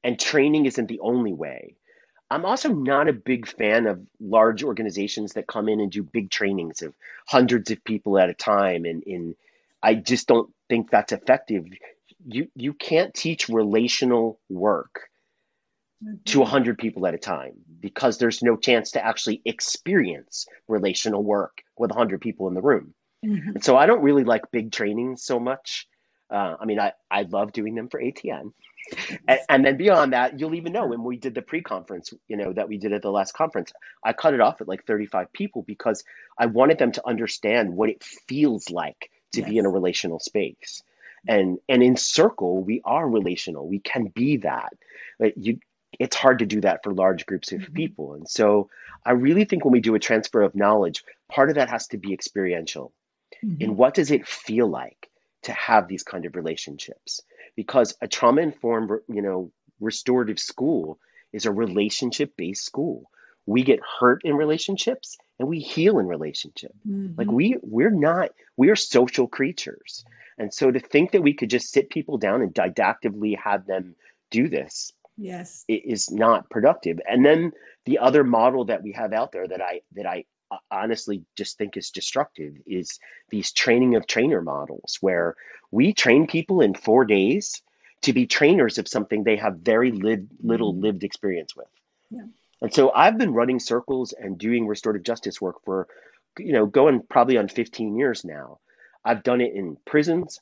and 0.02 0.18
training 0.18 0.66
isn't 0.66 0.88
the 0.88 1.00
only 1.00 1.32
way 1.32 1.76
I'm 2.30 2.44
also 2.44 2.70
not 2.70 3.08
a 3.08 3.12
big 3.12 3.46
fan 3.46 3.86
of 3.86 4.00
large 4.18 4.64
organizations 4.64 5.34
that 5.34 5.46
come 5.46 5.68
in 5.68 5.80
and 5.80 5.92
do 5.92 6.02
big 6.02 6.30
trainings 6.30 6.82
of 6.82 6.94
hundreds 7.28 7.70
of 7.70 7.84
people 7.84 8.18
at 8.18 8.30
a 8.30 8.34
time. 8.34 8.86
And, 8.86 9.04
and 9.06 9.36
I 9.82 9.94
just 9.94 10.26
don't 10.26 10.52
think 10.68 10.90
that's 10.90 11.12
effective. 11.12 11.64
You, 12.26 12.48
you 12.56 12.72
can't 12.72 13.14
teach 13.14 13.48
relational 13.48 14.40
work 14.48 15.02
to 16.26 16.40
100 16.40 16.78
people 16.78 17.06
at 17.06 17.14
a 17.14 17.18
time 17.18 17.52
because 17.80 18.18
there's 18.18 18.42
no 18.42 18.56
chance 18.56 18.92
to 18.92 19.04
actually 19.04 19.42
experience 19.44 20.46
relational 20.68 21.22
work 21.22 21.62
with 21.76 21.90
100 21.90 22.20
people 22.20 22.48
in 22.48 22.54
the 22.54 22.62
room. 22.62 22.94
Mm-hmm. 23.24 23.50
And 23.50 23.64
so 23.64 23.76
I 23.76 23.86
don't 23.86 24.02
really 24.02 24.24
like 24.24 24.50
big 24.50 24.72
trainings 24.72 25.24
so 25.24 25.38
much. 25.38 25.86
Uh, 26.30 26.56
I 26.60 26.64
mean, 26.64 26.80
I, 26.80 26.92
I 27.10 27.22
love 27.22 27.52
doing 27.52 27.74
them 27.74 27.88
for 27.88 28.00
ATN 28.00 28.52
and, 29.28 29.40
and, 29.48 29.64
then 29.64 29.76
beyond 29.76 30.12
that, 30.12 30.38
you'll 30.38 30.54
even 30.54 30.72
know 30.72 30.86
when 30.86 31.02
we 31.02 31.16
did 31.16 31.34
the 31.34 31.42
pre-conference, 31.42 32.12
you 32.28 32.36
know, 32.36 32.52
that 32.52 32.68
we 32.68 32.78
did 32.78 32.92
at 32.92 33.02
the 33.02 33.10
last 33.10 33.32
conference, 33.32 33.72
I 34.02 34.12
cut 34.12 34.34
it 34.34 34.40
off 34.40 34.60
at 34.60 34.68
like 34.68 34.86
35 34.86 35.32
people 35.32 35.62
because 35.62 36.04
I 36.38 36.46
wanted 36.46 36.78
them 36.78 36.92
to 36.92 37.06
understand 37.06 37.74
what 37.74 37.88
it 37.88 38.02
feels 38.02 38.70
like 38.70 39.10
to 39.32 39.40
yes. 39.40 39.48
be 39.48 39.58
in 39.58 39.66
a 39.66 39.70
relational 39.70 40.20
space. 40.20 40.82
And 41.26 41.58
and 41.68 41.82
in 41.82 41.96
circle, 41.96 42.62
we 42.62 42.82
are 42.84 43.08
relational. 43.08 43.66
We 43.66 43.78
can 43.78 44.08
be 44.08 44.38
that. 44.38 44.74
But 45.18 45.38
you 45.38 45.58
it's 45.98 46.16
hard 46.16 46.40
to 46.40 46.46
do 46.46 46.60
that 46.62 46.82
for 46.82 46.92
large 46.92 47.26
groups 47.26 47.52
of 47.52 47.60
mm-hmm. 47.60 47.74
people. 47.74 48.14
And 48.14 48.28
so 48.28 48.68
I 49.04 49.12
really 49.12 49.44
think 49.44 49.64
when 49.64 49.72
we 49.72 49.80
do 49.80 49.94
a 49.94 50.00
transfer 50.00 50.42
of 50.42 50.54
knowledge, 50.54 51.04
part 51.30 51.50
of 51.50 51.56
that 51.56 51.70
has 51.70 51.88
to 51.88 51.98
be 51.98 52.12
experiential. 52.12 52.92
Mm-hmm. 53.44 53.62
And 53.62 53.76
what 53.76 53.94
does 53.94 54.10
it 54.10 54.26
feel 54.26 54.68
like 54.68 55.10
to 55.42 55.52
have 55.52 55.88
these 55.88 56.02
kind 56.02 56.24
of 56.24 56.36
relationships? 56.36 57.20
because 57.56 57.94
a 58.00 58.08
trauma 58.08 58.42
informed, 58.42 58.90
you 59.08 59.22
know, 59.22 59.50
restorative 59.80 60.38
school 60.38 60.98
is 61.32 61.46
a 61.46 61.52
relationship 61.52 62.36
based 62.36 62.64
school. 62.64 63.10
We 63.46 63.62
get 63.62 63.80
hurt 64.00 64.22
in 64.24 64.36
relationships 64.36 65.18
and 65.38 65.48
we 65.48 65.60
heal 65.60 65.98
in 65.98 66.06
relationship. 66.06 66.72
Mm-hmm. 66.88 67.14
Like 67.16 67.30
we 67.30 67.56
we're 67.62 67.90
not 67.90 68.30
we're 68.56 68.76
social 68.76 69.28
creatures. 69.28 70.04
And 70.38 70.52
so 70.52 70.70
to 70.70 70.80
think 70.80 71.12
that 71.12 71.22
we 71.22 71.34
could 71.34 71.50
just 71.50 71.70
sit 71.70 71.90
people 71.90 72.18
down 72.18 72.42
and 72.42 72.52
didactically 72.52 73.36
have 73.36 73.66
them 73.66 73.94
do 74.30 74.48
this 74.48 74.92
yes 75.16 75.64
is 75.68 76.10
not 76.10 76.50
productive. 76.50 77.00
And 77.08 77.24
then 77.24 77.52
the 77.84 77.98
other 77.98 78.24
model 78.24 78.66
that 78.66 78.82
we 78.82 78.92
have 78.92 79.12
out 79.12 79.32
there 79.32 79.46
that 79.46 79.60
I 79.60 79.80
that 79.92 80.06
I 80.06 80.24
uh, 80.50 80.56
honestly 80.70 81.22
just 81.36 81.58
think 81.58 81.76
is 81.76 81.90
destructive 81.90 82.54
is 82.66 82.98
these 83.30 83.52
training 83.52 83.96
of 83.96 84.06
trainer 84.06 84.42
models 84.42 84.98
where 85.00 85.36
we 85.70 85.92
train 85.92 86.26
people 86.26 86.60
in 86.60 86.74
four 86.74 87.04
days 87.04 87.62
to 88.02 88.12
be 88.12 88.26
trainers 88.26 88.78
of 88.78 88.86
something 88.86 89.24
they 89.24 89.36
have 89.36 89.56
very 89.56 89.90
lived, 89.90 90.28
little 90.42 90.72
mm-hmm. 90.72 90.82
lived 90.82 91.04
experience 91.04 91.56
with. 91.56 91.68
Yeah. 92.10 92.26
And 92.60 92.72
so 92.72 92.92
I've 92.92 93.18
been 93.18 93.32
running 93.32 93.58
circles 93.58 94.12
and 94.12 94.38
doing 94.38 94.66
restorative 94.66 95.04
justice 95.04 95.40
work 95.40 95.64
for, 95.64 95.88
you 96.38 96.52
know, 96.52 96.66
going 96.66 97.02
probably 97.08 97.38
on 97.38 97.48
15 97.48 97.96
years 97.96 98.24
now. 98.24 98.58
I've 99.04 99.22
done 99.22 99.40
it 99.40 99.54
in 99.54 99.76
prisons. 99.86 100.40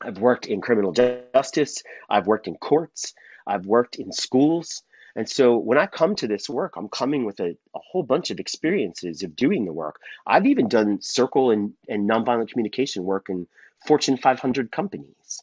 I've 0.00 0.18
worked 0.18 0.46
in 0.46 0.60
criminal 0.60 0.92
justice. 0.92 1.82
I've 2.08 2.26
worked 2.26 2.46
in 2.46 2.56
courts. 2.56 3.14
I've 3.50 3.66
worked 3.66 3.96
in 3.96 4.12
schools. 4.12 4.82
And 5.16 5.28
so 5.28 5.56
when 5.56 5.76
I 5.76 5.86
come 5.86 6.14
to 6.16 6.28
this 6.28 6.48
work, 6.48 6.74
I'm 6.76 6.88
coming 6.88 7.24
with 7.24 7.40
a, 7.40 7.56
a 7.74 7.78
whole 7.78 8.04
bunch 8.04 8.30
of 8.30 8.38
experiences 8.38 9.24
of 9.24 9.34
doing 9.34 9.64
the 9.64 9.72
work. 9.72 10.00
I've 10.24 10.46
even 10.46 10.68
done 10.68 11.02
circle 11.02 11.50
and, 11.50 11.72
and 11.88 12.08
nonviolent 12.08 12.50
communication 12.50 13.02
work 13.02 13.26
in 13.28 13.48
Fortune 13.86 14.18
500 14.18 14.70
companies. 14.70 15.42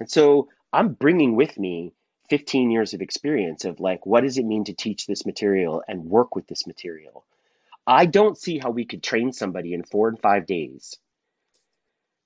And 0.00 0.10
so 0.10 0.48
I'm 0.72 0.94
bringing 0.94 1.36
with 1.36 1.56
me 1.56 1.92
15 2.28 2.72
years 2.72 2.92
of 2.92 3.02
experience 3.02 3.64
of 3.64 3.78
like, 3.78 4.04
what 4.04 4.22
does 4.22 4.36
it 4.36 4.44
mean 4.44 4.64
to 4.64 4.72
teach 4.72 5.06
this 5.06 5.24
material 5.24 5.84
and 5.86 6.04
work 6.04 6.34
with 6.34 6.48
this 6.48 6.66
material? 6.66 7.24
I 7.86 8.06
don't 8.06 8.36
see 8.36 8.58
how 8.58 8.70
we 8.70 8.84
could 8.84 9.02
train 9.02 9.32
somebody 9.32 9.74
in 9.74 9.84
four 9.84 10.08
and 10.08 10.18
five 10.18 10.46
days 10.46 10.96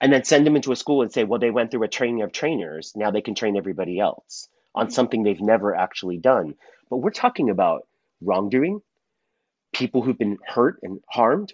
and 0.00 0.10
then 0.10 0.24
send 0.24 0.46
them 0.46 0.56
into 0.56 0.72
a 0.72 0.76
school 0.76 1.02
and 1.02 1.12
say, 1.12 1.24
well, 1.24 1.40
they 1.40 1.50
went 1.50 1.70
through 1.70 1.82
a 1.82 1.88
training 1.88 2.22
of 2.22 2.32
trainers. 2.32 2.92
Now 2.96 3.10
they 3.10 3.20
can 3.20 3.34
train 3.34 3.56
everybody 3.56 3.98
else 3.98 4.48
on 4.78 4.90
something 4.90 5.22
they've 5.22 5.40
never 5.40 5.74
actually 5.74 6.18
done. 6.18 6.54
But 6.88 6.98
we're 6.98 7.10
talking 7.10 7.50
about 7.50 7.86
wrongdoing, 8.20 8.80
people 9.72 10.02
who've 10.02 10.16
been 10.16 10.38
hurt 10.46 10.78
and 10.82 11.00
harmed. 11.08 11.52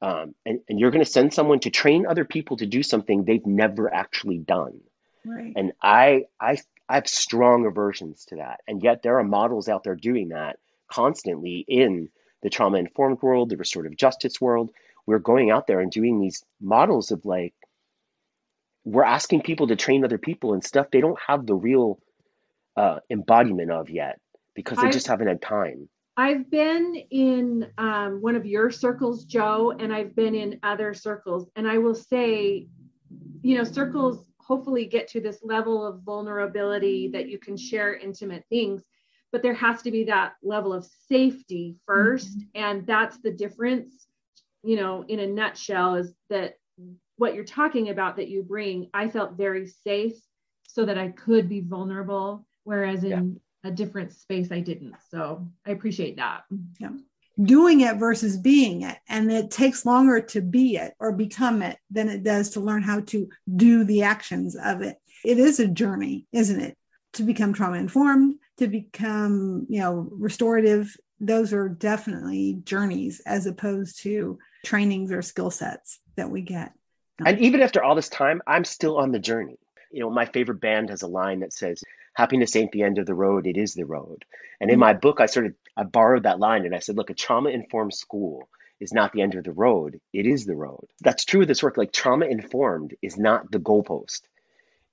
Um, 0.00 0.34
and, 0.46 0.60
and 0.68 0.78
you're 0.78 0.92
going 0.92 1.04
to 1.04 1.10
send 1.10 1.34
someone 1.34 1.60
to 1.60 1.70
train 1.70 2.06
other 2.06 2.24
people 2.24 2.56
to 2.56 2.66
do 2.66 2.82
something 2.82 3.24
they've 3.24 3.44
never 3.44 3.92
actually 3.92 4.38
done. 4.38 4.80
Right. 5.26 5.52
And 5.54 5.72
I, 5.82 6.22
I, 6.40 6.58
I 6.88 6.94
have 6.94 7.08
strong 7.08 7.66
aversions 7.66 8.24
to 8.26 8.36
that. 8.36 8.60
And 8.66 8.82
yet 8.82 9.02
there 9.02 9.18
are 9.18 9.24
models 9.24 9.68
out 9.68 9.84
there 9.84 9.96
doing 9.96 10.28
that 10.28 10.58
constantly 10.90 11.64
in 11.68 12.08
the 12.42 12.50
trauma 12.50 12.78
informed 12.78 13.20
world, 13.20 13.50
the 13.50 13.56
restorative 13.56 13.98
justice 13.98 14.40
world. 14.40 14.70
We're 15.06 15.18
going 15.18 15.50
out 15.50 15.66
there 15.66 15.80
and 15.80 15.90
doing 15.90 16.20
these 16.20 16.42
models 16.60 17.10
of 17.10 17.26
like, 17.26 17.52
we're 18.84 19.04
asking 19.04 19.42
people 19.42 19.66
to 19.66 19.76
train 19.76 20.04
other 20.04 20.18
people 20.18 20.54
and 20.54 20.64
stuff 20.64 20.90
they 20.90 21.02
don't 21.02 21.18
have 21.26 21.44
the 21.44 21.54
real 21.54 21.98
uh, 22.76 22.98
embodiment 23.10 23.70
of 23.70 23.90
yet 23.90 24.18
because 24.54 24.78
they 24.78 24.86
I've, 24.86 24.92
just 24.92 25.06
haven't 25.06 25.28
had 25.28 25.42
time. 25.42 25.88
I've 26.16 26.50
been 26.50 26.96
in 27.10 27.68
um, 27.78 28.20
one 28.20 28.36
of 28.36 28.44
your 28.44 28.70
circles, 28.70 29.24
Joe, 29.24 29.74
and 29.78 29.92
I've 29.92 30.14
been 30.14 30.34
in 30.34 30.58
other 30.62 30.92
circles. 30.92 31.48
And 31.56 31.68
I 31.68 31.78
will 31.78 31.94
say, 31.94 32.68
you 33.42 33.56
know, 33.56 33.64
circles 33.64 34.24
hopefully 34.38 34.84
get 34.84 35.08
to 35.08 35.20
this 35.20 35.38
level 35.42 35.86
of 35.86 36.02
vulnerability 36.02 37.08
that 37.08 37.28
you 37.28 37.38
can 37.38 37.56
share 37.56 37.94
intimate 37.94 38.44
things, 38.48 38.82
but 39.32 39.42
there 39.42 39.54
has 39.54 39.80
to 39.82 39.90
be 39.90 40.04
that 40.04 40.32
level 40.42 40.72
of 40.72 40.86
safety 41.08 41.76
1st 41.88 42.26
mm-hmm. 42.26 42.40
And 42.54 42.86
that's 42.86 43.18
the 43.18 43.30
difference, 43.30 44.06
you 44.62 44.76
know, 44.76 45.04
in 45.08 45.20
a 45.20 45.26
nutshell 45.26 45.94
is 45.94 46.12
that 46.28 46.56
what 47.16 47.34
you're 47.34 47.44
talking 47.44 47.90
about 47.90 48.16
that 48.16 48.28
you 48.28 48.42
bring, 48.42 48.90
I 48.92 49.08
felt 49.08 49.36
very 49.36 49.68
safe 49.68 50.20
so 50.66 50.84
that 50.84 50.98
I 50.98 51.08
could 51.08 51.48
be 51.48 51.60
vulnerable. 51.60 52.46
Whereas 52.64 53.04
in 53.04 53.40
yeah. 53.64 53.70
a 53.70 53.72
different 53.72 54.12
space, 54.12 54.50
I 54.50 54.60
didn't. 54.60 54.94
So 55.10 55.48
I 55.66 55.70
appreciate 55.70 56.16
that. 56.16 56.42
Yeah. 56.78 56.90
Doing 57.42 57.80
it 57.80 57.96
versus 57.96 58.36
being 58.36 58.82
it. 58.82 58.98
And 59.08 59.32
it 59.32 59.50
takes 59.50 59.86
longer 59.86 60.20
to 60.20 60.42
be 60.42 60.76
it 60.76 60.94
or 61.00 61.12
become 61.12 61.62
it 61.62 61.78
than 61.90 62.08
it 62.08 62.22
does 62.22 62.50
to 62.50 62.60
learn 62.60 62.82
how 62.82 63.00
to 63.00 63.28
do 63.56 63.84
the 63.84 64.02
actions 64.02 64.56
of 64.56 64.82
it. 64.82 64.96
It 65.24 65.38
is 65.38 65.58
a 65.58 65.66
journey, 65.66 66.26
isn't 66.32 66.60
it? 66.60 66.76
To 67.14 67.22
become 67.22 67.52
trauma 67.52 67.78
informed, 67.78 68.36
to 68.58 68.68
become, 68.68 69.66
you 69.68 69.80
know, 69.80 70.08
restorative. 70.12 70.94
Those 71.18 71.52
are 71.52 71.68
definitely 71.68 72.60
journeys 72.64 73.20
as 73.26 73.46
opposed 73.46 74.02
to 74.02 74.38
trainings 74.64 75.10
or 75.10 75.22
skill 75.22 75.50
sets 75.50 75.98
that 76.16 76.30
we 76.30 76.42
get. 76.42 76.72
And 77.24 77.38
even 77.40 77.60
after 77.60 77.82
all 77.82 77.94
this 77.94 78.08
time, 78.08 78.40
I'm 78.46 78.64
still 78.64 78.96
on 78.96 79.12
the 79.12 79.18
journey. 79.18 79.58
You 79.90 80.00
know, 80.00 80.10
my 80.10 80.24
favorite 80.24 80.60
band 80.60 80.90
has 80.90 81.02
a 81.02 81.08
line 81.08 81.40
that 81.40 81.52
says, 81.52 81.82
Happiness 82.14 82.56
ain't 82.56 82.72
the 82.72 82.82
end 82.82 82.98
of 82.98 83.06
the 83.06 83.14
road, 83.14 83.46
it 83.46 83.56
is 83.56 83.74
the 83.74 83.86
road. 83.86 84.24
And 84.60 84.70
in 84.70 84.76
mm. 84.76 84.80
my 84.80 84.92
book, 84.94 85.20
I 85.20 85.26
sort 85.26 85.46
of 85.46 85.54
I 85.76 85.84
borrowed 85.84 86.24
that 86.24 86.38
line 86.38 86.66
and 86.66 86.74
I 86.74 86.80
said, 86.80 86.96
look, 86.96 87.10
a 87.10 87.14
trauma-informed 87.14 87.94
school 87.94 88.48
is 88.80 88.92
not 88.92 89.12
the 89.12 89.22
end 89.22 89.34
of 89.34 89.44
the 89.44 89.52
road, 89.52 90.00
it 90.12 90.26
is 90.26 90.46
the 90.46 90.56
road. 90.56 90.86
That's 91.00 91.24
true 91.24 91.42
of 91.42 91.48
this 91.48 91.62
work. 91.62 91.76
Like 91.76 91.92
trauma 91.92 92.26
informed 92.26 92.94
is 93.02 93.16
not 93.16 93.50
the 93.50 93.58
goalpost. 93.58 94.22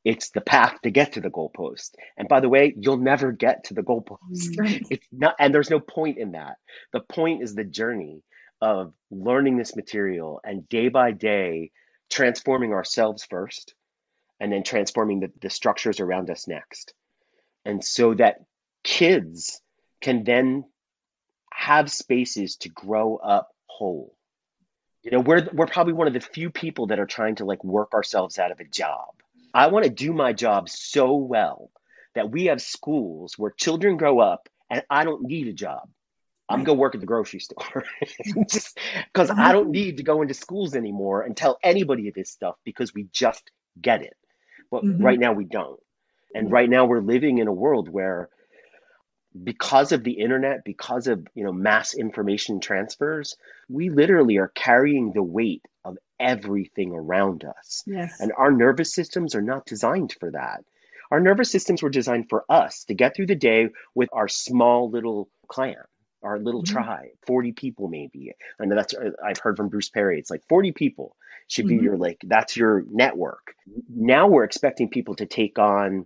It's 0.03 0.29
the 0.29 0.41
path 0.41 0.77
to 0.83 0.91
get 0.91 1.13
to 1.13 1.21
the 1.21 1.29
goalpost. 1.29 1.91
And 2.17 2.29
by 2.29 2.39
the 2.39 2.49
way, 2.49 2.73
you'll 2.77 2.97
never 2.97 3.31
get 3.31 3.65
to 3.65 3.73
the 3.73 3.81
goalpost. 3.81 4.19
Mm. 4.31 4.59
Right. 4.59 4.85
It's 4.89 5.07
not 5.11 5.35
and 5.39 5.53
there's 5.53 5.69
no 5.69 5.79
point 5.79 6.17
in 6.17 6.31
that. 6.31 6.57
The 6.93 7.01
point 7.01 7.41
is 7.43 7.55
the 7.55 7.63
journey 7.63 8.23
of 8.61 8.93
learning 9.11 9.57
this 9.57 9.75
material 9.75 10.39
and 10.43 10.67
day 10.69 10.89
by 10.89 11.11
day 11.11 11.71
transforming 12.09 12.73
ourselves 12.73 13.25
first 13.29 13.73
and 14.39 14.51
then 14.51 14.63
transforming 14.63 15.19
the, 15.19 15.31
the 15.41 15.49
structures 15.49 15.99
around 15.99 16.29
us 16.29 16.47
next. 16.47 16.93
And 17.67 17.83
so 17.83 18.13
that 18.13 18.45
kids 18.81 19.61
can 19.99 20.23
then 20.23 20.63
have 21.51 21.91
spaces 21.91 22.55
to 22.57 22.69
grow 22.69 23.17
up 23.17 23.49
whole. 23.65 24.15
You 25.03 25.11
know, 25.11 25.19
we're 25.19 25.49
we're 25.51 25.67
probably 25.67 25.91
one 25.91 26.07
of 26.07 26.13
the 26.13 26.21
few 26.21 26.49
people 26.49 26.87
that 26.87 26.99
are 26.99 27.05
trying 27.05 27.35
to 27.35 27.45
like 27.45 27.63
work 27.65 27.93
ourselves 27.93 28.39
out 28.39 28.51
of 28.51 28.61
a 28.61 28.63
job. 28.63 29.09
I 29.53 29.67
want 29.67 29.83
to 29.83 29.91
do 29.91 30.13
my 30.13 30.31
job 30.31 30.69
so 30.69 31.15
well 31.15 31.69
that 32.15 32.31
we 32.31 32.45
have 32.45 32.61
schools 32.61 33.37
where 33.37 33.51
children 33.51 33.97
grow 33.97 34.19
up 34.19 34.47
and 34.69 34.83
I 34.89 35.03
don't 35.03 35.23
need 35.23 35.49
a 35.49 35.53
job. 35.53 35.89
I'm 36.47 36.63
gonna 36.63 36.79
work 36.79 36.95
at 36.95 37.01
the 37.01 37.07
grocery 37.07 37.41
store 37.41 37.83
just 38.49 38.79
because 39.11 39.29
I 39.29 39.51
don't 39.51 39.71
need 39.71 39.97
to 39.97 40.03
go 40.03 40.21
into 40.21 40.33
schools 40.33 40.73
anymore 40.73 41.23
and 41.23 41.35
tell 41.35 41.59
anybody 41.61 42.07
of 42.07 42.13
this 42.13 42.31
stuff 42.31 42.55
because 42.63 42.93
we 42.93 43.09
just 43.11 43.51
get 43.81 44.03
it. 44.03 44.15
But 44.71 44.85
mm-hmm. 44.85 45.03
right 45.03 45.19
now 45.19 45.33
we 45.33 45.43
don't. 45.43 45.81
And 46.33 46.51
right 46.51 46.69
now 46.69 46.85
we're 46.85 47.01
living 47.01 47.37
in 47.37 47.47
a 47.47 47.53
world 47.53 47.89
where 47.89 48.29
because 49.43 49.91
of 49.91 50.03
the 50.03 50.13
internet, 50.13 50.63
because 50.65 51.07
of 51.07 51.27
you 51.35 51.43
know 51.43 51.51
mass 51.51 51.93
information 51.93 52.59
transfers, 52.59 53.35
we 53.69 53.89
literally 53.89 54.37
are 54.37 54.51
carrying 54.53 55.11
the 55.13 55.23
weight 55.23 55.63
of 55.85 55.97
everything 56.19 56.91
around 56.93 57.43
us. 57.43 57.83
Yes. 57.85 58.19
And 58.19 58.31
our 58.37 58.51
nervous 58.51 58.93
systems 58.93 59.35
are 59.35 59.41
not 59.41 59.65
designed 59.65 60.15
for 60.19 60.31
that. 60.31 60.63
Our 61.11 61.19
nervous 61.19 61.51
systems 61.51 61.81
were 61.81 61.89
designed 61.89 62.29
for 62.29 62.43
us 62.49 62.83
to 62.85 62.93
get 62.93 63.15
through 63.15 63.27
the 63.27 63.35
day 63.35 63.69
with 63.95 64.09
our 64.11 64.27
small 64.27 64.89
little 64.89 65.29
clan 65.47 65.75
our 66.23 66.39
little 66.39 66.63
mm-hmm. 66.63 66.73
tribe 66.73 67.09
40 67.25 67.51
people 67.53 67.87
maybe 67.87 68.33
i 68.59 68.65
know 68.65 68.75
that's 68.75 68.93
i've 69.23 69.37
heard 69.37 69.55
from 69.55 69.69
bruce 69.69 69.89
perry 69.89 70.19
it's 70.19 70.31
like 70.31 70.43
40 70.49 70.71
people 70.71 71.15
should 71.47 71.65
mm-hmm. 71.65 71.77
be 71.77 71.83
your 71.83 71.97
like 71.97 72.17
that's 72.23 72.57
your 72.57 72.83
network 72.89 73.53
now 73.87 74.27
we're 74.27 74.43
expecting 74.43 74.89
people 74.89 75.15
to 75.15 75.25
take 75.25 75.59
on 75.59 76.05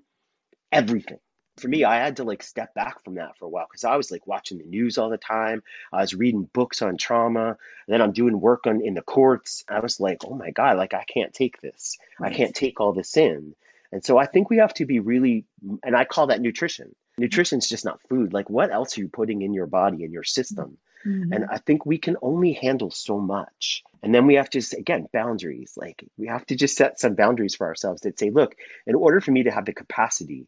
everything 0.71 1.19
for 1.57 1.67
me 1.67 1.83
i 1.83 1.97
had 1.97 2.17
to 2.17 2.23
like 2.23 2.41
step 2.41 2.73
back 2.73 3.03
from 3.03 3.15
that 3.15 3.37
for 3.37 3.45
a 3.45 3.49
while 3.49 3.67
because 3.69 3.83
i 3.83 3.95
was 3.95 4.11
like 4.11 4.25
watching 4.25 4.57
the 4.57 4.65
news 4.65 4.97
all 4.97 5.09
the 5.09 5.17
time 5.17 5.61
i 5.91 6.01
was 6.01 6.13
reading 6.13 6.49
books 6.53 6.81
on 6.81 6.97
trauma 6.97 7.57
then 7.87 8.01
i'm 8.01 8.13
doing 8.13 8.39
work 8.39 8.67
on 8.67 8.81
in 8.81 8.93
the 8.93 9.01
courts 9.01 9.63
i 9.69 9.79
was 9.79 9.99
like 9.99 10.19
oh 10.25 10.33
my 10.35 10.51
god 10.51 10.77
like 10.77 10.93
i 10.93 11.03
can't 11.03 11.33
take 11.33 11.59
this 11.61 11.97
i 12.21 12.29
can't 12.29 12.55
take 12.55 12.79
all 12.79 12.93
this 12.93 13.17
in 13.17 13.53
and 13.91 14.03
so 14.03 14.17
i 14.17 14.25
think 14.25 14.49
we 14.49 14.57
have 14.57 14.73
to 14.73 14.85
be 14.85 14.99
really 14.99 15.45
and 15.83 15.95
i 15.95 16.05
call 16.05 16.27
that 16.27 16.41
nutrition 16.41 16.95
nutrition 17.17 17.59
is 17.59 17.69
just 17.69 17.85
not 17.85 18.01
food. 18.09 18.33
Like, 18.33 18.49
what 18.49 18.71
else 18.71 18.97
are 18.97 19.01
you 19.01 19.07
putting 19.07 19.41
in 19.41 19.53
your 19.53 19.67
body, 19.67 20.03
in 20.03 20.11
your 20.11 20.23
system? 20.23 20.77
Mm-hmm. 21.05 21.33
And 21.33 21.45
I 21.49 21.57
think 21.57 21.85
we 21.85 21.97
can 21.97 22.17
only 22.21 22.53
handle 22.53 22.91
so 22.91 23.17
much. 23.19 23.83
And 24.03 24.13
then 24.13 24.27
we 24.27 24.35
have 24.35 24.49
to, 24.51 24.61
again, 24.77 25.07
boundaries. 25.11 25.73
Like, 25.77 26.03
we 26.17 26.27
have 26.27 26.45
to 26.47 26.55
just 26.55 26.77
set 26.77 26.99
some 26.99 27.15
boundaries 27.15 27.55
for 27.55 27.67
ourselves 27.67 28.01
that 28.01 28.19
say, 28.19 28.29
look, 28.29 28.55
in 28.85 28.95
order 28.95 29.21
for 29.21 29.31
me 29.31 29.43
to 29.43 29.51
have 29.51 29.65
the 29.65 29.73
capacity 29.73 30.47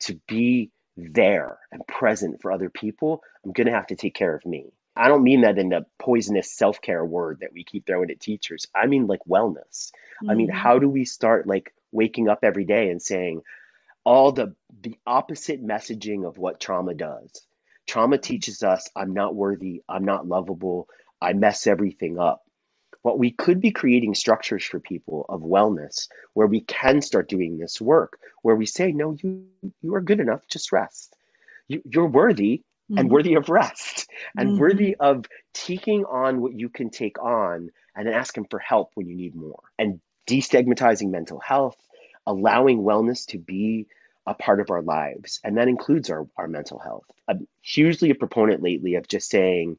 to 0.00 0.20
be 0.26 0.70
there 0.96 1.58
and 1.72 1.86
present 1.86 2.40
for 2.40 2.52
other 2.52 2.70
people, 2.70 3.22
I'm 3.44 3.52
going 3.52 3.66
to 3.66 3.72
have 3.72 3.88
to 3.88 3.96
take 3.96 4.14
care 4.14 4.34
of 4.34 4.44
me. 4.46 4.72
I 4.96 5.08
don't 5.08 5.24
mean 5.24 5.40
that 5.40 5.58
in 5.58 5.70
the 5.70 5.86
poisonous 5.98 6.52
self 6.52 6.80
care 6.80 7.04
word 7.04 7.38
that 7.40 7.52
we 7.52 7.64
keep 7.64 7.86
throwing 7.86 8.10
at 8.10 8.20
teachers. 8.20 8.66
I 8.74 8.86
mean, 8.86 9.06
like, 9.06 9.20
wellness. 9.28 9.90
Mm-hmm. 10.22 10.30
I 10.30 10.34
mean, 10.34 10.48
mm-hmm. 10.48 10.56
how 10.56 10.78
do 10.78 10.88
we 10.88 11.04
start, 11.04 11.46
like, 11.48 11.74
waking 11.90 12.28
up 12.28 12.40
every 12.42 12.64
day 12.64 12.90
and 12.90 13.02
saying, 13.02 13.42
all 14.04 14.32
the 14.32 14.54
the 14.82 14.96
opposite 15.06 15.64
messaging 15.64 16.26
of 16.26 16.38
what 16.38 16.60
trauma 16.60 16.94
does. 16.94 17.30
Trauma 17.86 18.18
teaches 18.18 18.62
us 18.62 18.88
I'm 18.94 19.14
not 19.14 19.34
worthy, 19.34 19.82
I'm 19.88 20.04
not 20.04 20.26
lovable, 20.26 20.88
I 21.20 21.32
mess 21.32 21.66
everything 21.66 22.18
up. 22.18 22.43
But 23.04 23.18
we 23.18 23.30
could 23.30 23.60
be 23.60 23.70
creating 23.70 24.14
structures 24.14 24.64
for 24.64 24.80
people 24.80 25.26
of 25.28 25.42
wellness 25.42 26.08
where 26.32 26.46
we 26.46 26.62
can 26.62 27.00
start 27.00 27.28
doing 27.28 27.58
this 27.58 27.80
work, 27.80 28.18
where 28.42 28.56
we 28.56 28.66
say, 28.66 28.90
no, 28.92 29.16
you 29.22 29.46
you 29.82 29.94
are 29.94 30.00
good 30.00 30.20
enough, 30.20 30.46
just 30.48 30.72
rest. 30.72 31.14
You, 31.68 31.82
you're 31.84 32.08
worthy 32.08 32.62
mm-hmm. 32.90 32.98
and 32.98 33.10
worthy 33.10 33.34
of 33.34 33.48
rest 33.48 34.10
and 34.36 34.50
mm-hmm. 34.50 34.60
worthy 34.60 34.96
of 34.98 35.26
taking 35.52 36.04
on 36.06 36.40
what 36.40 36.54
you 36.54 36.68
can 36.68 36.90
take 36.90 37.22
on 37.22 37.70
and 37.94 38.08
asking 38.08 38.46
for 38.50 38.58
help 38.58 38.90
when 38.94 39.06
you 39.06 39.14
need 39.14 39.36
more 39.36 39.62
and 39.78 40.00
destigmatizing 40.26 41.10
mental 41.10 41.38
health 41.38 41.76
allowing 42.26 42.82
wellness 42.82 43.26
to 43.26 43.38
be 43.38 43.86
a 44.26 44.34
part 44.34 44.60
of 44.60 44.70
our 44.70 44.82
lives. 44.82 45.40
And 45.44 45.58
that 45.58 45.68
includes 45.68 46.10
our, 46.10 46.26
our 46.36 46.48
mental 46.48 46.78
health. 46.78 47.04
I'm 47.28 47.46
hugely 47.60 48.10
a 48.10 48.14
proponent 48.14 48.62
lately 48.62 48.94
of 48.94 49.08
just 49.08 49.28
saying, 49.28 49.78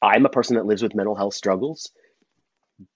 I'm 0.00 0.26
a 0.26 0.30
person 0.30 0.56
that 0.56 0.66
lives 0.66 0.82
with 0.82 0.94
mental 0.94 1.14
health 1.14 1.34
struggles. 1.34 1.90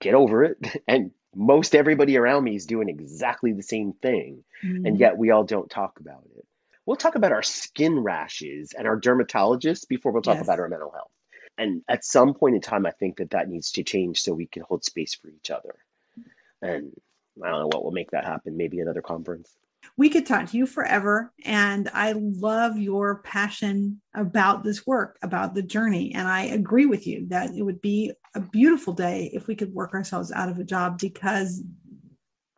Get 0.01 0.15
over 0.15 0.45
it. 0.45 0.59
And 0.89 1.13
most 1.35 1.75
everybody 1.75 2.17
around 2.17 2.45
me 2.45 2.57
is 2.57 2.67
doing 2.67 2.89
exactly 2.89 3.53
the 3.53 3.63
same 3.63 3.93
thing. 3.93 4.45
Mm-hmm. 4.65 4.87
And 4.87 4.99
yet 4.99 5.17
we 5.17 5.31
all 5.31 5.45
don't 5.45 5.71
talk 5.71 6.01
about 6.01 6.25
it. 6.37 6.47
We'll 6.87 6.97
talk 6.97 7.17
about 7.17 7.33
our 7.33 7.43
skin 7.43 7.99
rashes 7.99 8.73
and 8.77 8.89
our 8.89 8.99
dermatologists 8.99 9.87
before 9.87 10.11
we'll 10.11 10.23
talk 10.23 10.37
yes. 10.37 10.45
about 10.45 10.59
our 10.59 10.69
mental 10.69 10.91
health. 10.91 11.11
And 11.59 11.83
at 11.87 12.05
some 12.05 12.35
point 12.35 12.55
in 12.55 12.61
time, 12.61 12.87
I 12.87 12.93
think 12.93 13.19
that 13.19 13.31
that 13.31 13.49
needs 13.49 13.73
to 13.73 13.83
change 13.83 14.21
so 14.23 14.33
we 14.33 14.47
can 14.47 14.63
hold 14.63 14.85
space 14.85 15.15
for 15.15 15.29
each 15.29 15.51
other. 15.51 15.75
And 16.63 16.93
I 17.45 17.51
don't 17.51 17.61
know 17.61 17.67
what 17.67 17.85
will 17.85 17.93
make 17.93 18.13
that 18.13 18.25
happen. 18.25 18.57
Maybe 18.57 18.81
another 18.81 19.03
conference. 19.03 19.51
We 19.97 20.09
could 20.09 20.27
talk 20.27 20.51
to 20.51 20.57
you 20.57 20.67
forever. 20.67 21.33
And 21.45 21.89
I 21.93 22.13
love 22.13 22.77
your 22.77 23.23
passion 23.23 24.01
about 24.15 24.63
this 24.63 24.87
work, 24.87 25.19
about 25.23 25.55
the 25.55 25.63
journey. 25.63 26.15
And 26.15 26.29
I 26.29 26.43
agree 26.43 26.87
with 26.87 27.07
you 27.07 27.27
that 27.29 27.51
it 27.51 27.63
would 27.63 27.81
be 27.81 28.13
a 28.35 28.41
beautiful 28.41 28.93
day 28.93 29.31
if 29.33 29.47
we 29.47 29.57
could 29.57 29.75
work 29.75 29.95
ourselves 29.95 30.31
out 30.31 30.49
of 30.49 30.59
a 30.59 30.65
job 30.65 30.99
because 30.99 31.63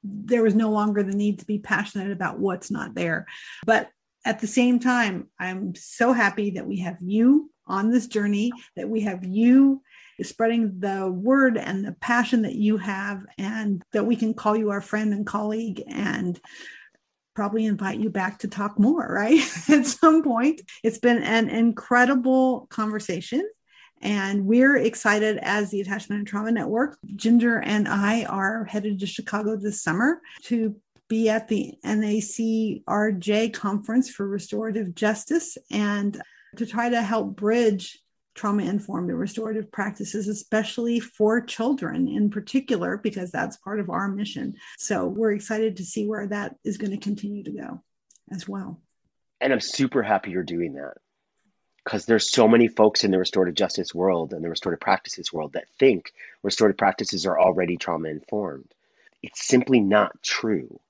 there 0.03 0.43
was 0.43 0.55
no 0.55 0.71
longer 0.71 1.03
the 1.03 1.17
need 1.17 1.39
to 1.39 1.47
be 1.47 1.59
passionate 1.59 2.11
about 2.11 2.39
what's 2.39 2.71
not 2.71 2.95
there. 2.95 3.27
But 3.65 3.89
at 4.25 4.41
the 4.41 4.47
same 4.47 4.79
time, 4.79 5.29
I'm 5.39 5.75
so 5.75 6.13
happy 6.13 6.51
that 6.53 6.67
we 6.67 6.81
have 6.81 6.99
you 7.01 7.51
on 7.67 7.91
this 7.91 8.07
journey, 8.07 8.53
that 8.77 8.89
we 8.89 9.01
have 9.03 9.25
you 9.25 9.83
spreading 10.23 10.79
the 10.81 11.11
word 11.11 11.57
and 11.57 11.85
the 11.85 11.93
passion 11.93 12.43
that 12.43 12.55
you 12.55 12.77
have, 12.77 13.25
and 13.39 13.83
that 13.93 14.05
we 14.05 14.17
can 14.17 14.35
call 14.35 14.57
you 14.57 14.71
our 14.71 14.83
friend 14.83 15.15
and 15.15 15.27
colleague 15.27 15.83
and 15.89 16.39
probably 17.35 17.67
invite 17.67 17.99
you 17.99 18.11
back 18.11 18.39
to 18.41 18.49
talk 18.49 18.79
more, 18.79 19.07
right? 19.07 19.41
At 19.69 19.87
some 19.87 20.23
point. 20.23 20.61
It's 20.83 20.99
been 20.99 21.23
an 21.23 21.49
incredible 21.49 22.67
conversation. 22.71 23.49
And 24.03 24.47
we're 24.47 24.77
excited 24.77 25.39
as 25.43 25.71
the 25.71 25.83
Attachment 25.83 26.21
and 26.21 26.27
Trauma 26.27 26.51
Network. 26.51 26.99
Ginger 27.17 27.59
and 27.59 27.87
I 27.87 28.25
are 28.25 28.65
headed 28.65 28.99
to 29.01 29.07
Chicago 29.07 29.57
this 29.57 29.83
summer 29.83 30.21
to 30.45 30.75
be 31.09 31.29
at 31.29 31.49
the 31.49 31.75
NACRJ 31.85 33.53
conference 33.53 34.09
for 34.09 34.27
restorative 34.27 34.95
justice 34.95 35.59
and 35.71 36.23
to 36.57 36.65
try 36.65 36.89
to 36.89 37.03
help 37.03 37.37
bridge 37.37 37.99
trauma 38.41 38.63
informed 38.63 39.11
and 39.11 39.19
restorative 39.19 39.71
practices, 39.71 40.27
especially 40.27 40.99
for 40.99 41.43
children 41.43 42.09
in 42.09 42.31
particular, 42.31 42.97
because 42.97 43.31
that's 43.31 43.59
part 43.59 43.81
of 43.81 43.91
our 43.91 44.09
mission. 44.09 44.55
So 44.79 45.07
we're 45.07 45.33
excited 45.33 45.77
to 45.77 45.85
see 45.85 46.07
where 46.07 46.27
that 46.29 46.57
is 46.65 46.79
going 46.79 46.93
to 46.93 46.97
continue 46.97 47.45
to 47.45 47.51
go 47.51 47.83
as 48.33 48.49
well. 48.49 48.81
And 49.43 49.53
I'm 49.53 49.61
super 49.61 50.03
happy 50.03 50.31
you're 50.31 50.43
doing 50.43 50.73
that 50.75 50.95
because 51.85 52.07
there's 52.07 52.31
so 52.31 52.49
many 52.49 52.67
folks 52.67 53.05
in 53.05 53.11
the 53.11 53.19
restorative 53.19 53.57
justice 53.57 53.95
world 53.95 54.33
and 54.33 54.43
the 54.43 54.49
restorative 54.49 54.81
practices 54.81 55.31
world 55.31 55.53
that 55.53 55.69
think 55.79 56.11
restorative 56.43 56.79
practices 56.79 57.27
are 57.27 57.39
already 57.39 57.77
trauma 57.77 58.09
informed. 58.09 58.73
It's 59.23 59.47
simply 59.47 59.81
not 59.81 60.23
true. 60.23 60.81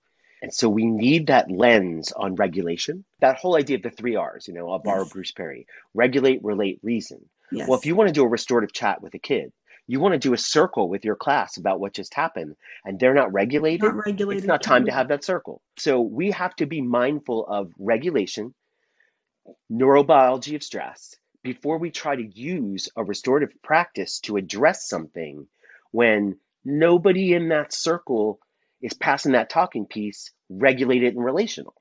And 0.41 0.55
so 0.55 0.69
we 0.69 0.87
need 0.87 1.27
that 1.27 1.51
lens 1.51 2.13
on 2.13 2.37
regulation. 2.37 3.05
That 3.21 3.39
whole 3.39 3.57
idea 3.57 3.77
of 3.77 3.83
the 3.83 3.91
three 3.91 4.15
R's, 4.15 4.47
you 4.47 4.55
know, 4.55 4.71
I'll 4.71 4.79
borrow 4.79 5.03
yes. 5.03 5.13
Bruce 5.13 5.31
Perry 5.33 5.67
regulate, 5.95 6.45
relate, 6.45 6.79
reason. 6.85 7.29
Yes. 7.53 7.69
Well, 7.69 7.79
if 7.79 7.87
you 7.87 7.95
want 7.95 8.09
to 8.09 8.15
do 8.15 8.25
a 8.25 8.29
restorative 8.29 8.73
chat 8.73 9.03
with 9.03 9.15
a 9.15 9.19
kid, 9.19 9.53
you 9.87 9.99
want 9.99 10.13
to 10.13 10.19
do 10.19 10.35
a 10.35 10.39
circle 10.39 10.89
with 10.89 11.05
your 11.05 11.17
class 11.17 11.57
about 11.57 11.81
what 11.81 11.93
just 11.93 12.15
happened 12.15 12.55
and 12.85 12.99
they're 12.99 13.15
not 13.15 13.33
regulated, 13.33 13.83
not 13.83 13.97
regulated 13.97 14.45
it's 14.45 14.49
not 14.49 14.63
time 14.63 14.87
to 14.87 14.93
have 14.93 15.09
that 15.09 15.25
circle. 15.25 15.61
So 15.79 16.01
we 16.01 16.31
have 16.31 16.55
to 16.57 16.67
be 16.67 16.81
mindful 16.81 17.45
of 17.47 17.73
regulation, 17.79 18.55
neurobiology 19.71 20.55
of 20.55 20.63
stress 20.63 21.17
before 21.43 21.79
we 21.79 21.91
try 21.91 22.15
to 22.15 22.23
use 22.23 22.89
a 22.97 23.03
restorative 23.03 23.51
practice 23.63 24.21
to 24.21 24.37
address 24.37 24.87
something 24.87 25.47
when 25.91 26.37
nobody 26.65 27.33
in 27.33 27.49
that 27.49 27.73
circle 27.73 28.39
is 28.81 28.95
passing 28.95 29.33
that 29.33 29.51
talking 29.51 29.87
piece 29.87 30.31
regulated 30.49 31.15
and 31.15 31.25
relational. 31.25 31.75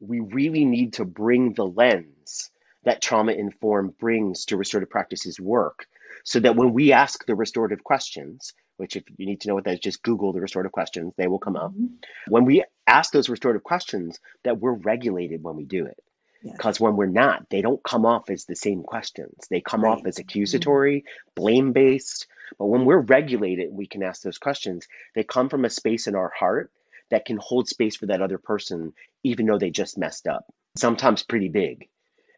We 0.00 0.20
really 0.20 0.64
need 0.64 0.94
to 0.94 1.04
bring 1.04 1.52
the 1.52 1.64
lens 1.64 2.50
that 2.86 3.02
trauma 3.02 3.32
informed 3.32 3.98
brings 3.98 4.46
to 4.46 4.56
restorative 4.56 4.88
practices 4.88 5.38
work 5.38 5.86
so 6.24 6.40
that 6.40 6.56
when 6.56 6.72
we 6.72 6.92
ask 6.92 7.26
the 7.26 7.34
restorative 7.34 7.84
questions, 7.84 8.54
which 8.78 8.96
if 8.96 9.02
you 9.16 9.26
need 9.26 9.40
to 9.42 9.48
know 9.48 9.54
what 9.54 9.64
that 9.64 9.74
is, 9.74 9.80
just 9.80 10.02
Google 10.02 10.32
the 10.32 10.40
restorative 10.40 10.72
questions, 10.72 11.12
they 11.16 11.26
will 11.26 11.38
come 11.38 11.56
up. 11.56 11.72
Mm-hmm. 11.72 11.86
When 12.28 12.44
we 12.44 12.64
ask 12.86 13.12
those 13.12 13.28
restorative 13.28 13.64
questions, 13.64 14.18
that 14.44 14.58
we're 14.58 14.72
regulated 14.72 15.42
when 15.42 15.56
we 15.56 15.64
do 15.64 15.86
it. 15.86 15.98
Because 16.42 16.76
yes. 16.76 16.80
when 16.80 16.96
we're 16.96 17.06
not, 17.06 17.48
they 17.50 17.60
don't 17.60 17.82
come 17.82 18.06
off 18.06 18.30
as 18.30 18.44
the 18.44 18.54
same 18.54 18.82
questions. 18.82 19.34
They 19.50 19.60
come 19.60 19.82
right. 19.82 19.90
off 19.90 20.06
as 20.06 20.18
accusatory, 20.18 21.00
mm-hmm. 21.00 21.42
blame 21.42 21.72
based. 21.72 22.28
But 22.58 22.66
when 22.66 22.84
we're 22.84 23.00
regulated, 23.00 23.70
we 23.72 23.86
can 23.86 24.04
ask 24.04 24.22
those 24.22 24.38
questions. 24.38 24.86
They 25.14 25.24
come 25.24 25.48
from 25.48 25.64
a 25.64 25.70
space 25.70 26.06
in 26.06 26.14
our 26.14 26.32
heart 26.38 26.70
that 27.10 27.24
can 27.24 27.38
hold 27.38 27.68
space 27.68 27.96
for 27.96 28.06
that 28.06 28.22
other 28.22 28.38
person, 28.38 28.92
even 29.24 29.46
though 29.46 29.58
they 29.58 29.70
just 29.70 29.98
messed 29.98 30.28
up, 30.28 30.44
sometimes 30.76 31.24
pretty 31.24 31.48
big. 31.48 31.88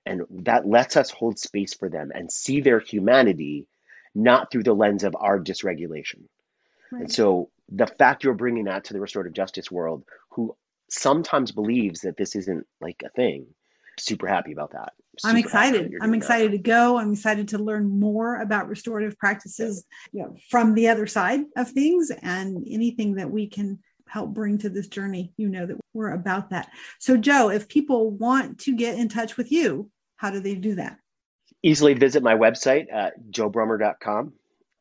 And 0.08 0.22
that 0.44 0.66
lets 0.66 0.96
us 0.96 1.10
hold 1.10 1.38
space 1.38 1.74
for 1.74 1.90
them 1.90 2.10
and 2.14 2.32
see 2.32 2.62
their 2.62 2.80
humanity 2.80 3.66
not 4.14 4.50
through 4.50 4.62
the 4.62 4.72
lens 4.72 5.04
of 5.04 5.14
our 5.14 5.38
dysregulation. 5.38 6.22
Right. 6.90 7.02
And 7.02 7.12
so 7.12 7.50
the 7.68 7.86
fact 7.86 8.24
you're 8.24 8.32
bringing 8.32 8.64
that 8.64 8.84
to 8.84 8.94
the 8.94 9.00
restorative 9.00 9.34
justice 9.34 9.70
world, 9.70 10.04
who 10.30 10.56
sometimes 10.88 11.52
believes 11.52 12.00
that 12.00 12.16
this 12.16 12.34
isn't 12.36 12.66
like 12.80 13.02
a 13.04 13.10
thing, 13.10 13.48
super 14.00 14.26
happy 14.26 14.52
about 14.52 14.72
that. 14.72 14.94
Super 15.18 15.32
I'm 15.32 15.36
excited. 15.36 15.94
I'm 16.00 16.14
excited 16.14 16.52
that. 16.52 16.56
to 16.56 16.62
go. 16.62 16.98
I'm 16.98 17.12
excited 17.12 17.48
to 17.48 17.58
learn 17.58 17.88
more 18.00 18.40
about 18.40 18.68
restorative 18.68 19.18
practices 19.18 19.84
you 20.12 20.22
know, 20.22 20.36
from 20.48 20.74
the 20.74 20.88
other 20.88 21.06
side 21.06 21.40
of 21.54 21.70
things 21.70 22.10
and 22.22 22.64
anything 22.66 23.16
that 23.16 23.30
we 23.30 23.48
can 23.48 23.80
help 24.08 24.32
bring 24.32 24.58
to 24.58 24.70
this 24.70 24.88
journey. 24.88 25.32
You 25.36 25.48
know 25.48 25.66
that 25.66 25.76
we're 25.92 26.12
about 26.12 26.50
that. 26.50 26.70
So, 26.98 27.16
Joe, 27.16 27.50
if 27.50 27.68
people 27.68 28.10
want 28.10 28.60
to 28.60 28.74
get 28.74 28.98
in 28.98 29.08
touch 29.08 29.36
with 29.36 29.52
you, 29.52 29.90
how 30.18 30.30
do 30.30 30.38
they 30.38 30.54
do 30.54 30.74
that? 30.74 30.98
easily 31.62 31.94
visit 31.94 32.22
my 32.22 32.34
website 32.34 32.92
at 32.92 33.14
joebrummer.com. 33.30 34.32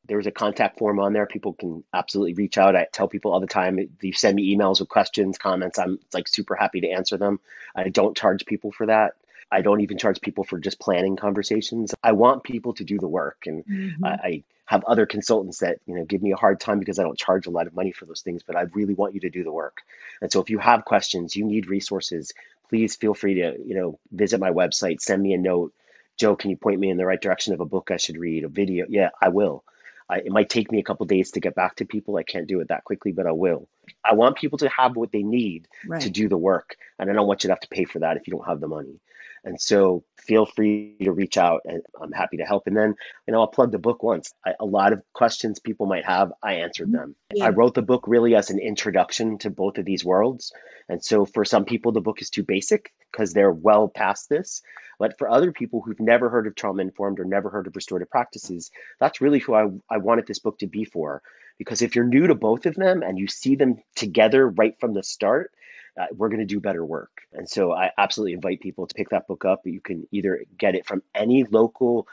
There's 0.05 0.27
a 0.27 0.31
contact 0.31 0.79
form 0.79 0.99
on 0.99 1.11
there. 1.11 1.25
People 1.25 1.53
can 1.53 1.83
absolutely 1.93 2.33
reach 2.33 2.57
out. 2.57 2.75
I 2.77 2.88
tell 2.91 3.09
people 3.09 3.33
all 3.33 3.41
the 3.41 3.47
time, 3.47 3.77
they 4.01 4.11
send 4.11 4.35
me 4.38 4.55
emails 4.55 4.79
with 4.79 4.88
questions, 4.88 5.38
comments. 5.38 5.79
I'm 5.79 5.99
like 6.13 6.29
super 6.29 6.55
happy 6.55 6.81
to 6.81 6.89
answer 6.89 7.17
them. 7.17 7.41
I 7.75 7.89
don't 7.89 8.15
charge 8.15 8.45
people 8.45 8.71
for 8.71 8.85
that. 8.85 9.15
I 9.51 9.61
don't 9.61 9.81
even 9.81 9.97
charge 9.97 10.21
people 10.21 10.43
for 10.43 10.59
just 10.59 10.79
planning 10.79 11.15
conversations. 11.17 11.93
I 12.03 12.13
want 12.13 12.43
people 12.43 12.73
to 12.75 12.83
do 12.83 12.99
the 12.99 13.07
work. 13.07 13.43
And 13.47 13.65
mm-hmm. 13.65 14.05
I, 14.05 14.09
I 14.09 14.43
have 14.65 14.83
other 14.85 15.05
consultants 15.05 15.59
that, 15.59 15.79
you 15.85 15.95
know, 15.95 16.05
give 16.05 16.21
me 16.21 16.31
a 16.33 16.38
hard 16.38 16.59
time 16.59 16.79
because 16.79 16.99
I 16.99 17.03
don't 17.03 17.17
charge 17.17 17.47
a 17.47 17.49
lot 17.49 17.67
of 17.67 17.73
money 17.73 17.91
for 17.91 18.05
those 18.05 18.21
things, 18.21 18.43
but 18.43 18.57
I 18.57 18.63
really 18.73 18.93
want 18.93 19.13
you 19.13 19.21
to 19.21 19.29
do 19.29 19.43
the 19.43 19.51
work. 19.51 19.81
And 20.21 20.31
so 20.31 20.41
if 20.41 20.49
you 20.49 20.59
have 20.59 20.83
questions, 20.83 21.35
you 21.35 21.45
need 21.45 21.69
resources, 21.69 22.33
please 22.70 22.95
feel 22.95 23.13
free 23.13 23.36
to, 23.36 23.57
you 23.63 23.76
know, 23.76 23.99
visit 24.11 24.39
my 24.39 24.51
website, 24.51 25.01
send 25.01 25.22
me 25.22 25.34
a 25.34 25.38
note 25.38 25.74
Joe, 26.18 26.36
can 26.36 26.49
you 26.49 26.57
point 26.57 26.80
me 26.80 26.89
in 26.89 26.97
the 26.97 27.05
right 27.05 27.22
direction 27.22 27.53
of 27.53 27.59
a 27.59 27.65
book 27.65 27.89
I 27.91 27.97
should 27.97 28.18
read, 28.18 28.43
a 28.43 28.47
video? 28.47 28.86
Yeah, 28.89 29.09
I 29.22 29.30
will. 29.30 29.63
I, 30.09 30.20
it 30.20 30.32
might 30.32 30.49
take 30.49 30.72
me 30.72 30.80
a 30.80 30.84
couple 30.84 31.05
days 31.05 31.32
to 31.32 31.39
get 31.39 31.53
back 31.53 31.76
to 31.76 31.86
people. 31.86 32.18
I 32.18 32.24
can't 32.24 32.47
do 32.47 32.59
it 32.59 32.70
that 32.70 32.86
quickly, 32.86 33.11
but 33.11 33.28
I 33.28 33.34
will. 33.34 33.68
I 34.03 34.13
want 34.15 34.38
people 34.38 34.57
to 34.59 34.70
have 34.70 34.95
what 34.95 35.11
they 35.11 35.22
need 35.22 35.68
right. 35.86 36.01
to 36.01 36.09
do 36.09 36.28
the 36.28 36.38
work, 36.38 36.76
and 36.97 37.09
I 37.09 37.13
don't 37.13 37.28
want 37.28 37.43
you 37.43 37.49
to 37.49 37.53
have 37.53 37.59
to 37.61 37.68
pay 37.68 37.86
for 37.86 37.99
that 37.99 38.18
if 38.18 38.28
you 38.28 38.32
don't 38.32 38.47
have 38.47 38.59
the 38.59 38.68
money. 38.68 38.99
And 39.47 39.61
so 39.61 40.03
feel 40.17 40.45
free 40.45 40.97
to 41.01 41.13
reach 41.13 41.37
out 41.37 41.61
and 41.63 41.81
I'm 42.01 42.11
happy 42.11 42.35
to 42.37 42.43
help. 42.43 42.67
And 42.67 42.75
then, 42.75 42.95
you 43.25 43.31
know, 43.31 43.39
I'll 43.39 43.47
plug 43.47 43.71
the 43.71 43.79
book 43.79 44.03
once. 44.03 44.33
I, 44.45 44.55
a 44.59 44.65
lot 44.65 44.91
of 44.91 45.01
questions 45.13 45.59
people 45.59 45.85
might 45.85 46.05
have, 46.05 46.33
I 46.43 46.55
answered 46.55 46.91
them. 46.91 47.15
Yeah. 47.33 47.45
I 47.45 47.49
wrote 47.51 47.73
the 47.73 47.81
book 47.81 48.03
really 48.07 48.35
as 48.35 48.49
an 48.49 48.59
introduction 48.59 49.37
to 49.39 49.49
both 49.49 49.77
of 49.77 49.85
these 49.85 50.03
worlds. 50.03 50.51
And 50.89 51.01
so 51.01 51.25
for 51.25 51.45
some 51.45 51.63
people, 51.63 51.93
the 51.93 52.01
book 52.01 52.21
is 52.21 52.29
too 52.29 52.43
basic 52.43 52.91
because 53.09 53.31
they're 53.31 53.49
well 53.49 53.87
past 53.87 54.27
this. 54.27 54.63
But 54.99 55.17
for 55.17 55.29
other 55.29 55.53
people 55.53 55.81
who've 55.81 55.99
never 55.99 56.29
heard 56.29 56.47
of 56.47 56.55
trauma 56.55 56.81
informed 56.81 57.21
or 57.21 57.23
never 57.23 57.49
heard 57.49 57.67
of 57.67 57.75
restorative 57.77 58.09
practices, 58.09 58.69
that's 58.99 59.21
really 59.21 59.39
who 59.39 59.53
I, 59.53 59.67
I 59.89 59.97
wanted 59.99 60.27
this 60.27 60.39
book 60.39 60.59
to 60.59 60.67
be 60.67 60.83
for. 60.83 61.21
Because 61.57 61.81
if 61.81 61.95
you're 61.95 62.03
new 62.03 62.27
to 62.27 62.35
both 62.35 62.65
of 62.65 62.75
them 62.75 63.01
and 63.01 63.17
you 63.17 63.27
see 63.27 63.55
them 63.55 63.77
together 63.95 64.49
right 64.49 64.77
from 64.77 64.93
the 64.93 65.03
start, 65.03 65.53
uh, 65.99 66.05
we're 66.15 66.29
going 66.29 66.39
to 66.39 66.45
do 66.45 66.59
better 66.59 66.85
work. 66.85 67.21
And 67.33 67.49
so 67.49 67.71
I 67.71 67.91
absolutely 67.97 68.33
invite 68.33 68.59
people 68.59 68.87
to 68.87 68.93
pick 68.93 69.09
that 69.09 69.27
book 69.27 69.45
up. 69.45 69.61
You 69.65 69.81
can 69.81 70.07
either 70.11 70.43
get 70.57 70.75
it 70.75 70.85
from 70.85 71.01
any 71.15 71.43
local 71.43 72.07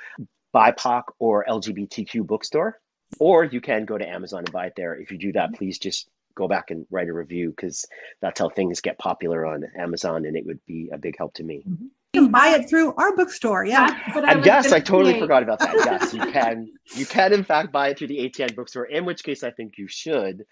BIPOC 0.54 1.02
or 1.18 1.44
LGBTQ 1.48 2.26
bookstore, 2.26 2.80
or 3.18 3.44
you 3.44 3.60
can 3.60 3.84
go 3.84 3.98
to 3.98 4.08
Amazon 4.08 4.40
and 4.40 4.52
buy 4.52 4.66
it 4.66 4.74
there. 4.76 4.94
If 4.94 5.10
you 5.10 5.18
do 5.18 5.32
that, 5.32 5.54
please 5.54 5.78
just 5.78 6.08
go 6.34 6.48
back 6.48 6.70
and 6.70 6.86
write 6.90 7.08
a 7.08 7.12
review 7.12 7.50
because 7.50 7.86
that's 8.20 8.40
how 8.40 8.48
things 8.48 8.80
get 8.80 8.98
popular 8.98 9.46
on 9.46 9.64
Amazon, 9.78 10.24
and 10.24 10.36
it 10.36 10.46
would 10.46 10.64
be 10.66 10.90
a 10.92 10.98
big 10.98 11.16
help 11.18 11.34
to 11.34 11.42
me. 11.42 11.64
Mm-hmm. 11.68 11.86
You 12.14 12.22
can 12.22 12.30
buy 12.30 12.48
it 12.50 12.68
through 12.68 12.94
our 12.94 13.14
bookstore. 13.16 13.64
Yeah. 13.64 13.88
I 14.14 14.40
yes, 14.44 14.70
I 14.70 14.78
totally 14.78 15.14
say. 15.14 15.20
forgot 15.20 15.42
about 15.42 15.58
that. 15.58 15.74
Yes, 15.74 16.14
you 16.14 16.20
can. 16.32 16.70
You 16.94 17.06
can 17.06 17.32
in 17.32 17.42
fact 17.42 17.72
buy 17.72 17.88
it 17.88 17.98
through 17.98 18.06
the 18.06 18.18
ATN 18.18 18.54
bookstore. 18.54 18.84
In 18.84 19.04
which 19.04 19.24
case, 19.24 19.42
I 19.42 19.50
think 19.50 19.78
you 19.78 19.88
should. 19.88 20.44